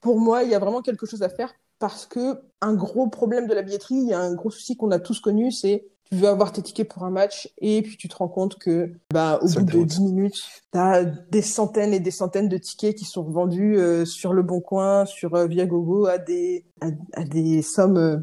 Pour 0.02 0.20
moi, 0.20 0.44
il 0.44 0.50
y 0.50 0.56
a 0.56 0.60
vraiment 0.60 0.82
quelque 0.82 1.06
chose 1.06 1.24
à 1.24 1.30
faire 1.30 1.54
parce 1.80 2.06
que 2.06 2.42
un 2.62 2.74
gros 2.74 3.08
problème 3.08 3.48
de 3.48 3.54
la 3.54 3.62
billetterie, 3.62 3.96
il 3.96 4.08
y 4.08 4.14
a 4.14 4.20
un 4.20 4.34
gros 4.34 4.50
souci 4.50 4.76
qu'on 4.76 4.92
a 4.92 5.00
tous 5.00 5.20
connu, 5.20 5.52
c'est 5.52 5.88
tu 6.10 6.16
veux 6.16 6.28
avoir 6.28 6.52
tes 6.52 6.62
tickets 6.62 6.88
pour 6.88 7.04
un 7.04 7.10
match 7.10 7.52
et 7.58 7.82
puis 7.82 7.98
tu 7.98 8.08
te 8.08 8.16
rends 8.16 8.28
compte 8.28 8.60
que 8.60 8.92
bah 9.12 9.40
au 9.42 9.48
bout 9.48 9.64
de 9.64 9.84
10 9.84 10.02
minutes, 10.02 10.42
tu 10.72 10.78
as 10.78 11.04
des 11.04 11.42
centaines 11.42 11.94
et 11.94 12.00
des 12.00 12.12
centaines 12.12 12.48
de 12.48 12.58
tickets 12.58 12.96
qui 12.96 13.06
sont 13.06 13.24
vendus 13.24 13.78
euh, 13.78 14.06
sur 14.06 14.32
le 14.32 14.44
Bon 14.44 14.62
Coin, 14.62 15.06
sur 15.06 15.36
euh, 15.36 15.48
Viagogo 15.48 16.06
à 16.06 16.18
des 16.20 16.66
à, 16.82 17.24
des 17.24 17.62
sommes 17.64 17.98
euh, 17.98 18.18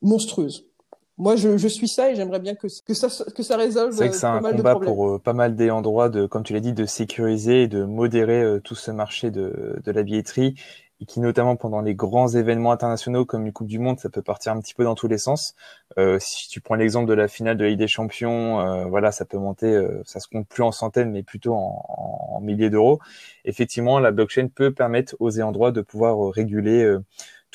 monstrueuses. 0.00 0.66
Moi, 1.18 1.36
je, 1.36 1.56
je, 1.56 1.68
suis 1.68 1.88
ça 1.88 2.10
et 2.10 2.14
j'aimerais 2.14 2.40
bien 2.40 2.54
que, 2.54 2.66
que, 2.86 2.94
ça, 2.94 3.08
que 3.34 3.42
ça 3.42 3.56
résolve. 3.56 3.92
C'est 3.92 3.98
vrai 3.98 4.10
que 4.10 4.16
c'est 4.16 4.26
un 4.26 4.40
combat 4.40 4.76
pour 4.76 5.20
pas 5.20 5.32
mal 5.32 5.56
des 5.56 5.70
endroits 5.70 6.08
de, 6.08 6.26
comme 6.26 6.42
tu 6.42 6.52
l'as 6.52 6.60
dit, 6.60 6.72
de 6.72 6.86
sécuriser 6.86 7.62
et 7.62 7.68
de 7.68 7.84
modérer 7.84 8.58
tout 8.62 8.74
ce 8.74 8.90
marché 8.90 9.30
de, 9.30 9.80
de 9.82 9.92
la 9.92 10.02
billetterie 10.02 10.54
et 11.00 11.04
qui 11.04 11.20
notamment 11.20 11.56
pendant 11.56 11.80
les 11.80 11.94
grands 11.94 12.28
événements 12.28 12.72
internationaux 12.72 13.24
comme 13.24 13.46
une 13.46 13.52
Coupe 13.52 13.66
du 13.66 13.78
Monde, 13.78 13.98
ça 13.98 14.08
peut 14.08 14.22
partir 14.22 14.52
un 14.52 14.60
petit 14.60 14.74
peu 14.74 14.84
dans 14.84 14.94
tous 14.94 15.08
les 15.08 15.18
sens. 15.18 15.54
Euh, 15.98 16.18
si 16.20 16.48
tu 16.48 16.60
prends 16.60 16.74
l'exemple 16.74 17.08
de 17.08 17.14
la 17.14 17.28
finale 17.28 17.56
de 17.56 17.64
la 17.64 17.70
Ligue 17.70 17.78
des 17.78 17.88
Champions, 17.88 18.60
euh, 18.60 18.84
voilà, 18.86 19.12
ça 19.12 19.24
peut 19.24 19.36
monter, 19.36 19.66
euh, 19.66 20.02
ça 20.04 20.20
se 20.20 20.28
compte 20.28 20.48
plus 20.48 20.62
en 20.62 20.72
centaines, 20.72 21.10
mais 21.10 21.22
plutôt 21.22 21.54
en, 21.54 21.84
en 22.36 22.40
milliers 22.40 22.70
d'euros. 22.70 23.00
Effectivement, 23.44 23.98
la 23.98 24.10
blockchain 24.10 24.48
peut 24.48 24.72
permettre 24.72 25.16
aux 25.20 25.30
ayants 25.36 25.52
droit 25.52 25.70
de 25.70 25.82
pouvoir 25.82 26.30
réguler 26.30 26.82
euh, 26.82 27.04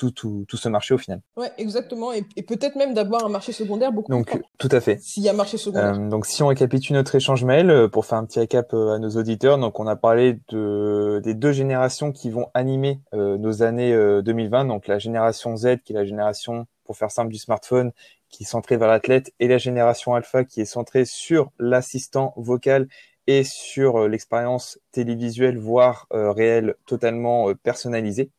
tout, 0.01 0.11
tout, 0.11 0.45
tout, 0.47 0.57
ce 0.57 0.67
marché 0.67 0.95
au 0.95 0.97
final. 0.97 1.21
Ouais, 1.37 1.51
exactement. 1.59 2.11
Et, 2.11 2.25
et 2.35 2.41
peut-être 2.41 2.75
même 2.75 2.95
d'avoir 2.95 3.23
un 3.23 3.29
marché 3.29 3.51
secondaire 3.51 3.91
beaucoup 3.91 4.11
donc, 4.11 4.31
plus 4.31 4.41
Tout 4.57 4.69
à 4.71 4.81
fait. 4.81 4.99
S'il 4.99 5.21
y 5.21 5.29
a 5.29 5.33
marché 5.33 5.57
secondaire. 5.57 5.93
Euh, 5.93 6.09
donc, 6.09 6.25
si 6.25 6.41
on 6.41 6.47
récapitule 6.47 6.95
notre 6.95 7.13
échange 7.13 7.43
mail, 7.43 7.69
euh, 7.69 7.87
pour 7.87 8.07
faire 8.07 8.17
un 8.17 8.25
petit 8.25 8.39
récap 8.39 8.73
euh, 8.73 8.95
à 8.95 8.99
nos 8.99 9.11
auditeurs, 9.11 9.59
donc 9.59 9.79
on 9.79 9.85
a 9.85 9.95
parlé 9.95 10.39
de, 10.49 11.21
des 11.23 11.35
deux 11.35 11.51
générations 11.51 12.11
qui 12.11 12.31
vont 12.31 12.47
animer 12.55 12.99
euh, 13.13 13.37
nos 13.37 13.61
années 13.61 13.95
2020. 14.23 14.65
Donc, 14.65 14.87
la 14.87 14.97
génération 14.97 15.55
Z, 15.55 15.77
qui 15.85 15.93
est 15.93 15.95
la 15.95 16.05
génération, 16.05 16.65
pour 16.83 16.97
faire 16.97 17.11
simple, 17.11 17.31
du 17.31 17.37
smartphone, 17.37 17.91
qui 18.29 18.43
est 18.43 18.47
centrée 18.47 18.77
vers 18.77 18.87
l'athlète, 18.87 19.31
et 19.39 19.47
la 19.47 19.59
génération 19.59 20.15
Alpha, 20.15 20.45
qui 20.45 20.61
est 20.61 20.65
centrée 20.65 21.05
sur 21.05 21.51
l'assistant 21.59 22.33
vocal 22.37 22.87
et 23.27 23.43
sur 23.43 24.07
l'expérience 24.07 24.79
télévisuelle, 24.91 25.59
voire 25.59 26.07
réelle, 26.11 26.73
totalement 26.87 27.53
personnalisée. 27.61 28.31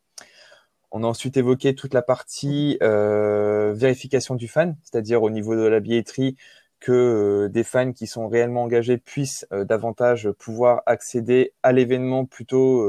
On 0.95 1.05
a 1.05 1.07
ensuite 1.07 1.39
évoqué 1.39 1.75
toute 1.75 1.95
la 1.95 2.03
partie 2.03 2.77
euh, 2.83 3.73
vérification 3.75 4.35
du 4.35 4.47
fan, 4.47 4.77
c'est-à-dire 4.83 5.23
au 5.23 5.31
niveau 5.31 5.57
de 5.57 5.63
la 5.63 5.81
billetterie, 5.81 6.37
que 6.81 6.93
euh, 6.93 7.49
des 7.49 7.65
fans 7.65 7.93
qui 7.93 8.07
sont 8.07 8.29
réellement 8.29 8.65
engagés 8.65 8.99
puissent 8.99 9.47
euh, 9.53 9.65
davantage 9.65 10.31
pouvoir 10.33 10.83
accéder 10.85 11.55
à 11.63 11.73
l'événement 11.73 12.27
plutôt 12.27 12.87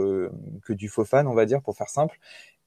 que 0.64 0.74
du 0.74 0.90
faux 0.90 1.06
fan, 1.06 1.28
on 1.28 1.34
va 1.34 1.46
dire, 1.46 1.62
pour 1.62 1.78
faire 1.78 1.90
simple. 1.90 2.20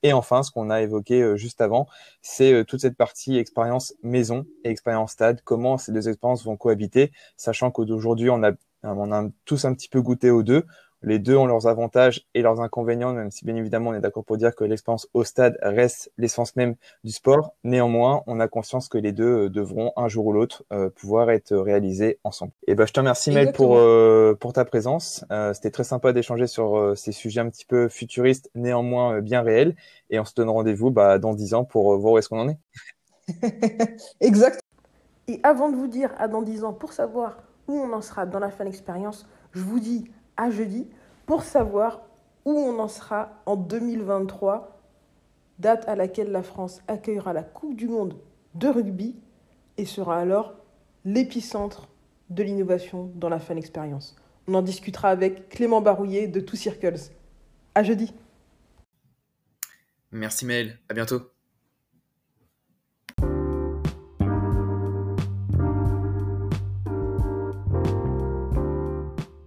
Et 0.02 0.14
enfin, 0.14 0.42
ce 0.42 0.50
qu'on 0.50 0.70
a 0.70 0.80
évoqué 0.80 1.36
juste 1.36 1.60
avant, 1.60 1.86
c'est 2.22 2.64
toute 2.64 2.80
cette 2.80 2.96
partie 2.96 3.36
expérience 3.38 3.94
maison 4.02 4.46
et 4.64 4.70
expérience 4.70 5.12
stade, 5.12 5.40
comment 5.44 5.78
ces 5.78 5.92
deux 5.92 6.08
expériences 6.08 6.44
vont 6.44 6.56
cohabiter, 6.56 7.12
sachant 7.36 7.70
qu'aujourd'hui, 7.70 8.30
on 8.30 8.42
on 8.82 9.12
a 9.12 9.28
tous 9.44 9.64
un 9.64 9.74
petit 9.74 9.88
peu 9.88 10.00
goûté 10.00 10.30
aux 10.30 10.42
deux. 10.42 10.64
Les 11.02 11.18
deux 11.18 11.36
ont 11.36 11.46
leurs 11.46 11.66
avantages 11.66 12.26
et 12.34 12.42
leurs 12.42 12.60
inconvénients, 12.60 13.12
même 13.12 13.30
si 13.30 13.44
bien 13.44 13.54
évidemment 13.54 13.90
on 13.90 13.94
est 13.94 14.00
d'accord 14.00 14.24
pour 14.24 14.36
dire 14.36 14.54
que 14.54 14.64
l'expérience 14.64 15.08
au 15.14 15.24
stade 15.24 15.58
reste 15.62 16.10
l'essence 16.18 16.56
même 16.56 16.74
du 17.04 17.12
sport. 17.12 17.52
Néanmoins, 17.64 18.22
on 18.26 18.40
a 18.40 18.48
conscience 18.48 18.88
que 18.88 18.98
les 18.98 19.12
deux 19.12 19.44
euh, 19.44 19.50
devront 19.50 19.92
un 19.96 20.08
jour 20.08 20.26
ou 20.26 20.32
l'autre 20.32 20.64
euh, 20.72 20.90
pouvoir 20.90 21.30
être 21.30 21.54
réalisés 21.54 22.18
ensemble. 22.24 22.52
Et 22.66 22.74
ben, 22.74 22.86
je 22.86 22.92
te 22.92 23.00
remercie 23.00 23.30
Mel 23.30 23.52
pour 23.52 23.76
euh, 23.76 24.34
pour 24.38 24.52
ta 24.52 24.64
présence. 24.64 25.24
Euh, 25.30 25.52
C'était 25.52 25.70
très 25.70 25.84
sympa 25.84 26.12
d'échanger 26.12 26.46
sur 26.46 26.94
ces 26.96 27.12
sujets 27.12 27.40
un 27.40 27.50
petit 27.50 27.66
peu 27.66 27.88
futuristes, 27.88 28.50
néanmoins 28.54 29.20
bien 29.20 29.42
réels. 29.42 29.76
Et 30.10 30.18
on 30.18 30.24
se 30.24 30.34
donne 30.34 30.48
rendez-vous 30.48 30.90
bah, 30.90 31.18
dans 31.18 31.34
dix 31.34 31.54
ans 31.54 31.64
pour 31.64 31.96
voir 31.98 32.14
où 32.14 32.18
est-ce 32.18 32.28
qu'on 32.28 32.40
en 32.40 32.48
est. 32.48 32.58
exact. 34.20 34.60
Et 35.28 35.40
avant 35.42 35.70
de 35.70 35.76
vous 35.76 35.88
dire 35.88 36.10
à 36.18 36.28
dans 36.28 36.42
dix 36.42 36.64
ans 36.64 36.72
pour 36.72 36.92
savoir 36.92 37.38
où 37.68 37.74
on 37.74 37.92
en 37.92 38.00
sera 38.00 38.26
dans 38.26 38.38
la 38.38 38.50
fin 38.50 38.64
d'expérience, 38.64 39.26
je 39.52 39.60
vous 39.60 39.80
dis 39.80 40.10
à 40.36 40.50
jeudi 40.50 40.88
pour 41.26 41.42
savoir 41.42 42.02
où 42.44 42.52
on 42.52 42.78
en 42.78 42.88
sera 42.88 43.42
en 43.46 43.56
2023, 43.56 44.80
date 45.58 45.88
à 45.88 45.96
laquelle 45.96 46.30
la 46.30 46.42
France 46.42 46.80
accueillera 46.86 47.32
la 47.32 47.42
Coupe 47.42 47.74
du 47.76 47.88
Monde 47.88 48.16
de 48.54 48.68
rugby 48.68 49.16
et 49.76 49.84
sera 49.84 50.18
alors 50.18 50.54
l'épicentre 51.04 51.88
de 52.30 52.42
l'innovation 52.42 53.10
dans 53.14 53.28
la 53.28 53.38
fan 53.38 53.58
expérience. 53.58 54.16
On 54.48 54.54
en 54.54 54.62
discutera 54.62 55.10
avec 55.10 55.48
Clément 55.48 55.80
Barouillet 55.80 56.28
de 56.28 56.40
Two 56.40 56.56
Circles. 56.56 57.10
À 57.74 57.82
jeudi. 57.82 58.14
Merci 60.12 60.46
Maël, 60.46 60.78
à 60.88 60.94
bientôt. 60.94 61.35